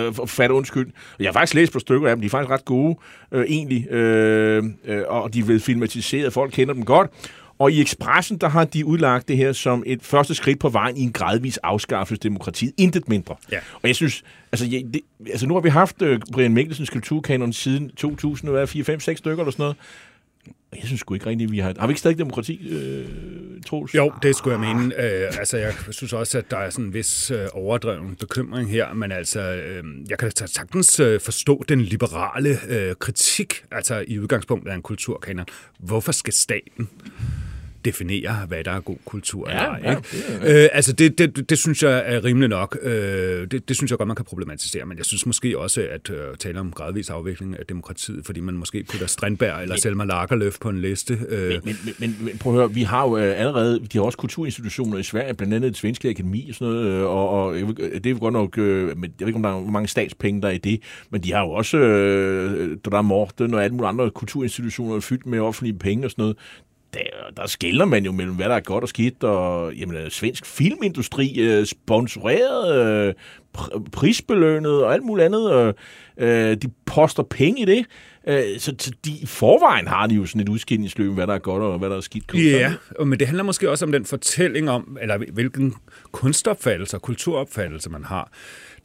øh, 0.07 0.13
forfatter, 0.13 0.55
undskyld. 0.55 0.87
Jeg 1.19 1.27
har 1.27 1.33
faktisk 1.33 1.53
læst 1.53 1.73
på 1.73 1.79
stykker 1.79 2.09
af 2.09 2.15
dem, 2.15 2.21
de 2.21 2.25
er 2.25 2.29
faktisk 2.29 2.51
ret 2.51 2.65
gode, 2.65 2.95
øh, 3.31 3.45
egentlig, 3.47 3.91
øh, 3.91 4.63
øh, 4.87 5.01
og 5.07 5.33
de 5.33 5.39
er 5.39 5.43
blevet 5.45 5.61
filmatiseret, 5.61 6.33
folk 6.33 6.51
kender 6.51 6.73
dem 6.73 6.85
godt. 6.85 7.11
Og 7.59 7.71
i 7.71 7.81
Expressen, 7.81 8.37
der 8.37 8.49
har 8.49 8.65
de 8.65 8.85
udlagt 8.85 9.27
det 9.27 9.37
her 9.37 9.53
som 9.53 9.83
et 9.85 10.03
første 10.03 10.35
skridt 10.35 10.59
på 10.59 10.69
vejen 10.69 10.97
i 10.97 11.01
en 11.01 11.11
gradvis 11.11 11.57
afskaffelse 11.57 12.19
af 12.19 12.29
demokratiet. 12.29 12.73
Intet 12.77 13.09
mindre. 13.09 13.35
Ja. 13.51 13.59
Og 13.73 13.87
jeg 13.87 13.95
synes, 13.95 14.23
altså, 14.51 14.65
jeg, 14.65 14.83
det, 14.93 15.01
altså 15.29 15.47
nu 15.47 15.53
har 15.53 15.61
vi 15.61 15.69
haft 15.69 16.01
øh, 16.01 16.19
Brian 16.33 16.53
Mikkelsens 16.53 16.89
kulturkanon 16.89 17.53
siden 17.53 17.89
2000, 17.89 18.51
hvad, 18.51 18.67
4, 18.67 18.83
5, 18.83 18.99
6 18.99 19.17
stykker 19.17 19.43
eller 19.43 19.51
sådan 19.51 19.63
noget. 19.63 19.77
Og 20.71 20.77
Jeg 20.77 20.85
synes 20.85 20.99
sgu 20.99 21.13
ikke 21.13 21.25
rigtigt, 21.25 21.51
vi 21.51 21.59
har... 21.59 21.73
Har 21.79 21.87
vi 21.87 21.91
ikke 21.91 21.99
stadig 21.99 22.17
demokrati, 22.17 22.69
øh, 22.69 23.05
Troels? 23.65 23.95
Jo, 23.95 24.13
det 24.23 24.35
skulle 24.35 24.59
jeg 24.59 24.75
mene. 24.75 25.01
Øh, 25.03 25.27
altså, 25.39 25.57
jeg 25.57 25.73
synes 25.89 26.13
også, 26.13 26.37
at 26.37 26.51
der 26.51 26.57
er 26.57 26.69
sådan 26.69 26.85
en 26.85 26.93
vis 26.93 27.31
øh, 27.31 27.47
overdreven 27.53 28.15
bekymring 28.15 28.69
her, 28.69 28.93
men 28.93 29.11
altså, 29.11 29.41
øh, 29.41 29.83
jeg 30.09 30.17
kan 30.17 30.31
da 30.39 30.45
sagtens 30.45 30.99
øh, 30.99 31.21
forstå 31.21 31.63
den 31.69 31.81
liberale 31.81 32.57
øh, 32.69 32.95
kritik, 32.95 33.63
altså 33.71 34.05
i 34.07 34.19
udgangspunktet 34.19 34.71
af 34.71 34.75
en 34.75 34.81
kulturkanon. 34.81 35.45
Hvorfor 35.79 36.11
skal 36.11 36.33
staten 36.33 36.89
definere, 37.85 38.45
hvad 38.47 38.63
der 38.63 38.71
er 38.71 38.79
god 38.79 38.97
kultur? 39.05 39.49
Ja, 39.49 39.75
eller, 39.75 39.91
ja, 39.91 39.97
ikke? 40.45 40.63
Øh, 40.63 40.69
altså, 40.73 40.93
det, 40.93 41.17
det, 41.17 41.49
det 41.49 41.57
synes 41.57 41.83
jeg 41.83 42.03
er 42.05 42.23
rimeligt 42.25 42.49
nok. 42.49 42.77
Øh, 42.81 42.91
det, 43.51 43.67
det 43.69 43.75
synes 43.77 43.91
jeg 43.91 43.97
godt, 43.97 44.07
man 44.07 44.15
kan 44.15 44.25
problematisere, 44.25 44.85
men 44.85 44.97
jeg 44.97 45.05
synes 45.05 45.25
måske 45.25 45.57
også, 45.59 45.87
at 45.91 46.09
øh, 46.09 46.17
tale 46.39 46.59
om 46.59 46.71
gradvis 46.71 47.09
afvikling 47.09 47.59
af 47.59 47.65
demokratiet, 47.65 48.25
fordi 48.25 48.39
man 48.39 48.57
måske 48.57 48.83
putter 48.91 49.07
Strandberg 49.07 49.61
eller 49.61 49.75
Selma 49.77 50.03
Lagerlöf 50.03 50.57
på 50.61 50.69
en 50.69 50.81
liste. 50.81 51.17
Øh, 51.29 51.49
Men, 51.49 51.61
men, 51.65 51.93
men, 51.99 52.17
men 52.21 52.37
prøv 52.37 52.53
at 52.53 52.59
høre, 52.59 52.73
vi 52.73 52.83
har 52.83 53.03
jo 53.07 53.17
øh, 53.17 53.39
allerede, 53.39 53.79
de 53.79 53.97
har 53.97 54.01
også 54.05 54.17
kulturinstitutioner 54.17 54.97
i 54.97 55.03
Sverige, 55.03 55.33
blandt 55.33 55.53
andet 55.53 55.69
det 55.69 55.77
svenske 55.77 56.09
akademi 56.09 56.49
og 56.49 56.55
sådan 56.55 56.73
noget, 56.73 56.87
øh, 56.87 57.03
og, 57.03 57.29
og 57.29 57.59
jeg 57.59 57.67
ved- 57.67 57.99
det 57.99 58.09
er 58.11 58.15
godt 58.19 58.33
nok, 58.33 58.57
øh, 58.57 58.87
men 58.97 59.03
jeg 59.03 59.11
ved 59.19 59.27
ikke, 59.27 59.35
om 59.37 59.43
der 59.43 59.49
er 59.49 59.59
hvor 59.61 59.71
mange 59.71 59.87
statspenge, 59.87 60.41
der 60.41 60.47
er 60.47 60.51
i 60.51 60.57
det, 60.57 60.79
men 61.09 61.23
de 61.23 61.33
har 61.33 61.41
jo 61.41 61.49
også, 61.51 61.77
øh, 61.77 62.77
der 62.85 62.97
er 62.97 63.01
Morten 63.01 63.53
og 63.53 63.63
alle 63.63 63.75
mulige 63.75 63.87
andre 63.89 64.11
kulturinstitutioner 64.11 64.99
fyldt 64.99 65.25
med 65.25 65.39
offentlige 65.39 65.77
penge 65.79 66.05
og 66.07 66.11
sådan 66.11 66.21
noget. 66.23 66.37
Der, 66.93 66.99
der 67.37 67.47
skiller 67.47 67.85
man 67.85 68.05
jo 68.05 68.11
mellem, 68.11 68.35
hvad 68.35 68.49
der 68.49 68.55
er 68.55 68.59
godt 68.59 68.83
og 68.83 68.89
skidt, 68.89 69.23
og 69.23 69.73
jamen, 69.73 69.95
øh, 69.97 70.09
svensk 70.11 70.45
filmindustri, 70.45 71.35
øh, 71.39 71.65
sponsoreret, 71.65 72.75
øh, 73.07 73.13
pr- 73.57 73.89
prisbelønnet 73.91 74.83
og 74.83 74.93
alt 74.93 75.03
muligt 75.03 75.25
andet. 75.25 75.53
Øh, 75.53 75.73
øh, 76.51 76.57
de 76.57 76.67
poster 76.85 77.23
penge 77.23 77.61
i 77.61 77.65
det. 77.65 77.85
Øh, 78.27 78.59
så, 78.59 78.73
så 78.79 78.91
de, 79.05 79.11
i 79.11 79.25
forvejen 79.25 79.87
har 79.87 80.07
de 80.07 80.15
jo 80.15 80.25
sådan 80.25 80.41
et 80.41 80.49
udskillingsløb, 80.49 81.11
hvad 81.13 81.27
der 81.27 81.33
er 81.33 81.39
godt 81.39 81.63
og 81.63 81.79
hvad 81.79 81.89
der 81.89 81.97
er 81.97 82.01
skidt. 82.01 82.33
Ja, 82.59 82.73
og- 82.99 83.07
men 83.07 83.19
det 83.19 83.27
handler 83.27 83.43
måske 83.43 83.69
også 83.69 83.85
om 83.85 83.91
den 83.91 84.05
fortælling 84.05 84.69
om, 84.69 84.97
eller 85.01 85.17
hvilken 85.33 85.73
kunstopfattelse 86.11 86.97
og 86.97 87.01
kulturopfattelse 87.01 87.89
man 87.89 88.03
har. 88.03 88.31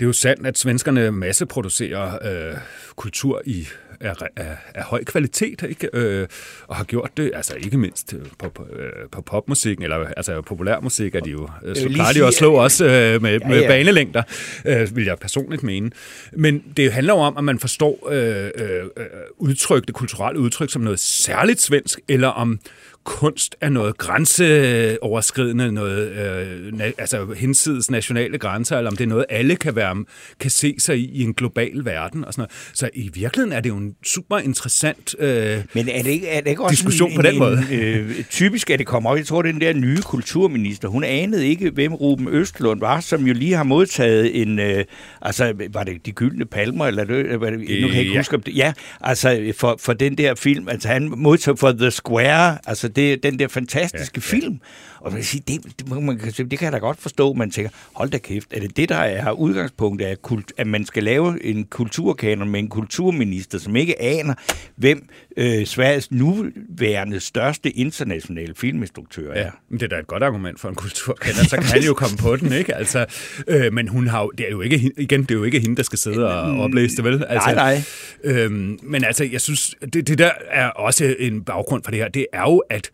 Det 0.02 0.06
er 0.06 0.08
jo 0.08 0.12
sandt, 0.12 0.46
at 0.46 0.58
svenskerne 0.58 1.12
masseproducerer 1.12 2.18
øh, 2.50 2.58
kultur 2.96 3.42
i 3.44 3.68
af, 4.00 4.14
af, 4.36 4.56
af 4.74 4.84
høj 4.84 5.04
kvalitet, 5.04 5.62
ikke? 5.68 5.88
Øh, 5.92 6.28
og 6.66 6.76
har 6.76 6.84
gjort 6.84 7.10
det, 7.16 7.32
altså 7.34 7.54
ikke 7.54 7.78
mindst 7.78 8.14
øh, 8.14 8.20
på, 8.38 8.48
på, 8.48 8.66
øh, 8.72 9.08
på 9.12 9.22
popmusikken, 9.22 9.84
eller 9.84 9.96
altså 10.16 10.40
populærmusik 10.40 11.14
er 11.14 11.20
de 11.20 11.30
jo, 11.30 11.48
øh, 11.64 11.76
så 11.76 11.84
lige 11.84 11.94
plejer 11.94 12.12
de 12.12 12.18
jo 12.18 12.26
at 12.26 12.34
slå 12.34 12.52
også 12.52 12.84
øh, 12.84 13.22
med, 13.22 13.38
ja, 13.40 13.48
med 13.48 13.60
ja. 13.60 13.68
banelængder, 13.68 14.22
øh, 14.64 14.96
vil 14.96 15.04
jeg 15.04 15.18
personligt 15.18 15.62
mene. 15.62 15.90
Men 16.32 16.64
det 16.76 16.92
handler 16.92 17.14
jo 17.14 17.18
om, 17.18 17.36
at 17.36 17.44
man 17.44 17.58
forstår 17.58 18.08
øh, 18.10 18.50
øh, 18.54 18.84
øh, 18.96 19.06
udtryk, 19.38 19.86
det 19.86 19.94
kulturelle 19.94 20.40
udtryk 20.40 20.70
som 20.70 20.82
noget 20.82 21.00
særligt 21.00 21.62
svensk, 21.62 22.00
eller 22.08 22.28
om 22.28 22.58
kunst 23.04 23.56
er 23.60 23.68
noget 23.68 23.98
grænseoverskridende, 23.98 25.72
noget 25.72 26.10
øh, 26.12 26.72
na, 26.72 26.84
altså 26.98 27.26
hinsides 27.36 27.90
nationale 27.90 28.38
grænser, 28.38 28.76
eller 28.78 28.90
om 28.90 28.96
det 28.96 29.04
er 29.04 29.08
noget, 29.08 29.24
alle 29.30 29.56
kan, 29.56 29.76
være, 29.76 30.04
kan 30.40 30.50
se 30.50 30.74
sig 30.78 30.98
i 30.98 31.10
i 31.12 31.22
en 31.22 31.34
global 31.34 31.84
verden. 31.84 32.24
Og 32.24 32.32
sådan 32.32 32.40
noget. 32.40 32.70
Så 32.78 32.90
i 32.94 33.10
virkeligheden 33.14 33.52
er 33.52 33.60
det 33.60 33.68
jo 33.70 33.76
en 33.76 33.94
super 34.04 34.38
interessant... 34.38 35.14
Øh, 35.18 35.58
Men 35.74 35.88
er 35.88 36.02
det 36.02 36.10
ikke, 36.10 36.28
er 36.28 36.40
det 36.40 36.50
ikke 36.50 36.62
også 36.62 36.72
Diskussion 36.74 37.10
en, 37.10 37.16
på 37.16 37.22
den 37.22 37.32
en, 37.32 37.38
måde? 37.38 37.66
En, 37.72 37.78
øh, 37.80 38.24
typisk, 38.30 38.70
at 38.70 38.78
det 38.78 38.86
kommer 38.86 39.10
op. 39.10 39.16
Jeg 39.16 39.26
tror, 39.26 39.42
den 39.42 39.60
der 39.60 39.72
nye 39.74 39.98
kulturminister, 40.02 40.88
hun 40.88 41.04
anede 41.04 41.46
ikke, 41.48 41.70
hvem 41.70 41.94
Ruben 41.94 42.28
Østlund 42.28 42.80
var, 42.80 43.00
som 43.00 43.26
jo 43.26 43.32
lige 43.34 43.54
har 43.54 43.62
modtaget 43.64 44.42
en... 44.42 44.58
Øh, 44.58 44.84
altså, 45.22 45.52
var 45.72 45.84
det 45.84 46.06
De 46.06 46.12
Gyldne 46.12 46.44
Palmer, 46.44 46.86
eller 46.86 47.04
det, 47.04 47.40
var 47.40 47.50
det, 47.50 47.58
nu 47.58 47.64
kan 47.66 47.80
jeg 47.80 47.98
ikke 48.00 48.12
Ja. 48.12 48.18
huske, 48.18 48.36
om 48.36 48.42
det, 48.42 48.56
ja, 48.56 48.72
altså 49.00 49.52
for, 49.58 49.76
for 49.80 49.92
den 49.92 50.18
der 50.18 50.34
film, 50.34 50.68
altså 50.68 50.88
han 50.88 51.12
modtog 51.16 51.58
for 51.58 51.72
The 51.72 51.90
Square, 51.90 52.58
altså 52.66 52.88
det, 52.96 53.22
den 53.22 53.38
der 53.38 53.48
fantastiske 53.48 54.16
ja, 54.16 54.20
film. 54.20 54.60
Og 55.02 55.12
man 55.12 55.20
kan 55.20 55.24
sige, 55.24 55.42
det, 55.48 55.78
det, 55.78 55.88
man 55.88 56.18
det 56.18 56.58
kan 56.58 56.64
jeg 56.64 56.72
da 56.72 56.78
godt 56.78 57.00
forstå, 57.00 57.32
man 57.32 57.50
tænker, 57.50 57.70
hold 57.92 58.10
da 58.10 58.18
kæft, 58.18 58.48
er 58.50 58.60
det 58.60 58.76
det, 58.76 58.88
der 58.88 58.96
er 58.96 59.32
udgangspunktet, 59.32 60.06
af 60.06 60.22
kult, 60.22 60.52
at 60.56 60.66
man 60.66 60.86
skal 60.86 61.02
lave 61.02 61.44
en 61.44 61.64
kulturkanon 61.64 62.48
med 62.48 62.60
en 62.60 62.68
kulturminister, 62.68 63.58
som 63.58 63.76
ikke 63.76 64.02
aner, 64.02 64.34
hvem 64.76 65.08
øh, 65.36 65.66
Sveriges 65.66 66.10
nuværende 66.10 67.20
største 67.20 67.70
internationale 67.70 68.54
filminstruktør 68.54 69.32
er. 69.32 69.40
Ja, 69.40 69.50
men 69.68 69.80
det 69.80 69.86
er 69.86 69.88
da 69.88 69.98
et 69.98 70.06
godt 70.06 70.22
argument 70.22 70.60
for 70.60 70.68
en 70.68 70.74
kulturkender, 70.74 71.44
så 71.44 71.56
kan 71.56 71.64
han 71.64 71.82
jo 71.82 71.94
komme 71.94 72.16
på 72.16 72.36
den, 72.36 72.52
ikke? 72.52 72.74
Altså, 72.74 73.06
øh, 73.48 73.72
men 73.72 73.88
hun 73.88 74.06
har 74.06 74.22
jo, 74.22 74.30
det 74.38 74.46
er 74.46 74.50
jo 74.50 74.60
ikke, 74.60 74.92
igen, 74.98 75.22
det 75.22 75.30
er 75.30 75.34
jo 75.34 75.44
ikke 75.44 75.60
hende, 75.60 75.76
der 75.76 75.82
skal 75.82 75.98
sidde 75.98 76.42
og 76.42 76.58
oplæse 76.58 76.96
det, 76.96 77.04
vel? 77.04 77.24
Altså, 77.28 77.54
nej. 77.54 77.82
Øhm, 78.24 78.78
men 78.82 79.04
altså, 79.04 79.24
jeg 79.24 79.40
synes, 79.40 79.74
det, 79.92 80.08
det 80.08 80.18
der 80.18 80.30
er 80.50 80.68
også 80.68 81.14
en 81.18 81.44
baggrund 81.44 81.84
for 81.84 81.90
det 81.90 82.00
her, 82.00 82.08
det 82.08 82.26
er 82.32 82.42
jo, 82.42 82.58
at 82.58 82.90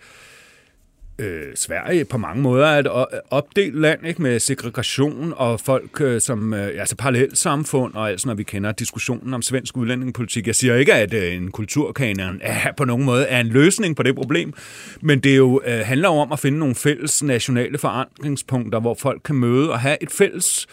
øh, 1.19 1.43
Sverige 1.55 2.05
på 2.05 2.19
mange 2.19 2.43
måder 2.43 2.67
er 2.67 2.79
et 2.79 3.07
opdelt 3.31 3.81
land 3.81 4.07
ikke 4.07 4.23
med 4.23 4.39
segregation 4.39 5.35
og 5.37 5.61
folk 5.61 6.01
øh, 6.01 6.21
som 6.21 6.55
øh, 6.55 6.81
altså 6.81 6.97
parallelsamfund 6.97 7.95
og 7.95 8.11
altså 8.11 8.29
når. 8.29 8.35
Vi 8.35 8.43
kender 8.43 8.73
diskussionen 8.73 9.35
om 9.35 9.43
svensk 9.43 9.77
udlændingepolitik. 9.77 10.47
Jeg 10.47 10.55
siger 10.55 10.75
ikke, 10.75 10.95
at 10.95 11.15
øh, 11.15 11.35
en 11.35 11.51
kulturkanon 11.51 12.39
er, 12.43 12.73
på 12.77 12.85
nogen 12.85 13.05
måde 13.05 13.25
er 13.25 13.41
en 13.41 13.47
løsning 13.47 13.97
på 13.97 14.03
det 14.03 14.15
problem, 14.15 14.53
men 15.01 15.21
det 15.21 15.37
jo, 15.37 15.61
øh, 15.67 15.81
handler 15.81 16.09
jo 16.09 16.15
om 16.15 16.33
at 16.33 16.39
finde 16.39 16.59
nogle 16.59 16.75
fælles 16.75 17.23
nationale 17.23 17.79
forankringspunkter, 17.79 18.81
hvor 18.81 18.95
folk 18.95 19.21
kan 19.25 19.37
møde 19.37 19.71
og 19.71 19.81
have 19.81 19.97
et 20.03 20.11
fælles 20.11 20.67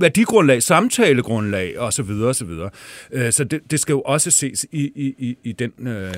værdigrundlag, 0.00 0.62
samtalegrundlag 0.62 1.78
og 1.78 1.92
så 1.92 2.02
videre 2.02 2.28
og 2.28 2.34
så 2.34 2.44
videre. 2.44 2.70
Øh, 3.12 3.32
Så 3.32 3.44
det, 3.44 3.60
det 3.70 3.80
skal 3.80 3.92
jo 3.92 4.00
også 4.00 4.30
ses 4.30 4.66
i, 4.72 4.82
i, 4.94 5.14
i, 5.18 5.36
i 5.44 5.52
den 5.52 5.70
øh, 5.88 6.12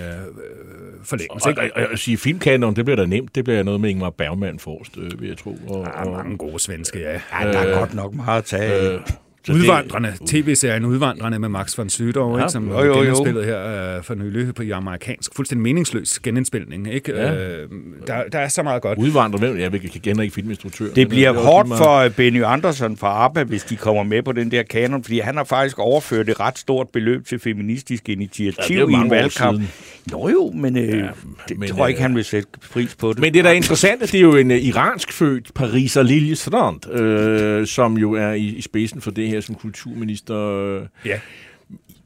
forlængelse. 1.04 1.48
Og, 1.48 1.54
og, 1.58 1.82
og, 1.82 1.88
og 1.92 1.98
sige 1.98 2.16
filmkanon, 2.16 2.76
det 2.76 2.84
bliver 2.84 2.96
da 2.96 3.06
nemt. 3.06 3.34
Det 3.34 3.44
bliver 3.44 3.62
noget 3.62 3.80
med 3.80 3.90
Ingmar 3.90 4.10
Bergman 4.10 4.58
forrest, 4.58 4.98
øh, 4.98 5.20
vil 5.20 5.28
jeg 5.28 5.38
tro. 5.38 5.58
Og, 5.68 5.84
Der 5.84 5.90
er 5.92 6.10
mange 6.10 6.36
gode 6.36 6.58
svenske, 6.60 6.98
ja. 7.00 7.12
Ja, 7.12 7.52
der 7.52 7.58
er 7.58 7.78
godt 7.78 7.94
nok 7.94 8.14
meget 8.14 8.38
at 8.38 8.44
tage 8.44 8.92
øh, 8.94 9.00
så 9.46 9.52
det- 9.52 9.60
Udvandrerne, 9.60 10.12
tv-serien 10.26 10.84
Udvandrerne 10.84 11.38
med 11.38 11.48
Max 11.48 11.78
von 11.78 11.88
Sydow, 11.90 12.36
Ja, 12.36 12.42
ikke, 12.42 12.52
som 12.52 12.68
jo, 12.68 12.78
jo, 12.78 12.84
jo. 12.84 12.94
genindspillet 13.00 13.44
her 13.44 13.96
øh, 13.96 14.02
for 14.04 14.14
nylig 14.14 14.54
på 14.54 14.62
i 14.62 14.70
amerikansk. 14.70 15.30
Fuldstændig 15.36 15.62
meningsløs 15.62 16.18
genindspilning. 16.22 16.92
Ikke? 16.94 17.12
Ja. 17.12 17.34
Øh, 17.34 17.68
der, 18.06 18.22
der 18.32 18.38
er 18.38 18.48
så 18.48 18.62
meget 18.62 18.82
godt. 18.82 18.98
Udvandrer, 18.98 19.38
hvem? 19.38 19.58
Jeg 19.58 19.70
kan 19.70 19.80
kender 20.04 20.22
ikke 20.22 20.34
filminstruktør. 20.34 20.86
Det 20.94 21.08
bliver 21.08 21.26
er 21.28 21.32
også 21.32 21.44
hårdt 21.46 21.68
meget- 21.68 21.82
for 21.82 22.16
Benny 22.16 22.42
Andersson 22.44 22.96
fra 22.96 23.24
ABBA, 23.24 23.42
hvis 23.44 23.62
de 23.64 23.76
kommer 23.76 24.02
med 24.02 24.22
på 24.22 24.32
den 24.32 24.50
der 24.50 24.62
kanon, 24.62 25.04
fordi 25.04 25.18
han 25.20 25.36
har 25.36 25.44
faktisk 25.44 25.78
overført 25.78 26.28
et 26.28 26.40
ret 26.40 26.58
stort 26.58 26.88
beløb 26.92 27.26
til 27.26 27.38
feministisk 27.38 28.06
det 28.06 28.12
initiativ 28.12 28.78
jo 28.78 28.88
ja, 28.90 28.98
i 28.98 29.00
en 29.04 29.10
valgkamp. 29.10 29.56
siden. 29.56 29.68
Jo 30.12 30.28
jo, 30.28 30.50
men, 30.54 30.76
øh, 30.78 30.88
Ja, 30.98 31.06
det 31.48 31.58
men, 31.58 31.68
tror 31.68 31.78
jeg 31.78 31.88
ikke, 31.88 31.98
øh, 31.98 32.02
han 32.02 32.14
vil 32.14 32.24
sætte 32.24 32.48
pris 32.72 32.94
på 32.94 33.12
det. 33.12 33.18
Men 33.18 33.34
det, 33.34 33.44
der 33.44 33.50
er 33.50 33.54
interessant, 33.54 34.00
det 34.00 34.14
er 34.14 34.20
jo 34.20 34.36
en 34.36 34.50
uh, 34.50 34.56
iransk 34.56 35.12
født 35.12 35.54
Pariser 35.54 36.02
Liljestrand, 36.02 36.90
øh, 36.92 37.66
som 37.66 37.96
jo 37.98 38.12
er 38.12 38.32
i, 38.32 38.44
i 38.46 38.60
spidsen 38.60 39.00
for 39.00 39.10
det 39.10 39.28
her 39.28 39.35
som 39.40 39.54
kulturminister. 39.54 40.76
Ja. 41.04 41.20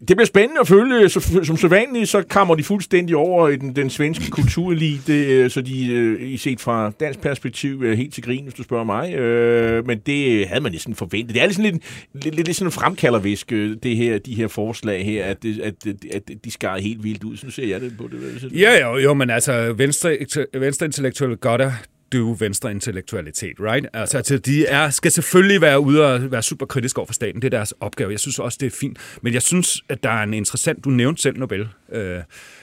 Det 0.09 0.16
bliver 0.16 0.26
spændende 0.26 0.61
at 0.61 0.68
følge. 0.68 1.09
Som 1.45 1.57
så 1.57 1.68
vanligt, 1.68 2.09
så 2.09 2.22
kommer 2.22 2.55
de 2.55 2.64
fuldstændig 2.64 3.16
over 3.16 3.49
i 3.49 3.57
den, 3.57 3.76
den 3.76 3.91
svenske 3.91 4.31
kulturelite, 4.31 5.26
øh, 5.26 5.51
så 5.51 5.61
de 5.61 5.93
øh, 5.93 6.31
i 6.31 6.37
set 6.37 6.61
fra 6.61 6.93
dansk 7.01 7.20
perspektiv 7.20 7.83
er 7.83 7.95
helt 7.95 8.14
til 8.14 8.22
grin, 8.22 8.43
hvis 8.43 8.55
du 8.55 8.62
spørger 8.62 8.85
mig. 8.85 9.14
Øh, 9.14 9.87
men 9.87 9.99
det 9.99 10.49
havde 10.49 10.61
man 10.61 10.72
næsten 10.72 10.95
forventet. 10.95 11.35
Det 11.35 11.43
er 11.43 11.49
sådan 11.49 11.64
lidt, 11.72 11.83
lidt, 12.14 12.35
lidt, 12.35 12.47
lidt 12.47 12.57
sådan 12.57 12.66
en 12.66 12.72
fremkaldervisk, 12.72 13.53
øh, 13.53 13.76
det 13.83 13.97
her, 13.97 14.18
de 14.18 14.35
her 14.35 14.49
forslag 14.49 15.05
her, 15.05 15.24
at, 15.24 15.45
at, 15.62 15.74
at 16.12 16.22
de 16.45 16.51
skar 16.51 16.78
helt 16.78 17.05
vildt 17.05 17.24
ud. 17.24 17.37
Så 17.37 17.51
ser 17.51 17.66
jeg 17.66 17.81
det 17.81 17.97
på 17.99 18.09
det. 18.12 18.53
Ja, 18.53 18.89
jo, 18.89 18.99
jo, 18.99 19.14
men 19.14 19.31
altså, 19.31 19.72
venstre, 19.72 20.16
venstre 20.55 20.87
intellektuelle 20.87 21.37
godter, 21.37 21.72
do 22.12 22.36
venstre 22.38 22.70
intellektualitet, 22.70 23.52
right? 23.61 23.86
Altså, 23.92 24.16
altså 24.16 24.38
de 24.38 24.66
er, 24.66 24.90
skal 24.90 25.11
selvfølgelig 25.11 25.61
være 25.61 25.80
ude 25.80 26.06
og 26.06 26.30
være 26.30 26.42
super 26.42 26.66
kritisk 26.66 26.98
over 26.98 27.06
for 27.06 27.14
staten. 27.14 27.42
Det 27.42 27.54
er 27.54 27.58
deres 27.58 27.74
opgave. 27.80 28.11
Jeg 28.11 28.20
synes 28.20 28.38
også, 28.38 28.58
det 28.61 28.66
er 28.66 28.76
fint. 28.80 28.98
Men 29.22 29.34
jeg 29.34 29.42
synes, 29.42 29.82
at 29.88 30.02
der 30.02 30.11
er 30.11 30.22
en 30.22 30.34
interessant... 30.34 30.84
Du 30.84 30.90
nævnte 30.90 31.22
selv 31.22 31.38
Nobel. 31.38 31.68
Øh, 31.92 32.18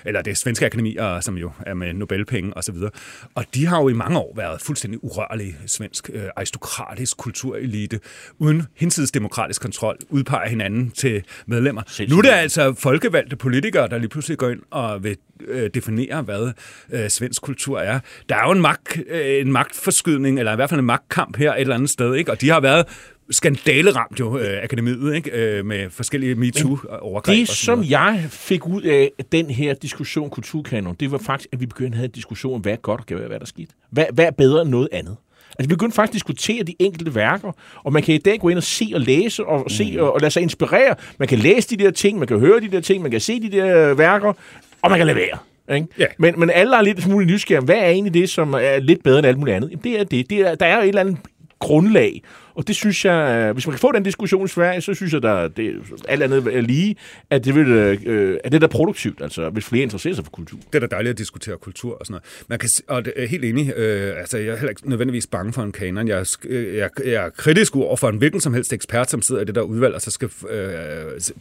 eller 0.05 0.21
det 0.21 0.37
Svenske 0.37 0.65
Akademier, 0.65 1.19
som 1.19 1.37
jo 1.37 1.51
er 1.65 1.73
med 1.73 1.93
Nobelpenge 1.93 2.53
og 2.53 2.63
så 2.63 2.71
videre. 2.71 2.91
Og 3.35 3.45
de 3.53 3.65
har 3.65 3.81
jo 3.81 3.89
i 3.89 3.93
mange 3.93 4.19
år 4.19 4.33
været 4.35 4.61
fuldstændig 4.61 5.03
urørlig 5.03 5.57
svensk 5.65 6.09
øh, 6.13 6.23
aristokratisk 6.35 7.17
kulturelite, 7.17 7.99
uden 8.39 8.63
hinsides 8.75 9.11
demokratisk 9.11 9.61
kontrol, 9.61 9.97
udpeger 10.09 10.49
hinanden 10.49 10.91
til 10.91 11.23
medlemmer. 11.45 11.81
Sindssygt. 11.87 12.09
Nu 12.09 12.17
er 12.17 12.21
det 12.21 12.29
altså 12.29 12.73
folkevalgte 12.73 13.35
politikere, 13.35 13.87
der 13.87 13.97
lige 13.97 14.09
pludselig 14.09 14.37
går 14.37 14.49
ind 14.49 14.61
og 14.71 15.03
vil 15.03 15.17
øh, 15.47 15.69
definere, 15.73 16.21
hvad 16.21 16.51
øh, 16.91 17.09
svensk 17.09 17.41
kultur 17.41 17.79
er. 17.79 17.99
Der 18.29 18.35
er 18.35 18.45
jo 18.45 18.51
en, 18.51 18.61
magt, 18.61 18.97
øh, 19.07 19.36
en 19.41 19.51
magtforskydning, 19.51 20.39
eller 20.39 20.51
i 20.51 20.55
hvert 20.55 20.69
fald 20.69 20.79
en 20.79 20.85
magtkamp 20.85 21.37
her 21.37 21.53
et 21.53 21.61
eller 21.61 21.75
andet 21.75 21.89
sted, 21.89 22.15
ikke? 22.15 22.31
og 22.31 22.41
de 22.41 22.49
har 22.49 22.59
været 22.59 22.85
skandaleramt 23.29 24.19
jo, 24.19 24.37
øh, 24.37 24.63
akademiet, 24.63 25.15
ikke? 25.15 25.31
Øh, 25.31 25.65
med 25.65 25.89
forskellige 25.89 26.35
MeToo-overgreb. 26.35 27.37
Det, 27.37 27.47
som 27.47 27.83
jeg 27.83 28.25
fik 28.29 28.67
ud 28.67 28.81
af 28.81 29.11
den 29.31 29.49
her 29.49 29.73
diskussion, 29.73 30.29
kulturkanon, 30.29 30.95
det 30.99 31.11
var 31.11 31.17
faktisk, 31.17 31.49
at 31.53 31.59
vi 31.59 31.65
begyndte 31.65 31.95
at 31.95 31.97
have 31.97 32.05
en 32.05 32.11
diskussion 32.11 32.55
om, 32.55 32.61
hvad 32.61 32.71
er 32.71 32.75
godt 32.75 33.11
og 33.11 33.17
hvad 33.17 33.29
er 33.29 33.39
der 33.39 33.45
skidt. 33.45 33.69
Hvad, 33.91 34.05
hvad 34.13 34.25
er 34.25 34.31
bedre 34.31 34.61
end 34.61 34.69
noget 34.69 34.89
andet? 34.91 35.17
Altså, 35.59 35.69
vi 35.69 35.75
begyndte 35.75 35.95
faktisk 35.95 36.11
at 36.11 36.13
diskutere 36.13 36.63
de 36.63 36.75
enkelte 36.79 37.15
værker, 37.15 37.51
og 37.83 37.93
man 37.93 38.03
kan 38.03 38.15
i 38.15 38.17
dag 38.17 38.39
gå 38.39 38.49
ind 38.49 38.57
og 38.57 38.63
se 38.63 38.91
og 38.93 39.01
læse 39.01 39.45
og, 39.45 39.59
mm. 39.59 39.69
se 39.69 39.95
og, 39.99 40.13
og 40.13 40.21
lade 40.21 40.31
sig 40.31 40.41
inspirere. 40.41 40.95
Man 41.19 41.27
kan 41.27 41.39
læse 41.39 41.69
de 41.69 41.83
der 41.83 41.91
ting, 41.91 42.19
man 42.19 42.27
kan 42.27 42.39
høre 42.39 42.59
de 42.59 42.71
der 42.71 42.79
ting, 42.79 43.01
man 43.01 43.11
kan 43.11 43.21
se 43.21 43.39
de 43.39 43.51
der 43.51 43.93
værker, 43.93 44.33
og 44.81 44.89
man 44.89 44.99
kan 44.99 45.07
lade 45.07 45.17
være. 45.17 45.37
Ikke? 45.75 45.87
Ja. 45.99 46.05
Men, 46.17 46.39
men 46.39 46.49
alle 46.49 46.77
er 46.77 46.81
lidt 46.81 47.03
smule 47.03 47.25
nysgerrige. 47.25 47.65
Hvad 47.65 47.75
er 47.75 47.87
egentlig 47.87 48.13
det, 48.13 48.29
som 48.29 48.53
er 48.53 48.79
lidt 48.79 49.03
bedre 49.03 49.19
end 49.19 49.27
alt 49.27 49.37
muligt 49.37 49.55
andet? 49.55 49.69
Jamen, 49.69 49.83
det 49.83 49.99
er 49.99 50.03
det. 50.03 50.29
det 50.29 50.39
er, 50.39 50.55
der 50.55 50.65
er 50.65 50.79
et 50.79 50.87
eller 50.87 51.01
andet 51.01 51.17
grundlag. 51.59 52.23
Og 52.57 52.67
det 52.67 52.75
synes 52.75 53.05
jeg, 53.05 53.47
øh, 53.47 53.53
hvis 53.53 53.67
man 53.67 53.73
kan 53.73 53.79
få 53.79 53.91
den 53.91 54.03
diskussion 54.03 54.45
i 54.45 54.47
Sverige, 54.47 54.81
så 54.81 54.93
synes 54.93 55.13
jeg, 55.13 55.21
der 55.21 55.47
det, 55.47 55.75
alt 56.07 56.23
andet 56.23 56.57
er 56.57 56.61
lige, 56.61 56.95
at 57.29 57.45
det, 57.45 57.55
vil, 57.55 57.67
øh, 57.67 58.39
at 58.43 58.51
det 58.51 58.63
er 58.63 58.67
produktivt, 58.67 59.21
altså 59.21 59.49
hvis 59.49 59.65
flere 59.65 59.83
interesserer 59.83 60.15
sig 60.15 60.23
for 60.25 60.31
kultur. 60.31 60.59
Det 60.73 60.83
er 60.83 60.87
da 60.87 60.95
dejligt 60.95 61.11
at 61.11 61.17
diskutere 61.17 61.57
kultur 61.57 61.97
og 61.99 62.05
sådan 62.05 62.11
noget. 62.13 62.23
Man 62.47 62.59
kan, 62.59 62.69
og 62.87 63.05
det 63.05 63.13
er 63.15 63.27
helt 63.27 63.45
enig, 63.45 63.73
øh, 63.77 64.19
altså 64.19 64.37
jeg 64.37 64.47
er 64.47 64.55
heller 64.55 64.69
ikke 64.69 64.89
nødvendigvis 64.89 65.27
bange 65.27 65.53
for 65.53 65.61
en 65.61 65.71
kanon. 65.71 66.07
Jeg 66.07 66.19
er, 66.19 66.37
øh, 66.49 66.75
jeg, 66.75 66.89
jeg 67.05 67.25
er 67.25 67.29
kritisk 67.29 67.75
over 67.75 67.95
for 67.95 68.09
en 68.09 68.17
hvilken 68.17 68.41
som 68.41 68.53
helst 68.53 68.73
ekspert, 68.73 69.09
som 69.09 69.21
sidder 69.21 69.41
i 69.41 69.45
det 69.45 69.55
der 69.55 69.61
udvalg, 69.61 69.95
og 69.95 70.01
så 70.01 70.11
skal 70.11 70.29
øh, 70.49 70.65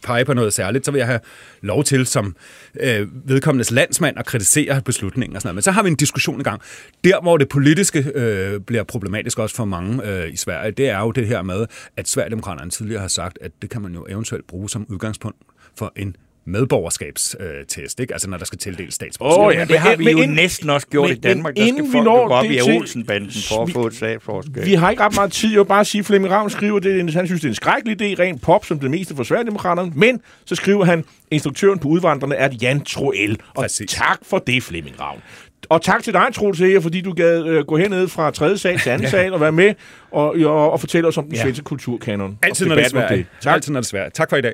pege 0.03 0.25
på 0.25 0.33
noget 0.33 0.53
særligt. 0.53 0.85
Så 0.85 0.91
vil 0.91 0.99
jeg 0.99 1.07
have 1.07 1.19
lov 1.61 1.83
til 1.83 2.05
som 2.05 2.35
øh, 2.79 3.07
vedkommendes 3.29 3.71
landsmand 3.71 4.19
at 4.19 4.25
kritisere 4.25 4.81
beslutningen 4.81 5.35
og 5.35 5.41
sådan 5.41 5.47
noget. 5.47 5.55
Men 5.55 5.61
så 5.61 5.71
har 5.71 5.83
vi 5.83 5.89
en 5.89 5.95
diskussion 5.95 6.39
i 6.39 6.43
gang. 6.43 6.61
Der, 7.03 7.21
hvor 7.21 7.37
det 7.37 7.49
politiske 7.49 8.05
øh, 8.15 8.59
bliver 8.59 8.83
problematisk 8.83 9.39
også 9.39 9.55
for 9.55 9.65
mange 9.65 10.05
øh, 10.11 10.33
i 10.33 10.35
Sverige, 10.35 10.71
det 10.71 10.89
er 10.89 11.06
jo 11.07 11.11
det 11.11 11.27
her 11.27 11.41
med, 11.41 11.65
at 11.97 12.07
Sverigedemokraterne 12.07 12.71
tidligere 12.71 13.01
har 13.01 13.07
sagt, 13.07 13.37
at 13.41 13.51
det 13.61 13.69
kan 13.69 13.81
man 13.81 13.93
jo 13.93 14.05
eventuelt 14.09 14.47
bruge 14.47 14.69
som 14.69 14.85
udgangspunkt 14.89 15.37
for 15.77 15.93
en 15.95 16.15
medborgerskabstest, 16.47 17.99
ikke? 17.99 18.13
Altså 18.13 18.29
når 18.29 18.37
der 18.37 18.45
skal 18.45 18.59
tildeles 18.59 18.93
statsborgerskab. 18.93 19.47
Oh, 19.47 19.55
ja, 19.59 19.65
det 19.73 19.79
har 19.79 19.95
vi 19.95 20.03
men, 20.03 20.17
jo 20.17 20.23
ind, 20.23 20.33
næsten 20.33 20.69
også 20.69 20.87
gjort 20.87 21.09
men, 21.09 21.17
i 21.17 21.19
Danmark. 21.19 21.55
Der 21.55 21.67
skal 21.67 21.91
folk 21.91 22.05
gå 22.05 22.11
op 22.11 22.45
i 22.45 22.61
Olsenbanden 22.61 23.31
for 23.49 23.63
at 23.63 23.71
få 23.71 23.87
et 23.87 23.95
statsborgerskab. 23.95 24.65
Vi 24.65 24.73
har 24.73 24.89
ikke 24.89 25.03
ret 25.03 25.15
meget 25.15 25.31
tid. 25.31 25.49
Jeg 25.49 25.59
vil 25.59 25.65
bare 25.65 25.85
sige, 25.85 25.99
at 25.99 26.05
Flemming 26.05 26.33
Ravn 26.33 26.49
skriver, 26.49 26.79
det, 26.79 27.13
han 27.13 27.27
synes, 27.27 27.41
det 27.41 27.47
er 27.47 27.51
en 27.51 27.55
skrækkelig 27.55 28.01
idé, 28.01 28.21
rent 28.21 28.41
pop, 28.41 28.65
som 28.65 28.79
det 28.79 28.91
meste 28.91 29.15
for 29.15 29.23
Sverigedemokraterne. 29.23 29.91
Men 29.95 30.21
så 30.45 30.55
skriver 30.55 30.85
han, 30.85 31.03
instruktøren 31.31 31.79
på 31.79 31.87
udvandrerne 31.87 32.35
er 32.35 32.49
Jan 32.61 32.81
Troel. 32.81 33.39
Og 33.55 33.61
Præcis. 33.61 33.91
tak 33.91 34.19
for 34.23 34.39
det, 34.39 34.63
Flemming 34.63 34.99
Ravn. 34.99 35.21
Og 35.69 35.81
tak 35.81 36.03
til 36.03 36.13
dig, 36.13 36.25
Troels 36.33 36.59
her, 36.59 36.79
fordi 36.79 37.01
du 37.01 37.13
gad 37.13 37.45
øh, 37.45 37.65
gå 37.65 37.77
herned 37.77 38.07
fra 38.07 38.31
tredje 38.31 38.57
sal 38.57 38.79
til 38.79 38.89
anden 38.89 39.07
sal 39.09 39.33
og 39.33 39.41
være 39.41 39.51
med 39.51 39.73
og, 40.11 40.35
og, 40.45 40.71
og 40.71 40.79
fortælle 40.79 41.07
os 41.07 41.17
om 41.17 41.23
den 41.23 41.35
ja. 41.35 41.41
svenske 41.41 41.63
kulturkanon. 41.63 42.39
Altid 42.43 42.65
når 42.65 42.75
det 42.75 42.85
er 42.85 42.89
svært. 42.89 43.13
Tak. 43.41 43.53
Altid 43.53 43.73
når 43.73 43.79
det 43.79 43.85
er 43.85 43.89
svært. 43.89 44.13
Tak 44.13 44.29
for 44.29 44.37
i 44.37 44.41
dag. 44.41 44.53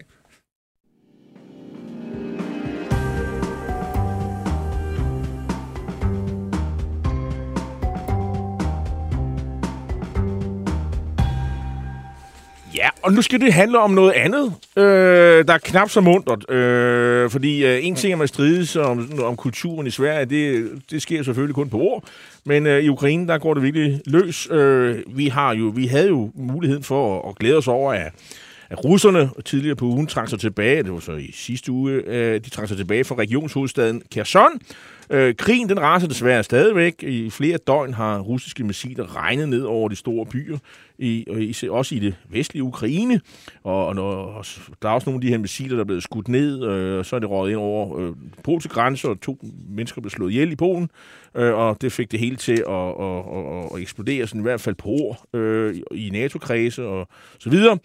Ja, 12.84 12.90
og 13.02 13.14
nu 13.14 13.22
skal 13.22 13.42
det 13.42 13.54
handle 13.54 13.80
om 13.80 13.92
noget 13.92 14.12
andet, 14.12 14.54
øh, 14.78 15.48
der 15.48 15.54
er 15.54 15.58
knap 15.58 15.90
så 15.90 16.02
mundret. 16.02 16.50
Øh, 16.50 17.30
fordi 17.30 17.66
øh, 17.66 17.86
en 17.86 17.96
ting 17.96 18.14
er, 18.14 18.18
man 18.18 18.28
strides 18.28 18.76
om, 18.76 19.20
om 19.24 19.36
kulturen 19.36 19.88
i 19.88 19.90
Sverige, 19.90 20.26
det, 20.26 20.72
det 20.92 21.02
sker 21.02 21.24
selvfølgelig 21.24 21.56
kun 21.56 21.70
på 21.70 21.80
ord. 21.80 22.04
Men 22.46 22.68
øh, 22.68 22.84
i 22.84 22.90
Ukraine, 22.90 23.28
der 23.28 23.38
går 23.38 23.54
det 23.54 23.64
virkelig 23.64 24.02
løs. 24.06 24.48
Øh, 24.52 24.98
vi, 25.08 25.28
har 25.28 25.54
jo, 25.54 25.66
vi 25.76 25.88
havde 25.88 26.08
jo 26.08 26.32
muligheden 26.36 26.84
for 26.84 27.20
at, 27.20 27.30
at 27.30 27.36
glæde 27.36 27.58
os 27.58 27.68
over, 27.68 27.94
at, 27.94 28.12
at 28.70 28.86
russerne 28.86 29.30
tidligere 29.46 29.76
på 29.76 29.86
ugen 29.86 30.08
trak 30.08 30.30
sig 30.30 30.40
tilbage, 30.40 30.84
det 30.84 30.94
var 30.94 31.00
så 31.00 31.12
i 31.12 31.32
sidste 31.34 31.72
uge, 31.72 31.92
øh, 31.92 32.42
de 32.42 32.50
trak 32.50 32.68
sig 32.68 32.78
tilbage 32.78 33.04
fra 33.04 33.16
regionshovedstaden 33.16 34.02
Kherson, 34.12 34.62
Øh, 35.10 35.36
krigen 35.36 35.70
den 35.70 35.80
raser 35.82 36.08
desværre 36.08 36.44
stadigvæk. 36.44 37.04
I 37.04 37.30
flere 37.30 37.58
døgn 37.58 37.94
har 37.94 38.20
russiske 38.20 38.64
missiler 38.64 39.16
regnet 39.16 39.50
ned 39.50 39.62
over 39.62 39.90
de 39.90 39.96
store 39.96 40.26
byer, 40.26 40.58
i, 41.04 41.26
og 41.30 41.42
i, 41.42 41.68
også 41.70 41.96
i 41.96 42.00
det 42.00 42.16
vestlige 42.30 42.64
Ukraine. 42.64 43.22
Og, 43.64 43.88
og 43.88 43.96
når, 43.96 44.46
der 44.82 44.90
er 44.90 44.94
også 44.94 45.10
nogle 45.10 45.18
af 45.18 45.22
de 45.22 45.30
her 45.30 45.38
missiler, 45.38 45.76
der 45.76 45.84
er 45.84 45.86
blevet 45.86 46.04
skudt 46.04 46.28
ned, 46.28 46.64
øh, 46.64 47.00
og 47.00 47.06
så 47.06 47.16
er 47.16 47.20
det 47.20 47.30
røget 47.30 47.52
ind 47.52 47.60
over 47.60 48.00
øh, 48.00 48.16
polske 48.44 48.70
grænser, 48.70 49.10
og 49.10 49.22
to 49.22 49.38
mennesker 49.70 50.02
blev 50.02 50.10
slået 50.10 50.32
ihjel 50.32 50.52
i 50.52 50.56
Polen. 50.56 50.90
Øh, 51.36 51.54
og 51.54 51.82
det 51.82 51.92
fik 51.92 52.12
det 52.12 52.20
hele 52.20 52.36
til 52.36 52.64
at, 52.70 52.88
at, 53.00 53.18
at, 53.36 53.76
at 53.76 53.82
eksplodere, 53.82 54.28
sådan 54.28 54.42
i 54.42 54.44
hvert 54.44 54.62
fald 54.62 54.76
på 54.76 54.90
ord, 54.90 55.36
øh, 55.36 55.76
i 55.92 56.10
NATO-kredse 56.10 56.86
og 56.86 57.08
så 57.40 57.50
videre. 57.50 57.78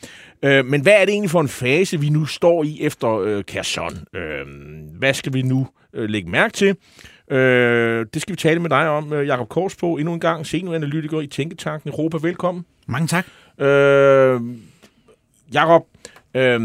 Øh, 0.43 0.67
men 0.67 0.83
hvad 0.83 0.93
er 0.93 1.05
det 1.05 1.13
egentlig 1.13 1.31
for 1.31 1.41
en 1.41 1.49
fase, 1.49 2.01
vi 2.01 2.09
nu 2.09 2.27
står 2.27 2.65
i 2.65 2.79
efter 2.81 3.19
øh, 3.19 3.45
Kherson? 3.45 3.93
Øh, 4.15 4.47
hvad 4.99 5.15
skal 5.15 5.33
vi 5.33 5.43
nu 5.43 5.67
øh, 5.93 6.09
lægge 6.09 6.31
mærke 6.31 6.53
til? 6.53 6.77
Øh, 7.31 8.07
det 8.15 8.23
skal 8.23 8.33
vi 8.33 8.37
tale 8.37 8.61
med 8.61 8.71
dig 8.71 8.89
om, 8.89 9.13
øh, 9.13 9.27
Jakob 9.27 9.49
Kors 9.49 9.77
på 9.77 9.97
endnu 9.97 10.15
en 10.15 10.21
gang, 10.21 10.47
senioranalytiker 10.47 11.21
i 11.21 11.27
Tænketanken 11.27 11.91
Europa. 11.91 12.19
Velkommen. 12.23 12.65
Mange 12.89 13.09
tak. 13.09 13.27
Øh, 13.59 14.41
Jakob, 15.53 15.87
øh, 16.35 16.61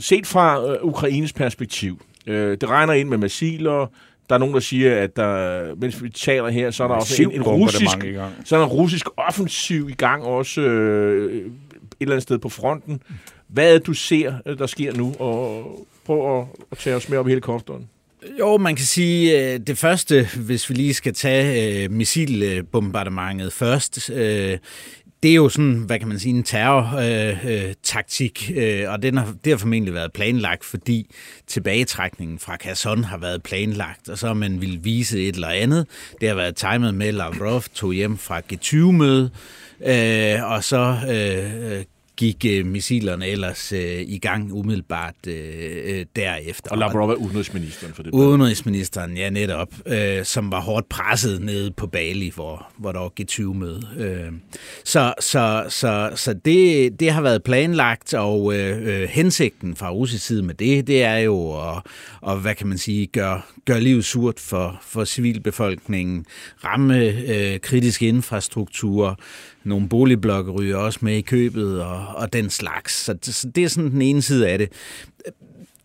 set 0.00 0.26
fra 0.26 0.70
øh, 0.70 0.78
Ukraines 0.82 1.32
perspektiv, 1.32 2.02
øh, 2.26 2.50
det 2.60 2.68
regner 2.68 2.92
ind 2.92 3.08
med 3.08 3.18
missiler, 3.18 3.86
der 4.28 4.34
er 4.34 4.38
nogen, 4.38 4.54
der 4.54 4.60
siger, 4.60 5.02
at 5.02 5.16
der, 5.16 5.74
mens 5.74 6.02
vi 6.02 6.10
taler 6.10 6.48
her, 6.48 6.70
så 6.70 6.84
er 6.84 6.88
der 6.88 6.94
også 6.94 7.22
en, 7.22 7.32
en 7.32 7.42
russisk, 7.42 7.98
så 8.44 8.56
er 8.56 8.58
der 8.58 8.66
en 8.66 8.72
russisk 8.72 9.06
offensiv 9.16 9.88
i 9.90 9.94
gang 9.94 10.24
også 10.24 10.60
øh, 10.60 11.34
et 11.34 11.52
eller 12.00 12.12
andet 12.12 12.22
sted 12.22 12.38
på 12.38 12.48
fronten. 12.48 13.02
Hvad 13.48 13.74
er 13.74 13.78
du 13.78 13.92
ser, 13.92 14.34
der 14.58 14.66
sker 14.66 14.92
nu? 14.92 15.14
Og 15.18 15.86
prøv 16.04 16.40
at, 16.40 16.46
at 16.72 16.78
tage 16.78 16.96
os 16.96 17.08
med 17.08 17.18
op 17.18 17.26
i 17.26 17.30
helikopteren. 17.30 17.88
Jo, 18.38 18.56
man 18.56 18.76
kan 18.76 18.84
sige, 18.84 19.52
øh, 19.52 19.60
det 19.60 19.78
første, 19.78 20.28
hvis 20.36 20.70
vi 20.70 20.74
lige 20.74 20.94
skal 20.94 21.14
tage 21.14 21.84
øh, 21.84 21.90
missilbombardementet 21.90 23.52
først, 23.52 24.10
øh, 24.10 24.58
det 25.22 25.30
er 25.30 25.34
jo 25.34 25.48
sådan, 25.48 25.82
hvad 25.86 25.98
kan 25.98 26.08
man 26.08 26.18
sige, 26.18 26.34
en 26.34 26.42
terror-taktik, 26.42 28.50
øh, 28.54 28.56
øh, 28.56 28.82
øh, 28.82 28.92
og 28.92 29.02
den 29.02 29.16
har, 29.16 29.34
det 29.44 29.52
har 29.52 29.58
formentlig 29.58 29.94
været 29.94 30.12
planlagt, 30.12 30.64
fordi 30.64 31.10
tilbagetrækningen 31.46 32.38
fra 32.38 32.56
Kherson 32.56 33.04
har 33.04 33.18
været 33.18 33.42
planlagt, 33.42 34.08
og 34.08 34.18
så 34.18 34.34
man 34.34 34.60
vil 34.60 34.80
vise 34.82 35.28
et 35.28 35.34
eller 35.34 35.48
andet. 35.48 35.86
Det 36.20 36.28
har 36.28 36.36
været 36.36 36.56
timet 36.56 36.94
med, 36.94 37.12
Lavrov 37.12 37.62
tog 37.74 37.92
hjem 37.92 38.18
fra 38.18 38.40
G20-møde, 38.52 39.30
øh, 39.86 40.50
og 40.50 40.64
så 40.64 40.96
øh, 41.08 41.72
øh 41.72 41.84
gik 42.16 42.44
øh, 42.48 42.66
missilerne 42.66 43.26
ellers 43.26 43.72
øh, 43.72 44.00
i 44.06 44.18
gang 44.18 44.52
umiddelbart 44.52 45.14
øh, 45.28 45.34
øh 45.84 46.06
derefter. 46.16 46.70
Og 46.70 46.78
Lavrov 46.78 47.10
er 47.10 47.14
udenrigsministeren 47.14 47.94
for 47.94 48.02
det. 48.02 48.10
Udenrigsministeren, 48.12 49.16
ja 49.16 49.30
netop, 49.30 49.68
øh, 49.86 50.24
som 50.24 50.50
var 50.50 50.60
hårdt 50.60 50.88
presset 50.88 51.42
nede 51.42 51.70
på 51.70 51.86
Bali, 51.86 52.32
hvor, 52.34 52.72
hvor 52.76 52.92
der 52.92 53.00
var 53.00 53.12
G20-møde. 53.20 53.88
Øh, 53.98 54.32
så 54.84 55.14
så, 55.20 55.64
så, 55.68 56.10
så 56.14 56.34
det, 56.44 57.00
det 57.00 57.10
har 57.10 57.22
været 57.22 57.42
planlagt, 57.42 58.14
og 58.14 58.54
øh, 58.54 59.02
øh, 59.02 59.08
hensigten 59.08 59.76
fra 59.76 59.90
russisk 59.90 60.26
side 60.26 60.42
med 60.42 60.54
det, 60.54 60.86
det 60.86 61.02
er 61.02 61.16
jo 61.16 61.50
at, 61.70 61.82
og, 62.20 62.36
hvad 62.36 62.54
kan 62.54 62.66
man 62.66 62.78
sige, 62.78 63.06
gøre, 63.06 63.40
gøre 63.64 63.80
livet 63.80 64.04
surt 64.04 64.40
for, 64.40 64.78
for 64.82 65.04
civilbefolkningen, 65.04 66.24
ramme 66.64 66.98
øh, 67.04 67.60
kritisk 67.60 68.02
infrastruktur, 68.02 69.18
nogle 69.66 69.88
boligblokke 69.88 70.50
ryger 70.50 70.76
også 70.76 70.98
med 71.02 71.16
i 71.16 71.20
købet 71.20 71.82
og, 71.82 72.06
og 72.06 72.32
den 72.32 72.50
slags. 72.50 73.04
Så, 73.04 73.18
så 73.22 73.48
det 73.54 73.64
er 73.64 73.68
sådan 73.68 73.90
den 73.90 74.02
ene 74.02 74.22
side 74.22 74.48
af 74.48 74.58
det. 74.58 74.72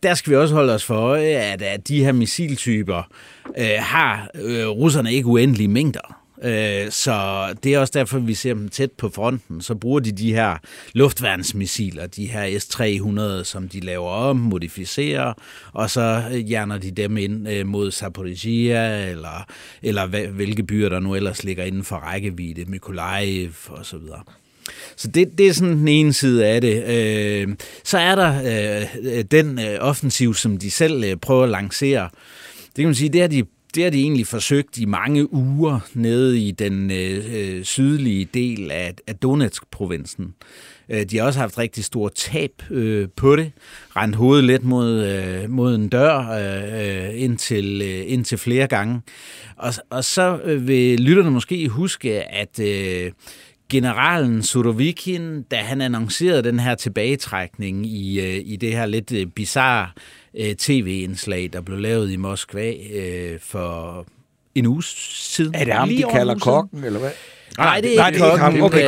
der 0.03 0.13
skal 0.13 0.31
vi 0.31 0.35
også 0.35 0.55
holde 0.55 0.73
os 0.73 0.83
for 0.83 0.95
øje, 0.95 1.27
at, 1.27 1.61
at 1.61 1.87
de 1.87 2.03
her 2.03 2.11
missiltyper 2.11 3.03
øh, 3.57 3.65
har 3.79 4.29
øh, 4.35 4.67
russerne 4.67 5.13
ikke 5.13 5.27
uendelige 5.27 5.67
mængder. 5.67 6.20
Øh, 6.43 6.91
så 6.91 7.45
det 7.63 7.73
er 7.73 7.79
også 7.79 7.91
derfor, 7.95 8.19
vi 8.19 8.33
ser 8.33 8.53
dem 8.53 8.69
tæt 8.69 8.91
på 8.91 9.09
fronten. 9.09 9.61
Så 9.61 9.75
bruger 9.75 9.99
de 9.99 10.11
de 10.11 10.33
her 10.33 10.57
luftværnsmissiler, 10.93 12.07
de 12.07 12.25
her 12.25 12.59
S-300, 12.59 13.43
som 13.43 13.69
de 13.69 13.79
laver 13.79 14.09
om, 14.09 14.37
modificerer, 14.37 15.33
og 15.73 15.89
så 15.89 16.23
øh, 16.31 16.37
hjerner 16.37 16.77
de 16.77 16.91
dem 16.91 17.17
ind 17.17 17.49
øh, 17.49 17.67
mod 17.67 17.91
Zaporizhia, 17.91 19.09
eller, 19.09 19.45
eller 19.81 20.05
hvilke 20.27 20.63
byer, 20.63 20.89
der 20.89 20.99
nu 20.99 21.15
ellers 21.15 21.43
ligger 21.43 21.63
inden 21.63 21.83
for 21.83 21.95
rækkevidde, 21.95 22.65
Mykolaiv 22.65 23.49
og 23.67 23.85
så 23.85 23.97
videre. 23.97 24.23
Så 24.95 25.07
det, 25.07 25.37
det 25.37 25.47
er 25.47 25.53
sådan 25.53 25.77
den 25.77 25.87
ene 25.87 26.13
side 26.13 26.45
af 26.45 26.61
det. 26.61 26.83
Øh, 26.87 27.55
så 27.83 27.97
er 27.97 28.15
der 28.15 28.33
øh, 28.39 29.15
øh 29.17 29.23
den 29.31 29.59
øh, 29.59 29.77
offensiv, 29.79 30.33
som 30.33 30.57
de 30.57 30.71
selv 30.71 31.03
øh, 31.03 31.15
prøver 31.17 31.43
at 31.43 31.49
lancere. 31.49 32.09
Det 32.65 32.75
kan 32.75 32.85
man 32.85 32.95
sige, 32.95 33.09
det 33.09 33.21
har 33.21 33.27
de 33.27 33.43
det 33.71 33.83
har 33.83 33.91
de 33.91 34.01
egentlig 34.01 34.27
forsøgt 34.27 34.77
i 34.77 34.85
mange 34.85 35.33
uger 35.33 35.79
nede 35.93 36.39
i 36.39 36.51
den 36.51 36.91
øh, 36.91 37.25
øh 37.33 37.63
sydlige 37.63 38.25
del 38.33 38.71
af, 38.71 38.93
af 39.07 39.15
Donetsk-provinsen. 39.15 40.33
Øh, 40.89 41.05
de 41.05 41.17
har 41.17 41.25
også 41.25 41.39
haft 41.39 41.57
rigtig 41.57 41.83
stor 41.83 42.09
tab 42.09 42.51
øh, 42.71 43.07
på 43.15 43.35
det. 43.35 43.51
Rent 43.95 44.15
hovedet 44.15 44.45
lidt 44.45 44.63
mod, 44.63 45.05
øh, 45.05 45.49
mod 45.49 45.75
en 45.75 45.89
dør 45.89 46.17
øh, 46.19 47.07
øh, 47.07 47.21
indtil, 47.21 47.81
øh, 47.81 48.03
indtil 48.11 48.37
flere 48.37 48.67
gange. 48.67 49.01
Og, 49.55 49.73
og 49.89 50.03
så 50.03 50.39
vil 50.59 50.99
lytterne 50.99 51.31
måske 51.31 51.67
huske, 51.67 52.23
at 52.23 52.59
øh, 52.59 53.11
generalen 53.69 54.43
Surovikin, 54.43 55.43
da 55.43 55.55
han 55.55 55.81
annoncerede 55.81 56.43
den 56.43 56.59
her 56.59 56.75
tilbagetrækning 56.75 57.85
i, 57.85 58.19
øh, 58.19 58.41
i 58.45 58.55
det 58.55 58.71
her 58.71 58.85
lidt 58.85 59.13
bizarre 59.35 59.89
øh, 60.37 60.55
tv-indslag, 60.55 61.49
der 61.53 61.61
blev 61.61 61.77
lavet 61.77 62.11
i 62.11 62.15
Moskva 62.15 62.73
øh, 62.93 63.39
for 63.39 64.05
en 64.55 64.65
uge 64.65 64.83
siden. 64.83 65.55
Er 65.55 65.65
det 65.65 65.73
ham, 65.73 65.89
de 65.89 66.03
kalder 66.11 66.35
kokken, 66.35 66.83
eller 66.83 66.99
hvad? 66.99 67.11
Nej, 67.57 67.81
det 67.81 67.99
er 67.99 68.07
ikke 68.07 68.19
kokken. 68.19 68.61
Okay, 68.61 68.87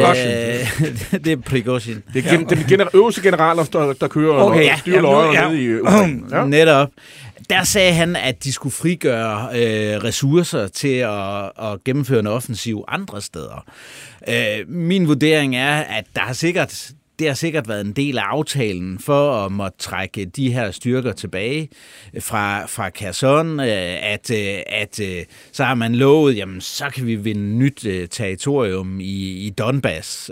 det 1.24 1.28
er 1.28 1.38
Prigozhin. 1.46 2.04
Det 2.14 2.26
er 2.26 2.38
gen, 2.38 2.50
den 2.50 2.58
gener, 2.70 2.86
øverste 2.94 3.22
generaler, 3.22 3.64
der, 3.64 3.94
der 3.94 4.08
kører 4.08 4.44
okay, 4.44 4.72
og 4.72 4.80
styrer 4.80 5.34
ja, 5.34 5.48
nede 5.48 5.64
i 5.64 5.80
Ukraine. 5.80 6.22
Ja. 6.32 6.46
Netop. 6.46 6.90
Der 7.50 7.64
sagde 7.64 7.94
han, 7.94 8.16
at 8.16 8.44
de 8.44 8.54
skulle 8.54 8.74
frigøre 8.74 9.50
øh, 9.54 10.04
ressourcer 10.04 10.68
til 10.68 10.96
at, 10.96 11.52
at 11.72 11.84
gennemføre 11.84 12.20
en 12.20 12.28
offensiv 12.28 12.84
andre 12.88 13.22
steder. 13.22 13.66
Øh, 14.30 14.70
min 14.70 15.08
vurdering 15.08 15.56
er, 15.56 15.76
at 15.76 16.06
der 16.16 16.22
har 16.22 16.34
sikkert 16.34 16.90
det 17.24 17.30
har 17.30 17.36
sikkert 17.36 17.68
været 17.68 17.86
en 17.86 17.94
del 17.94 18.18
af 18.18 18.22
aftalen 18.22 19.00
for 19.00 19.46
at 19.46 19.52
måtte 19.52 19.78
trække 19.78 20.26
de 20.26 20.54
her 20.54 20.72
styrker 20.72 21.12
tilbage 21.12 21.70
fra, 22.20 22.66
fra 22.66 22.90
Kherson, 22.90 23.60
øh, 23.60 23.66
at, 24.14 24.32
øh, 24.32 24.60
at 24.68 25.00
øh, 25.00 25.24
så 25.52 25.64
har 25.64 25.76
man 25.76 25.96
lovet, 25.96 26.38
jamen 26.38 26.62
så 26.62 26.90
kan 26.90 27.08
vi 27.08 27.16
vinde 27.16 27.58
nyt 27.58 27.86
territorium 28.12 29.00
i, 29.00 29.46
i 29.46 29.50
Donbass, 29.50 30.32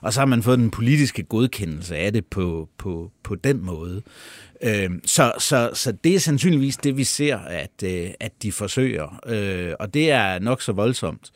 og 0.00 0.12
så 0.12 0.20
har 0.20 0.26
man 0.26 0.42
fået 0.42 0.58
den 0.58 0.70
politiske 0.70 1.22
godkendelse 1.22 1.96
af 1.96 2.12
det 2.12 2.26
på, 2.26 2.68
på, 2.78 3.10
på 3.22 3.34
den 3.34 3.64
måde. 3.64 4.02
Så, 5.04 5.32
så, 5.38 5.70
så 5.74 5.92
det 6.04 6.14
er 6.14 6.18
sandsynligvis 6.18 6.76
det, 6.76 6.96
vi 6.96 7.04
ser, 7.04 7.38
at, 7.38 7.82
at 8.20 8.32
de 8.42 8.52
forsøger, 8.52 9.06
og 9.80 9.94
det 9.94 10.10
er 10.10 10.38
nok 10.38 10.62
så 10.62 10.72
voldsomt. 10.72 11.30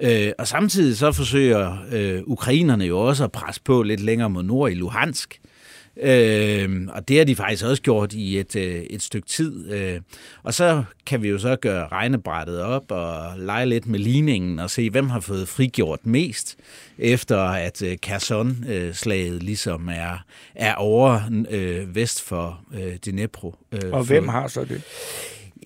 Øh, 0.00 0.32
og 0.38 0.48
samtidig 0.48 0.96
så 0.96 1.12
forsøger 1.12 1.76
øh, 1.92 2.22
ukrainerne 2.26 2.84
jo 2.84 3.00
også 3.00 3.24
at 3.24 3.32
presse 3.32 3.60
på 3.64 3.82
lidt 3.82 4.00
længere 4.00 4.30
mod 4.30 4.42
nord 4.42 4.70
i 4.70 4.74
Luhansk. 4.74 5.40
Øh, 6.02 6.88
og 6.88 7.08
det 7.08 7.18
har 7.18 7.24
de 7.24 7.36
faktisk 7.36 7.64
også 7.64 7.82
gjort 7.82 8.12
i 8.12 8.38
et, 8.38 8.56
øh, 8.56 8.74
et 8.74 9.02
stykke 9.02 9.28
tid. 9.28 9.72
Øh, 9.72 10.00
og 10.42 10.54
så 10.54 10.84
kan 11.06 11.22
vi 11.22 11.28
jo 11.28 11.38
så 11.38 11.56
gøre 11.56 11.88
regnebrættet 11.88 12.60
op 12.60 12.90
og 12.90 13.38
lege 13.38 13.66
lidt 13.66 13.86
med 13.86 13.98
ligningen 13.98 14.58
og 14.58 14.70
se, 14.70 14.90
hvem 14.90 15.08
har 15.08 15.20
fået 15.20 15.48
frigjort 15.48 16.06
mest, 16.06 16.56
efter 16.98 17.38
at 17.38 17.82
øh, 17.82 17.96
Kherson-slaget 18.02 19.42
ligesom 19.42 19.88
er, 19.88 20.24
er 20.54 20.74
over 20.74 21.20
øh, 21.50 21.94
vest 21.94 22.22
for 22.22 22.60
øh, 22.74 22.96
Dnepro. 23.04 23.54
Øh, 23.72 23.92
og 23.92 24.04
hvem 24.04 24.28
har 24.28 24.48
så 24.48 24.64
det? 24.64 24.82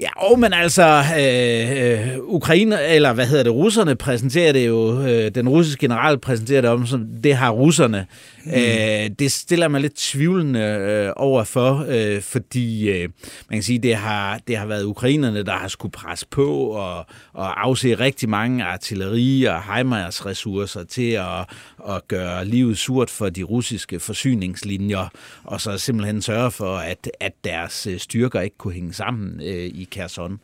Ja, 0.01 0.37
men 0.37 0.53
altså, 0.53 1.03
øh, 1.19 1.83
øh, 1.83 2.19
Ukraine, 2.23 2.83
eller 2.87 3.13
hvad 3.13 3.27
hedder 3.27 3.43
det, 3.43 3.53
russerne 3.53 3.97
præsenterer 3.97 4.53
det 4.53 4.67
jo, 4.67 5.03
øh, 5.03 5.35
den 5.35 5.49
russiske 5.49 5.81
general 5.81 6.19
præsenterer 6.19 6.61
det 6.61 6.71
om, 6.71 6.87
som 6.87 7.07
det 7.25 7.35
har 7.35 7.51
russerne. 7.51 8.07
Mm. 8.45 8.53
Øh, 8.53 9.11
det 9.19 9.33
stiller 9.33 9.69
mig 9.69 9.81
lidt 9.81 9.95
tvivlende 9.97 10.61
øh, 10.61 11.13
overfor, 11.17 11.87
øh, 11.89 12.23
fordi 12.23 12.91
øh, 12.91 13.09
man 13.51 13.57
kan 13.57 13.63
sige, 13.63 13.79
det 13.79 13.95
har, 13.95 14.41
det 14.49 14.57
har 14.57 14.67
været 14.67 14.85
ukrainerne, 14.85 15.43
der 15.45 15.53
har 15.53 15.69
skulle 15.69 15.93
presse 15.93 16.27
på 16.31 16.57
og, 16.57 17.07
og 17.33 17.67
afse 17.67 17.95
rigtig 17.95 18.29
mange 18.29 18.65
artilleri 18.65 19.45
og 19.45 19.77
HIMARS 19.77 20.27
ressourcer 20.27 20.85
til 20.85 21.11
at, 21.11 21.47
at 21.89 22.09
gøre 22.09 22.45
livet 22.45 22.79
surt 22.79 23.11
for 23.11 23.29
de 23.29 23.43
russiske 23.43 24.01
forsyningslinjer, 24.01 25.09
og 25.45 25.61
så 25.61 25.79
simpelthen 25.79 26.23
sørge 26.23 26.51
for, 26.51 26.77
at, 26.77 27.11
at 27.21 27.33
deres 27.45 27.87
øh, 27.87 27.99
styrker 27.99 28.41
ikke 28.41 28.59
kunne 28.59 28.75
hænge 28.75 28.93
sammen 28.93 29.41
øh, 29.45 29.65
i 29.75 29.88
Kherson. 29.91 30.41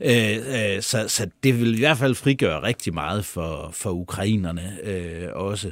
Øh, 0.00 0.36
øh, 0.36 0.82
så, 0.82 1.04
så 1.08 1.26
det 1.42 1.60
vil 1.60 1.74
i 1.74 1.78
hvert 1.78 1.98
fald 1.98 2.14
frigøre 2.14 2.62
rigtig 2.62 2.94
meget 2.94 3.24
for, 3.24 3.70
for 3.72 3.90
ukrainerne 3.90 4.78
øh, 4.82 5.28
også. 5.34 5.70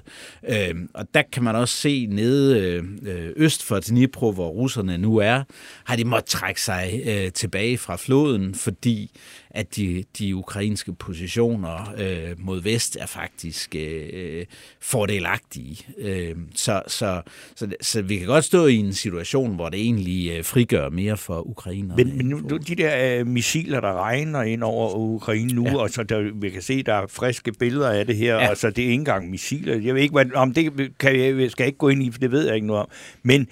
Øh, 0.49 0.74
og 0.95 1.07
der 1.14 1.22
kan 1.33 1.43
man 1.43 1.57
også 1.57 1.74
se 1.74 2.07
nede 2.07 2.61
øh, 3.03 3.33
øst 3.37 3.62
for 3.62 3.81
Dnipro, 3.81 4.33
hvor 4.33 4.49
russerne 4.49 4.99
nu 4.99 5.16
er, 5.16 5.43
har 5.85 5.97
de 5.97 6.05
måttet 6.05 6.29
trække 6.29 6.62
sig 6.62 7.03
øh, 7.07 7.33
tilbage 7.33 7.79
fra 7.79 7.97
floden, 7.97 8.55
fordi 8.55 9.11
at 9.51 9.76
de, 9.76 10.05
de 10.18 10.36
ukrainske 10.36 10.92
positioner 10.92 11.94
øh, 11.99 12.34
mod 12.38 12.62
vest 12.62 12.97
er 13.01 13.07
faktisk 13.07 13.74
øh, 13.74 14.44
fordelagtige. 14.80 15.86
Øh, 15.99 16.36
så, 16.55 16.82
så, 16.86 17.22
så, 17.57 17.68
så 17.80 18.03
vi 18.03 18.16
kan 18.16 18.26
godt 18.26 18.44
stå 18.44 18.66
i 18.66 18.76
en 18.76 18.92
situation, 18.94 19.55
hvor 19.55 19.68
det 19.68 19.80
egentlig 19.80 20.30
øh, 20.30 20.44
frigør 20.44 20.88
mere 20.88 21.16
for 21.16 21.49
ukrainerne. 21.49 22.05
Men, 22.05 22.16
men 22.16 22.26
nu, 22.26 22.57
de 22.57 22.74
der 22.74 23.18
øh, 23.18 23.26
missiler, 23.26 23.80
der 23.80 23.92
regner 23.92 24.42
ind 24.42 24.62
over 24.62 24.94
Ukraine 24.94 25.53
nu, 25.53 25.66
ja. 25.66 25.76
og 25.76 25.90
så 25.90 26.03
der, 26.03 26.30
vi 26.34 26.51
kan 26.51 26.62
se, 26.62 26.82
der 26.82 26.94
er 26.94 27.07
friske 27.07 27.53
billeder 27.53 27.90
af 27.90 28.07
det 28.07 28.16
her, 28.16 28.34
ja. 28.34 28.51
og 28.51 28.57
så 28.57 28.70
det 28.70 28.78
er 28.78 28.88
ikke 28.88 28.94
engang 28.94 29.30
missiler. 29.30 29.76
Jeg 29.78 29.94
ved 29.94 30.03
ikke, 30.03 30.12
hvad, 30.12 30.34
om 30.34 30.55
det 30.55 30.92
kan 30.99 31.20
jeg, 31.20 31.51
skal 31.51 31.64
jeg 31.64 31.68
ikke 31.68 31.78
gå 31.78 31.88
ind 31.88 32.03
i, 32.03 32.11
for 32.11 32.18
det 32.18 32.30
ved 32.30 32.47
jeg 32.47 32.55
ikke 32.55 32.66
noget 32.66 32.82
om. 32.82 32.88
Men 33.22 33.49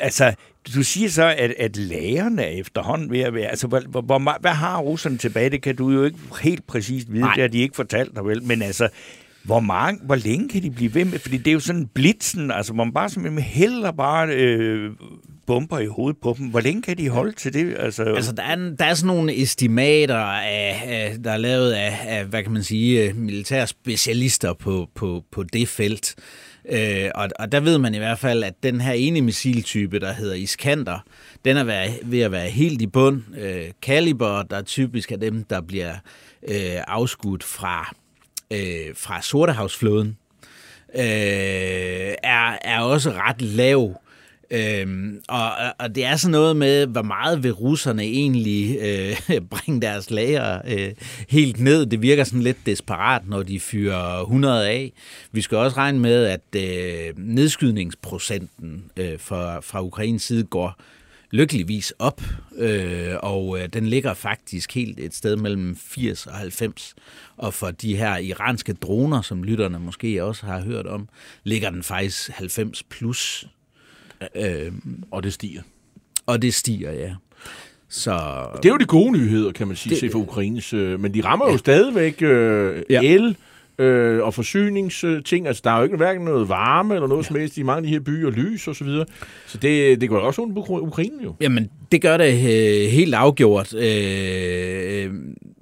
altså, 0.00 0.34
du 0.74 0.82
siger 0.82 1.08
så, 1.08 1.24
at, 1.38 1.54
at 1.58 1.76
lærerne 1.76 2.42
er 2.42 2.60
efterhånden 2.60 3.10
ved 3.10 3.20
at 3.20 3.34
være... 3.34 3.46
Altså, 3.46 3.66
hvor, 3.66 3.80
hvor, 3.88 4.00
hvor, 4.00 4.40
hvad 4.40 4.50
har 4.50 4.78
russerne 4.78 5.18
tilbage? 5.18 5.50
Det 5.50 5.62
kan 5.62 5.76
du 5.76 5.90
jo 5.90 6.04
ikke 6.04 6.18
helt 6.42 6.66
præcist 6.66 7.12
vide. 7.12 7.20
Nej. 7.20 7.34
Det 7.34 7.42
har 7.42 7.48
de 7.48 7.58
ikke 7.58 7.76
fortalt 7.76 8.16
dig 8.16 8.24
vel. 8.24 8.42
Men 8.42 8.62
altså, 8.62 8.88
hvor, 9.42 9.60
mange, 9.60 10.00
hvor 10.04 10.14
længe 10.14 10.48
kan 10.48 10.62
de 10.62 10.70
blive 10.70 10.94
ved 10.94 11.04
med? 11.04 11.18
Fordi 11.18 11.36
det 11.36 11.46
er 11.46 11.52
jo 11.52 11.60
sådan 11.60 11.86
blitzen, 11.86 12.50
altså 12.50 12.72
hvor 12.72 12.84
man 12.84 12.92
bare 12.92 13.10
simpelthen 13.10 13.42
hælder 13.42 13.92
bare 13.92 14.28
øh, 14.28 14.90
bomber 15.46 15.78
i 15.78 15.86
hovedet 15.86 16.16
på 16.22 16.34
dem. 16.38 16.46
Hvor 16.46 16.60
længe 16.60 16.82
kan 16.82 16.98
de 16.98 17.08
holde 17.08 17.32
til 17.32 17.52
det? 17.52 17.76
Altså, 17.78 18.02
altså 18.02 18.32
der, 18.32 18.42
er, 18.42 18.56
der 18.78 18.84
er 18.84 18.94
sådan 18.94 19.06
nogle 19.06 19.42
estimater, 19.42 20.16
af, 20.16 20.82
af, 20.86 21.16
der 21.24 21.32
er 21.32 21.36
lavet 21.36 21.72
af, 21.72 21.98
af, 22.06 22.24
hvad 22.24 22.42
kan 22.42 22.52
man 22.52 22.62
sige, 22.62 23.12
militære 23.12 23.66
specialister 23.66 24.52
på, 24.52 24.88
på, 24.94 25.24
på 25.32 25.42
det 25.42 25.68
felt. 25.68 26.14
Øh, 26.68 27.10
og, 27.14 27.28
og 27.38 27.52
der 27.52 27.60
ved 27.60 27.78
man 27.78 27.94
i 27.94 27.98
hvert 27.98 28.18
fald, 28.18 28.44
at 28.44 28.54
den 28.62 28.80
her 28.80 28.92
ene 28.92 29.20
missiltype, 29.20 29.98
der 29.98 30.12
hedder 30.12 30.34
Iskander, 30.34 30.98
den 31.44 31.56
er 31.56 31.64
ved 32.04 32.20
at 32.20 32.32
være 32.32 32.48
helt 32.48 32.82
i 32.82 32.86
bund. 32.86 33.22
Øh, 33.38 33.70
Kaliber, 33.82 34.42
der 34.42 34.62
typisk 34.62 35.12
er 35.12 35.16
dem, 35.16 35.44
der 35.44 35.60
bliver 35.60 35.94
øh, 36.48 36.82
afskudt 36.88 37.44
fra, 37.44 37.94
øh, 38.50 38.94
fra 38.94 39.22
Sortehavsflåden, 39.22 40.16
øh, 40.94 41.02
er, 42.22 42.58
er 42.64 42.80
også 42.80 43.10
ret 43.10 43.42
lav 43.42 44.00
Øhm, 44.50 45.20
og, 45.28 45.50
og 45.78 45.94
det 45.94 46.04
er 46.04 46.16
sådan 46.16 46.32
noget 46.32 46.56
med, 46.56 46.86
hvor 46.86 47.02
meget 47.02 47.42
vil 47.42 47.52
russerne 47.52 48.02
egentlig 48.02 48.78
øh, 48.80 49.40
bringe 49.52 49.80
deres 49.80 50.10
lager 50.10 50.60
øh, 50.68 50.92
helt 51.28 51.60
ned. 51.60 51.86
Det 51.86 52.02
virker 52.02 52.24
sådan 52.24 52.42
lidt 52.42 52.66
desperat, 52.66 53.22
når 53.28 53.42
de 53.42 53.60
fyrer 53.60 54.20
100 54.20 54.68
af. 54.68 54.92
Vi 55.32 55.40
skal 55.40 55.58
også 55.58 55.76
regne 55.76 55.98
med, 55.98 56.24
at 56.24 56.40
øh, 56.56 57.14
nedskydningsprocenten 57.16 58.84
øh, 58.96 59.18
fra, 59.18 59.60
fra 59.60 59.82
Ukrains 59.82 60.22
side 60.22 60.44
går 60.44 60.80
lykkeligvis 61.30 61.92
op, 61.98 62.22
øh, 62.56 63.14
og 63.22 63.58
øh, 63.58 63.68
den 63.68 63.86
ligger 63.86 64.14
faktisk 64.14 64.74
helt 64.74 65.00
et 65.00 65.14
sted 65.14 65.36
mellem 65.36 65.76
80 65.76 66.26
og 66.26 66.32
90. 66.32 66.94
Og 67.36 67.54
for 67.54 67.70
de 67.70 67.96
her 67.96 68.16
iranske 68.16 68.72
droner, 68.72 69.22
som 69.22 69.42
lytterne 69.42 69.78
måske 69.78 70.24
også 70.24 70.46
har 70.46 70.60
hørt 70.60 70.86
om, 70.86 71.08
ligger 71.44 71.70
den 71.70 71.82
faktisk 71.82 72.30
90 72.30 72.82
plus. 72.82 73.46
Øh, 74.34 74.72
og 75.10 75.22
det 75.22 75.32
stiger. 75.32 75.62
Og 76.26 76.42
det 76.42 76.54
stiger, 76.54 76.92
ja. 76.92 77.14
Så... 77.88 78.12
Det 78.56 78.68
er 78.68 78.72
jo 78.72 78.76
de 78.76 78.84
gode 78.84 79.12
nyheder, 79.12 79.52
kan 79.52 79.66
man 79.66 79.76
sige, 79.76 79.90
det... 79.90 80.00
se 80.00 80.10
for 80.10 80.18
Ukraines. 80.18 80.72
Øh, 80.72 81.00
men 81.00 81.14
de 81.14 81.20
rammer 81.24 81.46
ja. 81.46 81.52
jo 81.52 81.58
stadigvæk 81.58 82.22
øh, 82.22 82.82
ja. 82.90 83.00
el, 83.02 83.36
øh, 83.78 84.22
og 84.22 84.34
forsyningsting. 84.34 85.46
Altså, 85.46 85.62
der 85.64 85.70
er 85.70 85.78
jo 85.78 85.84
ikke 85.84 85.96
hverken 85.96 86.24
noget 86.24 86.48
varme 86.48 86.94
eller 86.94 87.08
noget 87.08 87.22
ja. 87.22 87.26
som 87.26 87.36
helst 87.36 87.58
i 87.58 87.62
mange 87.62 87.76
af 87.76 87.82
de 87.82 87.88
her 87.88 88.00
byer, 88.00 88.30
lys 88.30 88.68
og 88.68 88.76
så 88.76 88.84
videre. 88.84 89.06
Så 89.46 89.58
det, 89.58 90.00
det 90.00 90.08
går 90.08 90.18
også 90.18 90.42
ondt 90.42 90.54
på 90.54 90.78
Ukraine 90.80 91.22
jo. 91.24 91.34
Jamen, 91.40 91.70
det 91.92 92.02
gør 92.02 92.16
det 92.16 92.32
øh, 92.32 92.90
helt 92.90 93.14
afgjort. 93.14 93.74
Øh, 93.74 95.10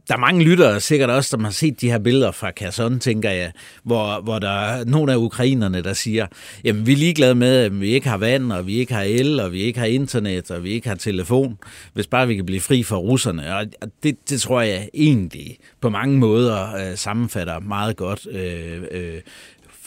der 0.09 0.15
er 0.15 0.19
mange 0.19 0.45
lyttere 0.45 0.81
sikkert 0.81 1.11
også, 1.11 1.31
som 1.31 1.45
har 1.45 1.51
set 1.51 1.81
de 1.81 1.91
her 1.91 1.99
billeder 1.99 2.31
fra 2.31 2.51
Kherson, 2.51 3.01
tænker 3.01 3.31
jeg, 3.31 3.53
hvor, 3.83 4.21
hvor 4.21 4.39
der 4.39 4.51
er 4.51 4.85
nogle 4.85 5.13
af 5.13 5.17
ukrainerne, 5.17 5.83
der 5.83 5.93
siger, 5.93 6.27
jamen 6.65 6.87
vi 6.87 6.93
er 6.93 6.97
ligeglade 6.97 7.35
med, 7.35 7.57
at 7.57 7.81
vi 7.81 7.89
ikke 7.89 8.09
har 8.09 8.17
vand, 8.17 8.53
og 8.53 8.67
vi 8.67 8.75
ikke 8.75 8.95
har 8.95 9.03
el, 9.03 9.41
og 9.41 9.53
vi 9.53 9.61
ikke 9.61 9.79
har 9.79 9.87
internet, 9.87 10.51
og 10.51 10.65
vi 10.65 10.71
ikke 10.71 10.89
har 10.89 10.95
telefon, 10.95 11.59
hvis 11.93 12.07
bare 12.07 12.27
vi 12.27 12.37
kan 12.37 12.47
blive 12.47 12.61
fri 12.61 12.83
fra 12.83 12.97
russerne. 12.97 13.57
Og 13.57 13.67
det, 14.03 14.31
det 14.31 14.41
tror 14.41 14.61
jeg 14.61 14.89
egentlig 14.95 15.59
på 15.81 15.91
mange 15.91 16.19
måder 16.19 16.75
øh, 16.75 16.97
sammenfatter 16.97 17.61
meget 17.61 17.97
godt 17.97 18.27
øh, 18.31 18.83
øh, 18.91 19.21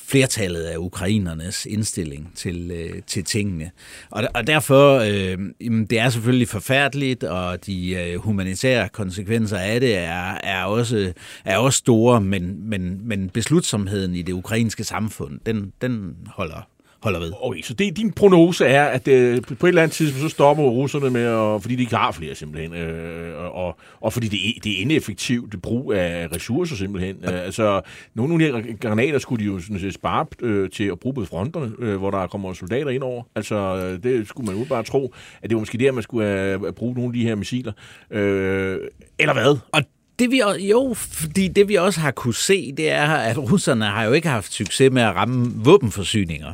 flertallet 0.07 0.63
af 0.63 0.77
ukrainernes 0.77 1.65
indstilling 1.65 2.31
til, 2.35 2.71
øh, 2.71 3.01
til 3.07 3.23
tingene. 3.23 3.71
Og, 4.09 4.23
og 4.35 4.47
derfor, 4.47 4.99
øh, 4.99 5.37
jamen, 5.61 5.85
det 5.85 5.99
er 5.99 6.09
selvfølgelig 6.09 6.47
forfærdeligt, 6.47 7.23
og 7.23 7.65
de 7.65 7.95
øh, 7.95 8.19
humanitære 8.19 8.89
konsekvenser 8.89 9.57
af 9.57 9.79
det 9.79 9.97
er, 9.97 10.37
er, 10.43 10.63
også, 10.63 11.13
er 11.45 11.57
også 11.57 11.77
store, 11.77 12.21
men, 12.21 12.69
men, 12.69 13.07
men 13.07 13.29
beslutsomheden 13.29 14.15
i 14.15 14.21
det 14.21 14.33
ukrainske 14.33 14.83
samfund, 14.83 15.39
den, 15.45 15.73
den 15.81 16.15
holder 16.27 16.76
holder 17.03 17.19
ved. 17.19 17.31
Okay, 17.41 17.61
så 17.61 17.73
det, 17.73 17.97
din 17.97 18.11
prognose 18.11 18.65
er, 18.65 18.85
at 18.85 19.07
øh, 19.07 19.41
på 19.59 19.65
et 19.65 19.69
eller 19.69 19.81
andet 19.81 19.95
tidspunkt, 19.95 20.21
så 20.21 20.29
stopper 20.29 20.63
russerne 20.63 21.09
med, 21.09 21.25
at, 21.25 21.61
fordi 21.61 21.75
de 21.75 21.81
ikke 21.81 21.95
har 21.95 22.11
flere 22.11 22.35
simpelthen, 22.35 22.73
øh, 22.73 23.55
og, 23.55 23.77
og 24.01 24.13
fordi 24.13 24.27
det, 24.27 24.63
det 24.63 24.77
er 24.77 24.81
ineffektivt 24.81 25.61
brug 25.61 25.93
af 25.93 26.27
ressourcer 26.35 26.75
simpelthen. 26.75 27.15
Øh, 27.23 27.45
altså, 27.45 27.81
nogle 28.13 28.45
af 28.45 28.63
de 28.63 28.69
her 28.69 28.77
granater 28.77 29.19
skulle 29.19 29.45
de 29.45 29.51
jo 29.51 29.59
sådan 29.59 29.79
set 29.79 29.93
spare 29.93 30.25
øh, 30.41 30.69
til 30.69 30.83
at 30.83 30.99
bruge 30.99 31.15
på 31.15 31.25
fronterne, 31.25 31.71
øh, 31.79 31.95
hvor 31.95 32.11
der 32.11 32.27
kommer 32.27 32.53
soldater 32.53 32.89
ind 32.89 33.03
over. 33.03 33.23
Altså, 33.35 33.55
øh, 33.55 34.03
det 34.03 34.27
skulle 34.27 34.47
man 34.47 34.57
jo 34.57 34.65
bare 34.69 34.83
tro, 34.83 35.13
at 35.41 35.49
det 35.49 35.55
var 35.55 35.59
måske 35.59 35.77
der, 35.77 35.91
man 35.91 36.03
skulle 36.03 36.27
have, 36.27 36.73
bruge 36.73 36.93
nogle 36.93 37.09
af 37.09 37.13
de 37.13 37.23
her 37.23 37.35
missiler. 37.35 37.71
Øh, 38.11 38.77
eller 39.19 39.33
hvad? 39.33 39.57
Og 39.73 39.81
det 40.19 40.31
vi, 40.31 40.41
jo, 40.59 40.93
fordi 40.93 41.47
det 41.47 41.69
vi 41.69 41.75
også 41.75 41.99
har 41.99 42.11
kunne 42.11 42.35
se, 42.35 42.71
det 42.71 42.91
er, 42.91 43.07
at 43.07 43.37
russerne 43.37 43.85
har 43.85 44.03
jo 44.03 44.13
ikke 44.13 44.27
haft 44.27 44.53
succes 44.53 44.91
med 44.91 45.01
at 45.01 45.15
ramme 45.15 45.51
våbenforsyninger. 45.55 46.53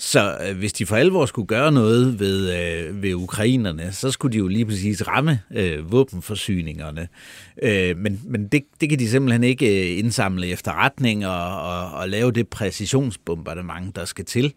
Så 0.00 0.36
øh, 0.48 0.58
hvis 0.58 0.72
de 0.72 0.86
for 0.86 0.96
alvor 0.96 1.26
skulle 1.26 1.46
gøre 1.46 1.72
noget 1.72 2.20
ved, 2.20 2.60
øh, 2.60 3.02
ved 3.02 3.14
ukrainerne, 3.14 3.92
så 3.92 4.10
skulle 4.10 4.32
de 4.32 4.38
jo 4.38 4.48
lige 4.48 4.66
præcis 4.66 5.08
ramme 5.08 5.40
øh, 5.54 5.92
våbenforsyningerne. 5.92 7.08
Øh, 7.62 7.96
men 7.96 8.20
men 8.24 8.48
det, 8.48 8.62
det 8.80 8.88
kan 8.88 8.98
de 8.98 9.10
simpelthen 9.10 9.44
ikke 9.44 9.92
øh, 9.92 9.98
indsamle 9.98 10.46
efterretning 10.46 11.26
og, 11.26 11.62
og, 11.62 11.90
og 11.92 12.08
lave 12.08 12.32
det 12.32 12.48
præcisionsbombardement, 12.48 13.96
der 13.96 14.04
skal 14.04 14.24
til. 14.24 14.52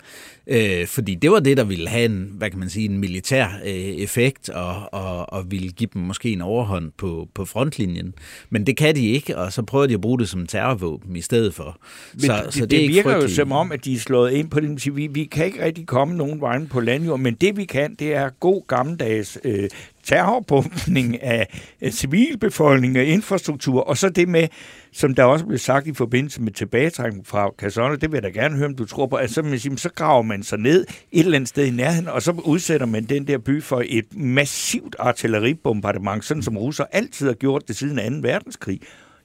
Øh, 0.51 0.87
fordi 0.87 1.15
det 1.15 1.31
var 1.31 1.39
det, 1.39 1.57
der 1.57 1.63
ville 1.63 1.89
have 1.89 2.05
en, 2.05 2.31
hvad 2.33 2.49
kan 2.49 2.59
man 2.59 2.69
sige, 2.69 2.85
en 2.89 2.97
militær 2.97 3.47
øh, 3.65 3.71
effekt 3.73 4.49
og, 4.49 4.93
og, 4.93 5.33
og 5.33 5.51
ville 5.51 5.69
give 5.69 5.89
dem 5.93 6.01
måske 6.01 6.29
en 6.29 6.41
overhånd 6.41 6.91
på, 6.97 7.27
på 7.33 7.45
frontlinjen. 7.45 8.13
Men 8.49 8.65
det 8.65 8.77
kan 8.77 8.95
de 8.95 9.07
ikke, 9.07 9.37
og 9.37 9.53
så 9.53 9.61
prøver 9.61 9.87
de 9.87 9.93
at 9.93 10.01
bruge 10.01 10.19
det 10.19 10.29
som 10.29 10.47
terrorvåben 10.47 11.15
i 11.15 11.21
stedet 11.21 11.53
for. 11.53 11.77
Men 12.13 12.21
så, 12.21 12.41
det, 12.45 12.53
så 12.53 12.59
det, 12.59 12.71
det 12.71 12.89
virker 12.89 13.15
jo 13.15 13.27
som 13.27 13.51
om, 13.51 13.71
at 13.71 13.85
de 13.85 13.93
er 13.93 13.99
slået 13.99 14.31
ind 14.31 14.49
på 14.49 14.59
det. 14.59 14.95
Vi, 14.95 15.07
vi 15.07 15.23
kan 15.23 15.45
ikke 15.45 15.65
rigtig 15.65 15.87
komme 15.87 16.17
nogen 16.17 16.41
vejen 16.41 16.67
på 16.67 16.79
landjord, 16.79 17.19
men 17.19 17.33
det 17.33 17.57
vi 17.57 17.65
kan, 17.65 17.95
det 17.99 18.13
er 18.13 18.29
god 18.39 18.67
gammeldags 18.67 19.37
øh, 19.43 19.69
terrorbombning 20.03 21.23
af, 21.23 21.61
civilbefolkning 21.89 22.97
og 22.97 23.03
infrastruktur, 23.03 23.81
og 23.81 23.97
så 23.97 24.09
det 24.09 24.27
med, 24.27 24.47
som 24.91 25.15
der 25.15 25.23
også 25.23 25.45
blev 25.45 25.57
sagt 25.57 25.87
i 25.87 25.93
forbindelse 25.93 26.41
med 26.41 26.51
tilbagetrækning 26.51 27.27
fra 27.27 27.49
Kaserne, 27.57 27.95
det 27.95 28.11
vil 28.11 28.21
jeg 28.23 28.23
da 28.23 28.39
gerne 28.39 28.57
høre, 28.57 28.67
om 28.67 28.75
du 28.75 28.85
tror 28.85 29.05
på, 29.05 29.15
at 29.15 29.31
så, 29.31 29.41
man, 29.41 29.77
så 29.77 29.89
graver 29.95 30.21
man 30.21 30.43
sig 30.43 30.59
ned 30.59 30.85
et 31.11 31.19
eller 31.19 31.35
andet 31.35 31.49
sted 31.49 31.65
i 31.65 31.71
nærheden, 31.71 32.07
og 32.07 32.21
så 32.21 32.31
udsætter 32.31 32.85
man 32.85 33.03
den 33.03 33.27
der 33.27 33.37
by 33.37 33.63
for 33.63 33.83
et 33.85 34.05
massivt 34.15 34.95
artilleribombardement, 34.99 36.25
sådan 36.25 36.43
som 36.43 36.57
russer 36.57 36.85
altid 36.91 37.27
har 37.27 37.33
gjort 37.33 37.67
det 37.67 37.75
siden 37.75 38.21
2. 38.21 38.27
verdenskrig 38.27 38.79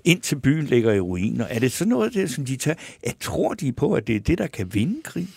indtil 0.06 0.40
byen 0.40 0.64
ligger 0.64 0.92
i 0.92 1.00
ruiner. 1.00 1.46
Er 1.46 1.58
det 1.58 1.72
sådan 1.72 1.88
noget, 1.88 2.14
det, 2.14 2.30
som 2.30 2.44
de 2.44 2.56
tager? 2.56 2.74
Jeg 3.04 3.12
tror 3.20 3.54
de 3.54 3.72
på, 3.72 3.92
at 3.92 4.06
det 4.06 4.16
er 4.16 4.20
det, 4.20 4.38
der 4.38 4.46
kan 4.46 4.74
vinde 4.74 5.02
krig? 5.04 5.28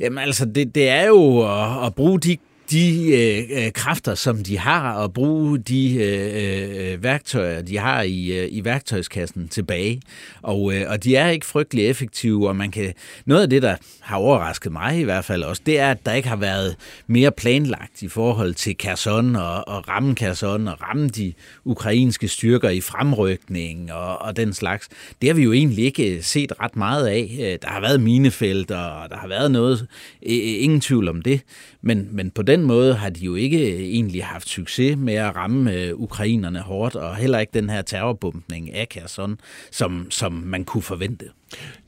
Jamen 0.00 0.18
altså, 0.18 0.44
det, 0.44 0.74
det 0.74 0.88
er 0.88 1.06
jo 1.06 1.38
at, 1.40 1.86
at 1.86 1.94
bruge 1.94 2.20
de 2.20 2.36
de 2.70 3.12
øh, 3.12 3.64
øh, 3.64 3.72
kræfter, 3.72 4.14
som 4.14 4.44
de 4.44 4.58
har, 4.58 4.92
og 4.92 5.12
bruge 5.12 5.58
de 5.58 5.94
øh, 5.94 6.92
øh, 6.92 7.02
værktøjer, 7.02 7.62
de 7.62 7.78
har 7.78 8.02
i, 8.02 8.26
øh, 8.26 8.48
i 8.50 8.64
værktøjskassen 8.64 9.48
tilbage. 9.48 10.02
Og, 10.42 10.74
øh, 10.74 10.90
og 10.90 11.04
de 11.04 11.16
er 11.16 11.28
ikke 11.28 11.46
frygtelig 11.46 11.86
effektive, 11.86 12.48
og 12.48 12.56
man 12.56 12.70
kan... 12.70 12.92
Noget 13.26 13.42
af 13.42 13.50
det, 13.50 13.62
der 13.62 13.76
har 14.00 14.16
overrasket 14.16 14.72
mig 14.72 15.00
i 15.00 15.02
hvert 15.02 15.24
fald 15.24 15.42
også, 15.42 15.62
det 15.66 15.78
er, 15.78 15.90
at 15.90 16.06
der 16.06 16.12
ikke 16.12 16.28
har 16.28 16.36
været 16.36 16.76
mere 17.06 17.32
planlagt 17.32 18.02
i 18.02 18.08
forhold 18.08 18.54
til 18.54 18.76
Kherson 18.78 19.36
og, 19.36 19.68
og 19.68 19.88
ramme 19.88 20.14
Kherson 20.14 20.68
og 20.68 20.82
ramme 20.82 21.08
de 21.08 21.32
ukrainske 21.64 22.28
styrker 22.28 22.70
i 22.70 22.80
fremrykning 22.80 23.92
og, 23.92 24.22
og 24.22 24.36
den 24.36 24.52
slags. 24.52 24.88
Det 25.22 25.28
har 25.28 25.34
vi 25.34 25.42
jo 25.42 25.52
egentlig 25.52 25.84
ikke 25.84 26.16
øh, 26.16 26.22
set 26.22 26.52
ret 26.60 26.76
meget 26.76 27.06
af. 27.06 27.58
Der 27.62 27.68
har 27.68 27.80
været 27.80 28.00
minefelt, 28.00 28.70
og 28.70 29.10
der 29.10 29.16
har 29.16 29.28
været 29.28 29.50
noget, 29.50 29.86
ingen 30.22 30.80
tvivl 30.80 31.08
om 31.08 31.22
det. 31.22 31.40
Men, 31.82 32.08
men 32.12 32.30
på 32.30 32.42
den 32.42 32.55
måde 32.62 32.94
har 32.94 33.10
de 33.10 33.24
jo 33.24 33.34
ikke 33.34 33.76
egentlig 33.78 34.24
haft 34.24 34.48
succes 34.48 34.96
med 34.96 35.14
at 35.14 35.36
ramme 35.36 35.72
øh, 35.72 35.94
ukrainerne 35.94 36.60
hårdt, 36.60 36.94
og 36.94 37.16
heller 37.16 37.38
ikke 37.38 37.50
den 37.54 37.70
her 37.70 37.82
terrorbumpning 37.82 38.74
af 38.74 38.88
Kherson, 38.88 39.40
som, 39.70 40.06
som 40.10 40.32
man 40.32 40.64
kunne 40.64 40.82
forvente. 40.82 41.24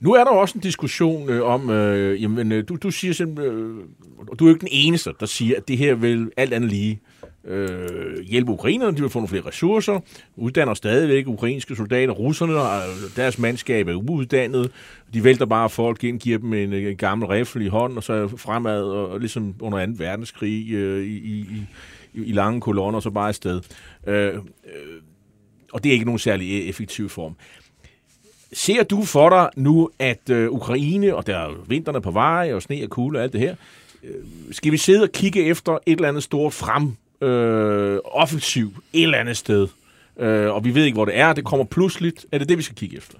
Nu 0.01 0.12
er 0.12 0.25
der 0.25 0.31
også 0.31 0.59
en 0.59 0.61
diskussion 0.61 1.31
øh, 1.31 1.45
om, 1.45 1.71
øh, 1.71 2.23
jamen, 2.23 2.53
øh, 2.53 2.64
du, 2.69 2.77
du 2.77 2.91
siger 2.91 3.12
simpelthen, 3.12 3.59
øh, 3.59 3.85
du 4.39 4.45
er 4.45 4.49
jo 4.49 4.55
ikke 4.55 4.61
den 4.61 4.69
eneste, 4.73 5.11
der 5.21 5.27
siger, 5.27 5.57
at 5.57 5.69
det 5.69 5.79
her 5.79 5.95
vil 5.95 6.31
alt 6.37 6.53
andet 6.53 6.71
lige 6.71 6.93
øh, 6.93 7.18
Øh, 7.49 8.24
hjælpe 8.24 8.53
ukrainerne, 8.53 8.96
de 8.96 9.01
vil 9.01 9.11
få 9.11 9.18
nogle 9.18 9.28
flere 9.28 9.46
ressourcer, 9.46 10.01
uddanner 10.36 10.74
stadigvæk 10.74 11.26
ukrainske 11.26 11.76
soldater, 11.76 12.12
russerne, 12.12 12.57
og 12.57 12.82
deres 13.16 13.38
mandskab 13.38 13.88
er 13.88 13.94
uuddannet, 13.94 14.70
de 15.14 15.24
vælter 15.24 15.46
bare 15.46 15.70
folk 15.70 16.05
ind, 16.05 16.20
giver 16.20 16.38
dem 16.38 16.53
en, 16.53 16.72
en 16.72 16.96
gammel 16.96 17.28
rifle 17.28 17.64
i 17.64 17.68
hånden, 17.68 17.99
og 17.99 18.05
så 18.05 18.28
fremad, 18.36 18.82
og, 18.82 19.09
og 19.09 19.20
ligesom 19.20 19.55
under 19.61 19.86
2. 19.86 19.92
verdenskrig 19.96 20.72
øh, 20.72 21.07
i, 21.07 21.16
i, 21.16 21.46
i, 22.14 22.22
i 22.24 22.32
lange 22.32 22.61
kolonner, 22.61 22.96
og 22.96 23.03
så 23.03 23.11
bare 23.11 23.28
afsted. 23.28 23.61
Øh, 24.07 24.34
øh, 24.34 24.40
og 25.72 25.84
det 25.84 25.90
er 25.90 25.92
ikke 25.92 26.05
nogen 26.05 26.18
særlig 26.18 26.61
e- 26.61 26.68
effektiv 26.68 27.09
form. 27.09 27.36
Ser 28.53 28.82
du 28.82 29.05
for 29.05 29.28
dig 29.28 29.51
nu, 29.57 29.90
at 29.99 30.30
øh, 30.30 30.51
Ukraine, 30.51 31.14
og 31.14 31.26
der 31.26 31.36
er 31.36 31.64
vinterne 31.68 32.01
på 32.01 32.11
vej, 32.11 32.55
og 32.55 32.62
sne 32.62 32.80
og 32.82 32.90
kulde 32.90 33.18
og 33.18 33.22
alt 33.22 33.32
det 33.32 33.40
her, 33.40 33.55
øh, 34.05 34.14
skal 34.51 34.72
vi 34.72 34.76
sidde 34.76 35.03
og 35.03 35.12
kigge 35.12 35.44
efter 35.44 35.72
et 35.72 35.96
eller 35.96 36.09
andet 36.09 36.22
stort 36.22 36.53
frem 36.53 36.92
øh, 37.23 37.99
offensiv 38.05 38.73
et 38.93 39.03
eller 39.03 39.19
andet 39.19 39.37
sted, 39.37 39.69
øh, 40.19 40.55
og 40.55 40.64
vi 40.64 40.75
ved 40.75 40.85
ikke, 40.85 40.97
hvor 40.97 41.05
det 41.05 41.19
er, 41.19 41.33
det 41.33 41.45
kommer 41.45 41.64
pludseligt. 41.64 42.27
Er 42.33 42.39
det 42.39 42.49
det, 42.49 42.59
vi 42.59 42.62
skal 42.62 42.77
kigge 42.77 42.97
efter? 42.97 43.19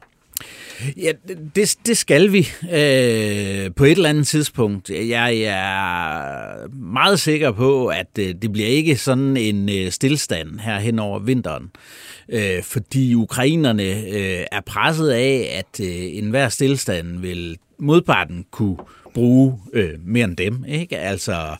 Ja, 0.97 1.13
det, 1.55 1.77
det 1.87 1.97
skal 1.97 2.33
vi 2.33 2.39
øh, 2.63 3.75
på 3.75 3.85
et 3.85 3.91
eller 3.91 4.09
andet 4.09 4.27
tidspunkt. 4.27 4.91
Jeg 4.91 5.37
er 5.37 6.69
meget 6.69 7.21
sikker 7.21 7.53
på, 7.53 7.87
at 7.87 8.07
øh, 8.19 8.35
det 8.43 8.53
bliver 8.53 8.69
ikke 8.69 8.97
sådan 8.97 9.37
en 9.37 9.69
øh, 9.69 9.91
stillstand 9.91 10.61
her 10.61 10.79
hen 10.79 10.99
over 10.99 11.19
vinteren. 11.19 11.71
Øh, 12.29 12.63
fordi 12.63 13.15
ukrainerne 13.15 13.83
øh, 13.83 14.45
er 14.53 14.61
presset 14.67 15.11
af, 15.11 15.49
at 15.59 15.87
øh, 15.87 16.17
enhver 16.19 16.49
stillstand 16.49 17.19
vil 17.19 17.59
modparten 17.79 18.45
kunne 18.51 18.77
bruge 19.15 19.59
øh, 19.73 19.91
mere 20.05 20.25
end 20.25 20.37
dem. 20.37 20.65
Ikke? 20.69 20.99
Altså, 20.99 21.57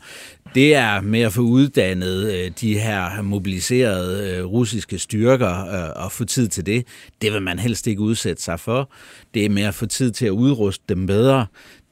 det 0.55 0.75
er 0.75 1.01
med 1.01 1.21
at 1.21 1.33
få 1.33 1.41
uddannet 1.41 2.33
øh, 2.33 2.51
de 2.61 2.79
her 2.79 3.23
mobiliserede 3.23 4.37
øh, 4.37 4.45
russiske 4.45 4.99
styrker 4.99 5.67
øh, 5.67 6.05
og 6.05 6.13
få 6.13 6.25
tid 6.25 6.49
til 6.49 6.67
det. 6.67 6.87
Det 7.23 7.33
vil 7.33 7.43
man 7.43 7.59
helst 7.59 7.87
ikke 7.87 8.01
udsætte 8.01 8.43
sig 8.43 8.61
for. 8.61 8.91
Det 9.35 9.45
er 9.45 9.49
med 9.49 9.63
at 9.63 9.75
få 9.75 9.87
tid 9.87 10.11
til 10.11 10.27
at 10.27 10.31
udruste 10.31 10.85
dem 10.89 11.07
bedre 11.07 11.47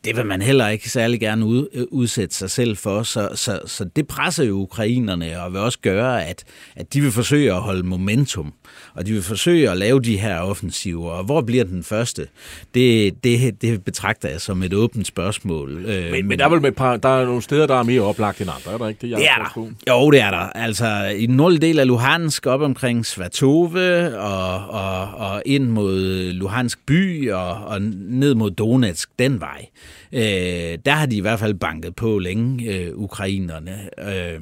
det 0.04 0.16
vil 0.16 0.26
man 0.26 0.42
heller 0.42 0.68
ikke 0.68 0.90
særlig 0.90 1.20
gerne 1.20 1.44
ud, 1.46 1.68
øh, 1.72 1.84
udsætte 1.90 2.34
sig 2.34 2.50
selv 2.50 2.76
for, 2.76 3.02
så, 3.02 3.28
så, 3.34 3.60
så 3.66 3.84
det 3.84 4.08
presser 4.08 4.44
jo 4.44 4.54
ukrainerne 4.54 5.42
og 5.42 5.52
vil 5.52 5.60
også 5.60 5.78
gøre, 5.78 6.26
at, 6.26 6.44
at 6.76 6.94
de 6.94 7.00
vil 7.00 7.12
forsøge 7.12 7.52
at 7.52 7.60
holde 7.60 7.82
momentum, 7.82 8.52
og 8.94 9.06
de 9.06 9.12
vil 9.12 9.22
forsøge 9.22 9.70
at 9.70 9.76
lave 9.76 10.00
de 10.00 10.16
her 10.16 10.40
offensiver, 10.40 11.10
og 11.10 11.24
hvor 11.24 11.40
bliver 11.40 11.64
den 11.64 11.82
første? 11.82 12.26
Det, 12.74 13.14
det, 13.24 13.62
det 13.62 13.84
betragter 13.84 14.28
jeg 14.28 14.40
som 14.40 14.62
et 14.62 14.74
åbent 14.74 15.06
spørgsmål. 15.06 15.84
Øh, 15.86 16.10
men, 16.10 16.28
men 16.28 16.38
der, 16.38 16.44
er 16.44 16.48
vel 16.48 16.62
med 16.62 16.72
par, 16.72 16.96
der 16.96 17.08
er 17.08 17.24
nogle 17.24 17.42
steder, 17.42 17.66
der 17.66 17.74
er 17.74 17.82
mere 17.82 18.00
oplagt 18.00 18.40
end 18.40 18.50
andre, 18.50 18.72
er 18.72 18.78
der 18.78 18.88
ikke 18.88 19.00
det? 19.00 19.10
Jeg 19.10 19.18
Det 19.18 19.28
er 19.28 19.52
der. 19.54 19.94
Jo, 19.94 20.10
det 20.10 20.20
er 20.20 20.30
der. 20.30 20.36
Altså, 20.36 21.06
i 21.16 21.26
den 21.26 21.36
nordlige 21.36 21.60
del 21.60 21.78
af 21.78 21.86
Luhansk, 21.86 22.46
op 22.46 22.60
omkring 22.60 23.06
Svatove 23.06 24.18
og, 24.18 24.68
og, 24.68 25.14
og 25.14 25.42
ind 25.46 25.64
mod 25.64 26.00
Luhansk 26.32 26.78
by 26.86 27.30
og, 27.30 27.54
og 27.54 27.82
ned 27.82 28.34
mod 28.34 28.50
Donetsk, 28.50 29.10
den 29.18 29.40
vej. 29.40 29.66
Øh, 30.12 30.78
der 30.86 30.90
har 30.90 31.06
de 31.06 31.16
i 31.16 31.20
hvert 31.20 31.38
fald 31.38 31.54
banket 31.54 31.96
på 31.96 32.18
længe, 32.18 32.74
øh, 32.74 32.90
ukrainerne. 32.94 33.88
Øh, 33.98 34.40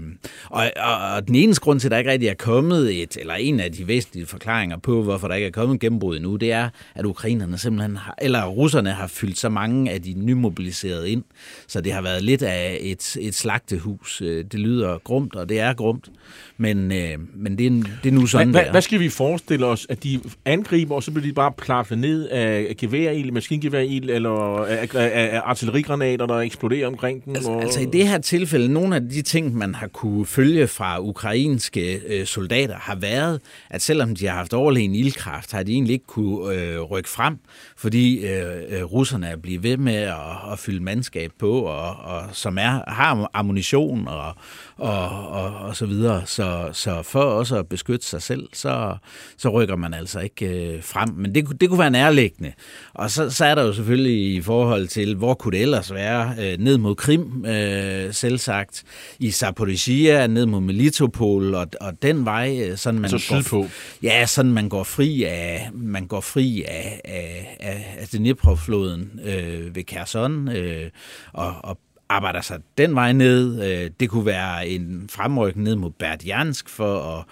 og, 0.50 0.64
og, 0.76 0.96
og 1.16 1.26
den 1.28 1.34
eneste 1.34 1.60
grund 1.60 1.80
til, 1.80 1.88
at 1.88 1.90
der 1.90 1.98
ikke 1.98 2.10
rigtig 2.10 2.28
er 2.28 2.34
kommet 2.34 3.02
et, 3.02 3.16
eller 3.20 3.34
en 3.34 3.60
af 3.60 3.72
de 3.72 3.86
væsentlige 3.88 4.26
forklaringer 4.26 4.76
på, 4.78 5.02
hvorfor 5.02 5.28
der 5.28 5.34
ikke 5.34 5.46
er 5.46 5.50
kommet 5.50 5.80
gennembrud 5.80 6.16
endnu, 6.16 6.36
det 6.36 6.52
er, 6.52 6.68
at 6.94 7.04
ukrainerne 7.04 7.58
simpelthen, 7.58 7.96
har, 7.96 8.14
eller 8.22 8.46
russerne 8.46 8.90
har 8.90 9.06
fyldt 9.06 9.38
så 9.38 9.48
mange 9.48 9.90
af 9.90 10.02
de 10.02 10.12
nymobiliserede 10.16 11.10
ind, 11.10 11.22
så 11.66 11.80
det 11.80 11.92
har 11.92 12.02
været 12.02 12.22
lidt 12.22 12.42
af 12.42 12.78
et, 12.80 13.16
et 13.20 13.34
slagtehus. 13.34 14.22
Øh, 14.24 14.44
Det 14.44 14.60
lyder 14.60 14.98
grumt, 14.98 15.34
og 15.36 15.48
det 15.48 15.60
er 15.60 15.72
grumt, 15.74 16.10
men, 16.56 16.92
øh, 16.92 17.18
men 17.34 17.58
det, 17.58 17.66
er, 17.66 17.70
det 18.02 18.08
er 18.08 18.12
nu 18.12 18.26
sådan, 18.26 18.48
Hvad, 18.50 18.60
det 18.60 18.62
hvad, 18.62 18.68
er. 18.68 18.70
hvad 18.70 18.82
skal 18.82 19.00
vi 19.00 19.08
forestille 19.08 19.66
os? 19.66 19.86
At 19.90 20.02
de 20.04 20.20
angriber, 20.44 20.94
og 20.94 21.02
så 21.02 21.10
bliver 21.10 21.26
de 21.26 21.32
bare 21.32 21.52
plaffet 21.52 21.98
ned 21.98 22.28
af 22.28 22.74
geværild, 22.78 23.30
maskingeværild, 23.32 24.10
eller 24.10 24.30
af, 24.64 24.94
af, 24.94 25.33
af 25.33 25.33
artillerigranater, 25.44 26.26
der 26.26 26.34
eksploderer 26.38 26.86
omkring 26.86 27.24
den? 27.24 27.36
Altså, 27.36 27.50
og... 27.50 27.62
altså 27.62 27.80
i 27.80 27.84
det 27.84 28.08
her 28.08 28.18
tilfælde, 28.18 28.72
nogle 28.72 28.96
af 28.96 29.02
de 29.02 29.22
ting, 29.22 29.54
man 29.54 29.74
har 29.74 29.86
kunne 29.86 30.26
følge 30.26 30.66
fra 30.68 31.00
ukrainske 31.00 32.00
øh, 32.06 32.26
soldater, 32.26 32.76
har 32.76 32.94
været, 32.94 33.40
at 33.70 33.82
selvom 33.82 34.16
de 34.16 34.26
har 34.26 34.36
haft 34.36 34.54
overlegen 34.54 34.94
ildkraft, 34.94 35.52
har 35.52 35.62
de 35.62 35.72
egentlig 35.72 35.92
ikke 35.92 36.06
kunne 36.06 36.54
øh, 36.54 36.80
rykke 36.80 37.08
frem, 37.08 37.36
fordi 37.76 38.26
øh, 38.26 38.62
øh, 38.68 38.84
russerne 38.84 39.26
er 39.28 39.36
blevet 39.36 39.62
ved 39.62 39.76
med 39.76 39.94
at, 39.94 40.14
at 40.52 40.58
fylde 40.58 40.82
mandskab 40.82 41.30
på, 41.38 41.50
og, 41.60 41.96
og 41.96 42.22
som 42.32 42.58
er, 42.58 42.90
har 42.90 43.30
ammunition 43.34 44.08
og, 44.08 44.34
og, 44.76 45.08
og, 45.28 45.54
og 45.56 45.76
så 45.76 45.86
videre. 45.86 46.22
Så, 46.26 46.68
så 46.72 47.02
for 47.02 47.20
også 47.22 47.56
at 47.58 47.68
beskytte 47.68 48.06
sig 48.06 48.22
selv, 48.22 48.48
så, 48.52 48.96
så 49.36 49.48
rykker 49.48 49.76
man 49.76 49.94
altså 49.94 50.20
ikke 50.20 50.46
øh, 50.46 50.82
frem. 50.82 51.08
Men 51.16 51.34
det, 51.34 51.46
kunne- 51.46 51.56
det 51.60 51.68
kunne 51.68 51.78
være 51.78 51.90
nærliggende. 51.90 52.52
Og 52.94 53.10
så, 53.10 53.30
så 53.30 53.44
er 53.44 53.54
der 53.54 53.62
jo 53.62 53.72
selvfølgelig 53.72 54.34
i 54.34 54.40
forhold 54.42 54.86
til, 54.86 55.14
hvor 55.24 55.34
kunne 55.34 55.52
det 55.52 55.62
ellers 55.62 55.92
være? 55.92 56.34
Øh, 56.40 56.58
ned 56.58 56.78
mod 56.78 56.94
Krim, 56.94 57.44
øh, 57.44 58.14
selv 58.14 58.38
sagt. 58.38 58.84
I 59.18 59.30
Zaporizhia, 59.30 60.26
ned 60.26 60.46
mod 60.46 60.60
Melitopol, 60.60 61.54
og, 61.54 61.66
og 61.80 62.02
den 62.02 62.24
vej, 62.24 62.60
øh, 62.62 62.76
sådan 62.76 63.00
man 63.00 63.12
Altså 63.12 63.34
går, 63.34 63.40
sydpå. 63.40 63.66
Ja, 64.02 64.26
sådan 64.26 64.52
man 64.52 64.68
går 64.68 64.84
fri 64.84 65.24
af, 65.24 65.70
man 65.72 66.06
går 66.06 66.20
fri 66.20 66.64
af, 66.68 67.00
af, 67.04 67.56
af, 67.60 67.96
af 67.98 68.08
Dnipro-floden 68.08 69.20
øh, 69.24 69.76
ved 69.76 69.84
Kherson, 69.84 70.48
øh, 70.48 70.90
og, 71.32 71.54
og 71.64 71.78
arbejder 72.08 72.40
sig 72.40 72.58
den 72.78 72.94
vej 72.94 73.12
ned. 73.12 73.62
Øh, 73.64 73.90
det 74.00 74.10
kunne 74.10 74.26
være 74.26 74.68
en 74.68 75.08
fremryk 75.10 75.56
ned 75.56 75.76
mod 75.76 75.90
Berdjansk 75.90 76.68
for 76.68 77.18
at 77.18 77.24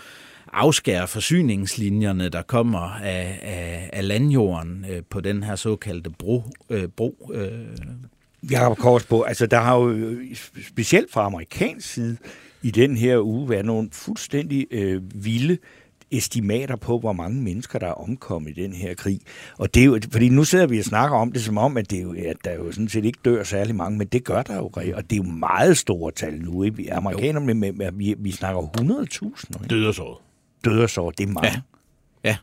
afskære 0.52 1.08
forsyningslinjerne, 1.08 2.28
der 2.28 2.42
kommer 2.42 2.80
af, 2.80 3.38
af, 3.42 3.90
af 3.92 4.08
landjorden 4.08 4.86
øh, 4.90 5.02
på 5.10 5.20
den 5.20 5.42
her 5.42 5.56
såkaldte 5.56 6.10
bro. 6.10 6.42
Øh, 6.70 6.88
bro 6.88 7.30
øh. 7.34 7.50
Jakob 8.50 8.78
Korsbo, 8.78 9.22
altså 9.22 9.46
der 9.46 9.60
har 9.60 9.76
jo 9.76 10.18
specielt 10.68 11.12
fra 11.12 11.26
amerikansk 11.26 11.92
side 11.92 12.16
i 12.62 12.70
den 12.70 12.96
her 12.96 13.18
uge 13.18 13.48
været 13.48 13.64
nogle 13.64 13.88
fuldstændig 13.92 14.66
øh, 14.70 15.02
vilde 15.14 15.58
estimater 16.10 16.76
på, 16.76 16.98
hvor 16.98 17.12
mange 17.12 17.42
mennesker, 17.42 17.78
der 17.78 17.86
er 17.86 17.92
omkommet 17.92 18.58
i 18.58 18.62
den 18.62 18.72
her 18.72 18.94
krig. 18.94 19.20
Og 19.58 19.74
det 19.74 19.80
er 19.80 19.84
jo, 19.84 20.00
fordi 20.12 20.28
nu 20.28 20.44
sidder 20.44 20.66
vi 20.66 20.78
og 20.78 20.84
snakker 20.84 21.16
om 21.16 21.32
det 21.32 21.42
som 21.42 21.58
om, 21.58 21.76
at, 21.76 21.90
det 21.90 21.98
er 21.98 22.02
jo, 22.02 22.14
at 22.28 22.36
der 22.44 22.54
jo 22.54 22.72
sådan 22.72 22.88
set 22.88 23.04
ikke 23.04 23.18
dør 23.24 23.42
særlig 23.42 23.74
mange, 23.74 23.98
men 23.98 24.06
det 24.06 24.24
gør 24.24 24.42
der 24.42 24.56
jo, 24.56 24.70
og 24.74 25.10
det 25.10 25.12
er 25.12 25.16
jo 25.16 25.22
meget 25.22 25.78
store 25.78 26.12
tal 26.12 26.34
nu. 26.40 26.62
Ikke? 26.62 26.76
Vi 26.76 26.88
amerikanerne, 26.88 27.46
med, 27.46 27.54
med, 27.54 27.72
med, 27.72 27.92
vi, 27.92 28.14
vi 28.18 28.30
snakker 28.30 28.60
100.000 28.62 29.66
Død 29.66 29.86
og 29.86 29.94
såret. 29.94 30.31
Dødsår, 30.64 31.10
det 31.10 31.28
er 31.28 31.32
mange. 31.32 31.62
Ja. 32.24 32.28
Ja. 32.30 32.36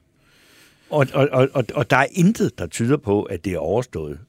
Og, 0.90 1.08
og, 1.14 1.28
og, 1.32 1.50
og, 1.54 1.66
og 1.74 1.90
der 1.90 1.98
er 1.98 2.08
intet, 2.12 2.60
der 2.60 2.68
tyder 2.68 2.98
på, 2.98 3.24
at 3.24 3.46
det 3.46 3.54
er 3.54 3.58
overstået. 3.58 4.20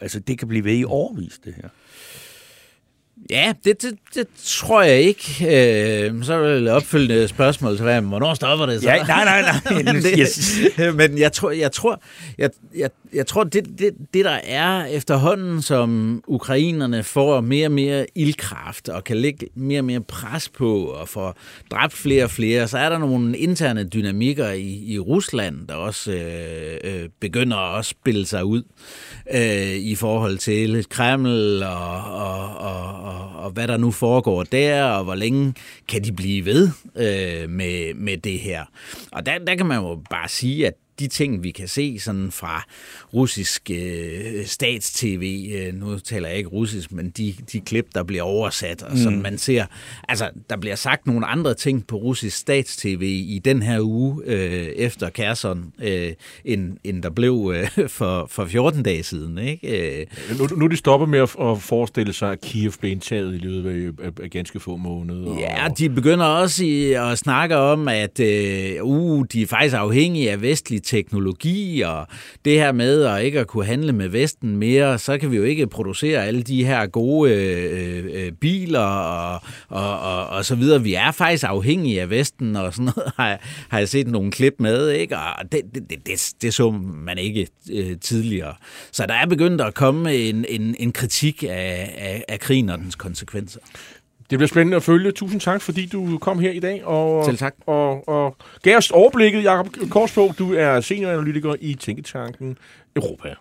Altså, 0.00 0.20
det 0.20 0.38
kan 0.38 0.48
blive 0.48 0.64
ved 0.64 0.78
i 0.78 0.84
overvis, 0.84 1.40
det 1.44 1.54
her. 1.54 1.68
Ja, 3.30 3.52
det, 3.64 3.82
det, 3.82 3.92
det 4.14 4.26
tror 4.44 4.82
jeg 4.82 5.00
ikke. 5.00 5.36
Øh, 6.08 6.24
så 6.24 6.38
vil 6.38 6.64
det 6.64 6.70
opfølgende 6.72 7.28
spørgsmål 7.28 7.76
til 7.76 7.86
være, 7.86 8.00
hvornår 8.00 8.34
stopper 8.34 8.66
det 8.66 8.80
så? 8.82 8.88
Ja, 8.90 9.02
nej, 9.02 9.24
nej, 9.24 9.42
nej. 9.42 9.92
Det, 10.02 10.78
Jeg- 10.78 10.94
Men 10.94 11.18
jeg 11.18 11.32
tror, 11.32 11.50
jeg 11.50 11.72
tror, 11.72 12.02
jeg, 12.38 12.50
jeg, 12.76 12.90
jeg 13.14 13.26
tror 13.26 13.44
det, 13.44 13.66
det, 13.78 13.90
det, 14.14 14.24
der 14.24 14.38
er 14.44 14.84
efterhånden, 14.84 15.62
som 15.62 16.22
ukrainerne 16.26 17.02
får 17.02 17.40
mere 17.40 17.66
og 17.66 17.72
mere 17.72 18.06
ildkraft 18.14 18.88
og 18.88 19.04
kan 19.04 19.16
lægge 19.16 19.46
mere 19.54 19.80
og 19.80 19.84
mere 19.84 20.00
pres 20.00 20.48
på 20.48 20.84
og 20.84 21.08
få 21.08 21.32
dræbt 21.70 21.92
flere 21.92 22.24
og 22.24 22.30
flere, 22.30 22.68
så 22.68 22.78
er 22.78 22.88
der 22.88 22.98
nogle 22.98 23.38
interne 23.38 23.84
dynamikker 23.84 24.50
i, 24.50 24.84
i 24.86 24.98
Rusland, 24.98 25.68
der 25.68 25.74
også 25.74 26.12
øh, 26.12 26.76
øh, 27.02 27.08
begynder 27.20 27.76
at 27.78 27.84
spille 27.84 28.26
sig 28.26 28.44
ud 28.44 28.62
øh, 29.34 29.74
i 29.76 29.94
forhold 29.94 30.38
til 30.38 30.86
Kreml 30.90 31.62
og, 31.62 32.04
og, 32.04 32.56
og, 32.56 33.09
og, 33.10 33.44
og 33.44 33.50
hvad 33.50 33.68
der 33.68 33.76
nu 33.76 33.90
foregår 33.90 34.42
der, 34.42 34.84
og 34.84 35.04
hvor 35.04 35.14
længe 35.14 35.54
kan 35.88 36.04
de 36.04 36.12
blive 36.12 36.44
ved 36.44 36.68
øh, 36.96 37.50
med, 37.50 37.94
med 37.94 38.16
det 38.16 38.38
her. 38.38 38.64
Og 39.12 39.26
der, 39.26 39.38
der 39.38 39.54
kan 39.54 39.66
man 39.66 39.78
jo 39.78 40.02
bare 40.10 40.28
sige, 40.28 40.66
at 40.66 40.74
de 41.00 41.08
ting, 41.08 41.42
vi 41.42 41.50
kan 41.50 41.68
se 41.68 41.98
sådan 41.98 42.30
fra 42.30 42.64
russisk 43.14 43.70
øh, 43.70 44.46
statstv, 44.46 45.50
øh, 45.54 45.74
nu 45.74 45.98
taler 45.98 46.28
jeg 46.28 46.38
ikke 46.38 46.50
russisk, 46.50 46.92
men 46.92 47.10
de, 47.10 47.34
de 47.52 47.60
klip, 47.60 47.86
der 47.94 48.02
bliver 48.02 48.22
oversat, 48.22 48.82
og 48.82 48.98
som 48.98 49.12
man 49.12 49.38
ser, 49.38 49.66
altså 50.08 50.30
der 50.50 50.56
bliver 50.56 50.76
sagt 50.76 51.06
nogle 51.06 51.26
andre 51.26 51.54
ting 51.54 51.86
på 51.86 51.96
russisk 51.96 52.36
statstv 52.36 53.02
i 53.02 53.40
den 53.44 53.62
her 53.62 53.80
uge 53.80 54.22
øh, 54.26 54.66
efter 54.66 55.10
Kherson, 55.10 55.72
øh, 55.82 56.12
end, 56.44 56.76
end 56.84 57.02
der 57.02 57.10
blev 57.10 57.52
øh, 57.54 57.88
for, 57.88 58.26
for 58.30 58.44
14 58.44 58.82
dage 58.82 59.02
siden. 59.02 59.38
Ikke? 59.38 60.00
Øh, 60.00 60.06
Nu, 60.38 60.48
nu 60.56 60.64
er 60.64 60.68
de 60.68 60.76
stoppet 60.76 61.08
med 61.08 61.18
at, 61.18 61.36
at 61.40 61.62
forestille 61.62 62.12
sig, 62.12 62.32
at 62.32 62.40
Kiev 62.40 62.72
blev 62.80 62.92
indtaget 62.92 63.34
i 63.34 63.38
løbet 63.38 64.00
af, 64.02 64.10
af, 64.22 64.30
ganske 64.30 64.60
få 64.60 64.76
måneder. 64.76 65.38
Ja, 65.38 65.68
de 65.78 65.90
begynder 65.90 66.24
også 66.26 66.64
i, 66.64 66.92
at 66.92 67.18
snakke 67.18 67.56
om, 67.56 67.88
at 67.88 68.20
øh, 68.20 68.84
uh, 68.84 69.24
de 69.32 69.42
er 69.42 69.46
faktisk 69.46 69.76
afhængige 69.76 70.30
af 70.30 70.42
vestlig 70.42 70.82
teknologi, 70.90 71.80
og 71.80 72.06
det 72.44 72.52
her 72.52 72.72
med 72.72 73.02
at 73.02 73.24
ikke 73.24 73.40
at 73.40 73.46
kunne 73.46 73.64
handle 73.64 73.92
med 73.92 74.08
Vesten 74.08 74.56
mere, 74.56 74.98
så 74.98 75.18
kan 75.18 75.30
vi 75.30 75.36
jo 75.36 75.42
ikke 75.42 75.66
producere 75.66 76.26
alle 76.26 76.42
de 76.42 76.64
her 76.64 76.86
gode 76.86 77.34
øh, 77.34 78.04
øh, 78.12 78.32
biler 78.32 78.80
og, 78.80 79.40
og, 79.68 80.00
og, 80.00 80.26
og 80.26 80.44
så 80.44 80.54
videre. 80.54 80.82
Vi 80.82 80.94
er 80.94 81.10
faktisk 81.10 81.44
afhængige 81.44 82.00
af 82.00 82.10
Vesten, 82.10 82.56
og 82.56 82.74
sådan 82.74 82.92
noget 82.96 83.12
har 83.16 83.28
jeg, 83.28 83.38
har 83.68 83.78
jeg 83.78 83.88
set 83.88 84.08
nogle 84.08 84.30
klip 84.30 84.54
med, 84.58 84.90
ikke? 84.90 85.16
og 85.16 85.52
det, 85.52 85.62
det, 85.74 85.90
det, 85.90 86.06
det, 86.06 86.32
det 86.42 86.54
så 86.54 86.70
man 87.06 87.18
ikke 87.18 87.48
øh, 87.72 87.96
tidligere. 88.00 88.54
Så 88.92 89.06
der 89.06 89.14
er 89.14 89.26
begyndt 89.26 89.60
at 89.60 89.74
komme 89.74 90.14
en, 90.14 90.44
en, 90.48 90.76
en 90.78 90.92
kritik 90.92 91.42
af, 91.42 91.94
af, 91.98 92.24
af 92.28 92.40
krigen 92.40 92.68
og 92.68 92.78
dens 92.78 92.94
konsekvenser. 92.94 93.60
Det 94.30 94.38
bliver 94.38 94.48
spændende 94.48 94.76
at 94.76 94.82
følge. 94.82 95.12
Tusind 95.12 95.40
tak, 95.40 95.62
fordi 95.62 95.86
du 95.86 96.18
kom 96.18 96.38
her 96.38 96.50
i 96.50 96.60
dag. 96.60 96.84
Og, 96.84 97.24
Selv 97.24 97.36
tak. 97.36 97.54
Og, 97.66 98.08
og 98.08 98.36
gav 98.62 98.76
os 98.76 98.90
overblikket, 98.90 99.42
Jakob 99.44 99.68
Korsbog. 99.90 100.34
Du 100.38 100.54
er 100.54 100.80
senioranalytiker 100.80 101.54
i 101.60 101.74
Tænketanken 101.74 102.58
Europa. 102.96 103.34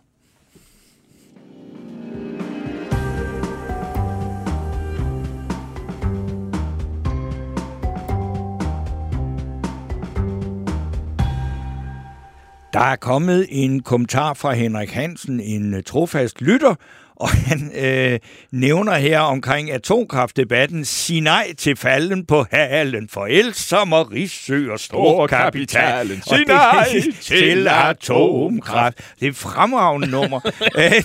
Der 12.73 12.79
er 12.79 12.95
kommet 12.95 13.47
en 13.49 13.83
kommentar 13.83 14.33
fra 14.33 14.53
Henrik 14.53 14.91
Hansen, 14.91 15.39
en 15.39 15.83
trofast 15.83 16.41
lytter, 16.41 16.75
og 17.24 17.30
han 17.30 17.72
øh, 17.76 18.20
nævner 18.51 18.93
her 18.95 19.20
omkring 19.20 19.72
atomkraftdebatten, 19.72 20.86
sig 20.86 21.22
nej 21.22 21.53
til 21.57 21.76
falden 21.76 22.26
på 22.26 22.45
halen, 22.51 23.09
for 23.13 23.26
el 23.30 23.53
som 23.53 23.93
og 23.93 24.11
rigsø 24.11 24.72
og 24.72 24.80
storkapitalen. 24.80 26.22
Sig 26.28 26.43
nej 26.47 26.88
til 27.22 27.67
atomkraft. 27.67 28.97
Det 29.20 29.26
er 29.26 29.30
et 29.30 29.36
fremragende 29.36 30.07
nummer. 30.11 30.39
Øh, 30.78 31.03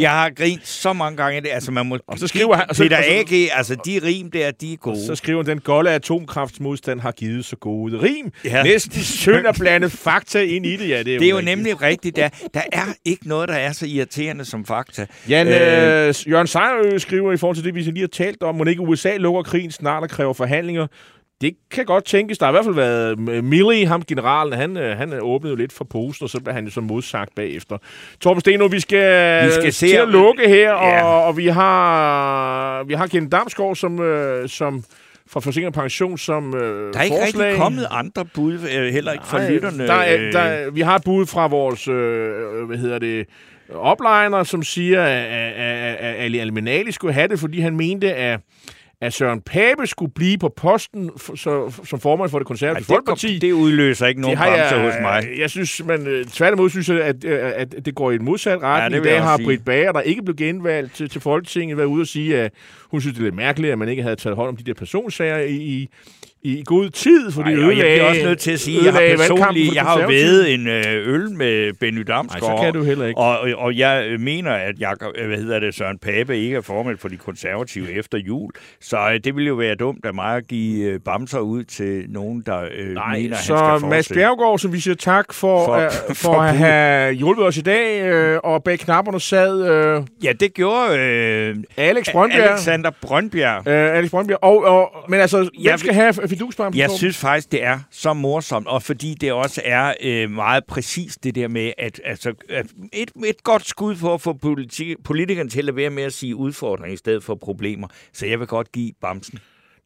Jeg 0.00 0.10
har 0.10 0.30
grint 0.30 0.68
så 0.68 0.92
mange 0.92 1.16
gange 1.16 1.40
det. 1.40 1.48
Altså, 1.52 1.70
man 1.72 1.86
må... 1.86 1.98
Og 2.08 2.18
så 2.18 2.26
skriver 2.26 2.56
han- 2.56 2.70
og 2.70 2.76
så- 2.76 2.82
Peter 2.82 2.96
så- 3.02 3.08
A.G., 3.08 3.48
altså 3.52 3.76
de 3.86 4.00
rim 4.04 4.30
der, 4.30 4.50
de 4.50 4.72
er 4.72 4.76
gode. 4.76 5.06
Så 5.06 5.14
skriver 5.14 5.42
han, 5.42 5.46
den 5.50 5.60
golde 5.60 5.90
atomkraftsmodstand 5.90 7.00
har 7.00 7.10
givet 7.12 7.44
så 7.44 7.56
gode 7.56 8.02
rim. 8.02 8.32
Ja. 8.44 8.56
Ja. 8.56 8.62
Næsten 8.62 9.00
synd 9.02 9.46
at 9.46 9.56
blande 9.60 9.90
fakta 9.90 10.40
ind 10.42 10.66
i 10.66 10.76
det. 10.76 10.88
Ja, 10.88 10.98
det 11.02 11.14
er, 11.14 11.18
det 11.18 11.26
er 11.26 11.30
jo 11.30 11.36
rigtigt. 11.36 11.44
nemlig 11.58 11.82
rigtigt. 11.82 12.16
Der, 12.16 12.28
der 12.54 12.60
er 12.72 12.84
ikke 13.04 13.28
noget, 13.28 13.48
der 13.48 13.54
er 13.54 13.72
så 13.72 13.86
irriterende 13.86 14.44
som 14.44 14.64
fakta. 14.64 15.06
Jan, 15.28 15.46
øh, 15.60 16.30
Jørgen 16.30 16.46
Sejrø 16.46 16.98
skriver 16.98 17.32
i 17.32 17.36
forhold 17.36 17.56
til 17.56 17.64
det, 17.64 17.74
vi 17.74 17.80
lige 17.80 18.00
har 18.00 18.06
talt 18.08 18.42
om, 18.42 18.54
må 18.54 18.64
ikke 18.64 18.80
USA 18.82 19.16
lukker 19.16 19.42
krigen 19.42 19.70
snart 19.70 20.02
og 20.02 20.08
kræver 20.10 20.32
forhandlinger. 20.32 20.86
Det 21.40 21.54
kan 21.70 21.84
godt 21.84 22.04
tænkes. 22.04 22.38
Der 22.38 22.46
har 22.46 22.52
i 22.52 22.54
hvert 22.54 22.64
fald 22.64 22.74
været 22.74 23.18
Millie, 23.44 23.86
ham 23.86 24.02
generalen, 24.02 24.52
han, 24.52 24.76
øh, 24.76 24.96
han 24.98 25.12
åbnede 25.22 25.50
jo 25.52 25.56
lidt 25.56 25.72
for 25.72 25.84
posten, 25.84 26.24
og 26.24 26.30
så 26.30 26.40
blev 26.40 26.54
han 26.54 26.64
jo 26.64 26.70
så 26.70 26.80
modsagt 26.80 27.34
bagefter. 27.34 27.78
Torben 28.20 28.40
Steno, 28.40 28.66
vi 28.66 28.80
skal, 28.80 29.46
Vi 29.46 29.52
skal 29.52 29.72
se, 29.72 29.88
til 29.88 29.96
at 29.96 30.08
lukke 30.08 30.48
her, 30.48 30.72
og, 30.72 30.88
Ja. 30.88 31.04
og 31.04 31.36
vi 31.36 31.46
har, 31.46 32.84
vi 32.84 32.94
har 32.94 33.06
Kent 33.06 33.32
Damsgaard, 33.32 33.76
som, 33.76 34.00
øh, 34.02 34.48
som 34.48 34.84
fra 35.30 35.40
Forsikring 35.40 35.74
Pension, 35.74 36.18
som 36.18 36.54
øh, 36.56 36.92
Der 36.92 36.98
er 36.98 37.02
ikke 37.02 37.16
forslag. 37.22 37.46
rigtig 37.46 37.60
kommet 37.60 37.86
andre 37.90 38.24
bud, 38.34 38.54
øh, 38.78 38.92
heller 38.92 39.12
ikke 39.12 39.26
fra 39.26 39.38
Nej, 39.38 39.50
lytterne. 39.50 39.86
Der 39.86 39.94
er, 39.94 40.26
øh, 40.26 40.32
der, 40.32 40.38
er- 40.38 40.70
vi 40.70 40.80
har 40.80 40.96
et 40.96 41.04
bud 41.04 41.26
fra 41.26 41.46
vores, 41.46 41.88
øh, 41.88 42.64
hvad 42.66 42.76
hedder 42.78 42.98
det, 42.98 43.26
opliner, 43.74 44.44
som 44.44 44.62
siger, 44.62 45.02
at, 45.02 45.24
at, 45.24 45.96
at 45.96 46.24
Ali 46.24 46.38
Alminali 46.38 46.92
skulle 46.92 47.14
have 47.14 47.28
det, 47.28 47.38
fordi 47.38 47.60
han 47.60 47.76
mente, 47.76 48.14
at, 48.14 48.40
at 49.00 49.12
Søren 49.12 49.40
Pape 49.40 49.86
skulle 49.86 50.12
blive 50.14 50.38
på 50.38 50.48
posten 50.56 51.10
for, 51.16 51.36
så, 51.36 51.72
som 51.84 52.00
formand 52.00 52.30
for 52.30 52.38
det 52.38 52.44
Ej, 52.44 52.48
konservative 52.48 52.78
det, 52.78 52.86
Folkeparti. 52.86 53.38
det 53.38 53.52
udløser 53.52 54.06
ikke 54.06 54.20
nogen 54.20 54.36
bremser 54.38 54.82
hos 54.82 54.94
mig. 55.02 55.28
Jeg 55.38 55.50
synes, 55.50 55.82
men 55.84 56.06
øh, 56.06 56.24
tværtimod 56.24 56.70
synes 56.70 56.88
jeg, 56.88 57.00
at, 57.00 57.24
øh, 57.24 57.52
at 57.56 57.74
det 57.84 57.94
går 57.94 58.10
i 58.10 58.14
en 58.14 58.24
modsat 58.24 58.62
retning. 58.62 59.04
det 59.04 59.10
I 59.10 59.12
dag 59.12 59.22
har 59.22 59.36
sige. 59.36 59.46
Britt 59.46 59.64
Bager, 59.64 59.92
der 59.92 60.00
ikke 60.00 60.22
blev 60.22 60.36
genvalgt 60.36 60.94
til, 60.94 61.10
til 61.10 61.20
Folketinget, 61.20 61.76
været 61.76 61.86
ude 61.86 62.02
og 62.02 62.06
sige, 62.06 62.40
at 62.40 62.52
hun 62.90 63.00
synes, 63.00 63.14
det 63.14 63.20
er 63.20 63.24
lidt 63.24 63.34
mærkeligt, 63.34 63.72
at 63.72 63.78
man 63.78 63.88
ikke 63.88 64.02
havde 64.02 64.16
taget 64.16 64.36
hånd 64.36 64.48
om 64.48 64.56
de 64.56 64.64
der 64.64 64.74
personsager 64.74 65.38
i, 65.38 65.54
i, 65.54 65.88
i 66.46 66.62
god 66.66 66.90
tid, 66.90 67.30
fordi 67.32 67.50
Ej, 67.52 67.64
og 67.64 67.76
jeg 67.76 67.84
bliver 67.84 68.02
også 68.08 68.22
nødt 68.24 68.38
til 68.38 68.50
at 68.50 68.60
sige, 68.60 68.84
jeg 68.84 68.92
har 68.92 69.00
ødelagde 69.00 69.18
personligt, 69.28 69.74
jeg 69.74 69.82
har 69.82 70.06
vædet 70.06 70.54
en 70.54 70.68
øh, 70.68 71.14
øl 71.14 71.30
med 71.30 71.72
Benny 71.80 72.00
Damsgaard. 72.02 72.42
Nej, 72.42 72.56
så 72.56 72.62
kan 72.64 72.74
du 72.74 72.82
heller 72.82 73.06
ikke. 73.06 73.20
Og, 73.20 73.38
og, 73.58 73.76
jeg 73.78 74.06
øh, 74.10 74.20
mener, 74.20 74.50
at 74.52 74.80
Jacob, 74.80 75.12
øh, 75.18 75.26
hvad 75.26 75.38
hedder 75.38 75.58
det, 75.60 75.74
Søren 75.74 75.98
Pape 75.98 76.38
ikke 76.38 76.56
er 76.56 76.60
formand 76.60 76.98
for 76.98 77.08
de 77.08 77.16
konservative 77.16 77.92
efter 77.92 78.18
jul. 78.18 78.50
Så 78.80 78.96
øh, 79.12 79.20
det 79.24 79.36
ville 79.36 79.48
jo 79.48 79.54
være 79.54 79.74
dumt 79.74 80.04
af 80.04 80.14
mig 80.14 80.36
at 80.36 80.46
give 80.48 80.84
øh, 80.84 81.00
bamser 81.04 81.38
ud 81.38 81.64
til 81.64 82.04
nogen, 82.08 82.42
der 82.46 82.60
øh, 82.78 82.94
Nej, 82.94 83.18
mener, 83.18 83.36
så 83.36 83.56
han 83.56 83.78
skal 83.78 83.88
Mads. 83.90 84.08
Bjergård, 84.08 84.58
som 84.58 84.72
vi 84.72 84.80
siger 84.80 84.94
tak 84.94 85.32
for, 85.32 85.64
For- 85.64 85.76
uh, 85.86 85.90
for, 86.08 86.14
for 86.14 86.34
at 86.40 86.56
have 86.56 87.12
hjulpet 87.12 87.44
os 87.44 87.56
i 87.56 87.62
dag, 87.62 88.02
øh, 88.02 88.38
og 88.44 88.62
bag 88.64 88.78
knapperne 88.78 89.20
sad 89.20 89.68
øh, 89.70 90.02
Ja, 90.24 90.32
det 90.32 90.54
gjorde 90.54 90.98
øh, 90.98 91.56
Alex 91.76 92.06
Brøndbjerg. 92.12 92.50
Alexander 92.50 92.90
Brøndbjerg. 93.02 93.68
Øh, 93.68 93.96
Alex 93.98 94.10
Brøndbjerg. 94.10 94.38
Og, 94.42 94.64
og, 94.64 94.90
men 95.08 95.20
altså, 95.20 95.38
hvem 95.38 95.50
Jeg 95.62 95.78
skal 95.78 95.94
have 95.94 96.14
fidusbamsen? 96.38 96.80
Jeg 96.80 96.90
synes 96.90 97.16
faktisk, 97.16 97.52
det 97.52 97.62
er 97.62 97.78
så 97.90 98.12
morsomt, 98.12 98.66
og 98.66 98.82
fordi 98.82 99.14
det 99.14 99.32
også 99.32 99.60
er 99.64 99.94
øh, 100.02 100.30
meget 100.30 100.64
præcist 100.64 101.24
det 101.24 101.34
der 101.34 101.48
med, 101.48 101.72
at, 101.78 102.00
altså, 102.04 102.34
at 102.48 102.66
et, 102.92 103.10
et 103.26 103.42
godt 103.44 103.66
skud 103.66 103.96
for 103.96 104.14
at 104.14 104.20
få 104.20 104.32
politi- 104.32 105.02
politikerne 105.04 105.50
til 105.50 105.68
at 105.68 105.76
være 105.76 105.90
med 105.90 106.02
at 106.02 106.12
sige 106.12 106.36
udfordringer 106.36 106.94
i 106.94 106.96
stedet 106.96 107.24
for 107.24 107.34
problemer. 107.34 107.88
Så 108.12 108.26
jeg 108.26 108.40
vil 108.40 108.46
godt 108.46 108.72
give 108.72 108.92
Bamsen. 109.00 109.38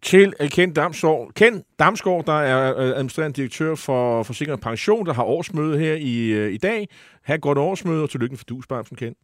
til 0.02 0.32
uh, 0.40 0.48
Ken 0.48 0.72
Damsgaard. 0.72 1.30
Ken 1.34 1.62
Damsgaard, 1.78 2.24
der 2.26 2.40
er 2.40 2.74
uh, 2.74 2.80
administrerende 2.80 3.36
direktør 3.36 3.74
for 3.74 4.22
Forsikring 4.22 4.52
og 4.52 4.60
Pension, 4.60 5.06
der 5.06 5.12
har 5.14 5.22
årsmøde 5.22 5.78
her 5.78 5.94
i, 5.94 6.46
uh, 6.46 6.52
i 6.52 6.56
dag. 6.56 6.88
Ha' 7.22 7.34
et 7.34 7.40
godt 7.40 7.58
årsmøde, 7.58 8.02
og 8.02 8.10
tillykke 8.10 8.32
med 8.32 8.38
fidusbamsen, 8.38 8.96
Ken. 8.96 9.14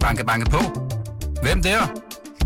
Banke, 0.00 0.24
banke 0.26 0.50
på. 0.50 0.58
Hvem 1.42 1.62
der? 1.62 1.80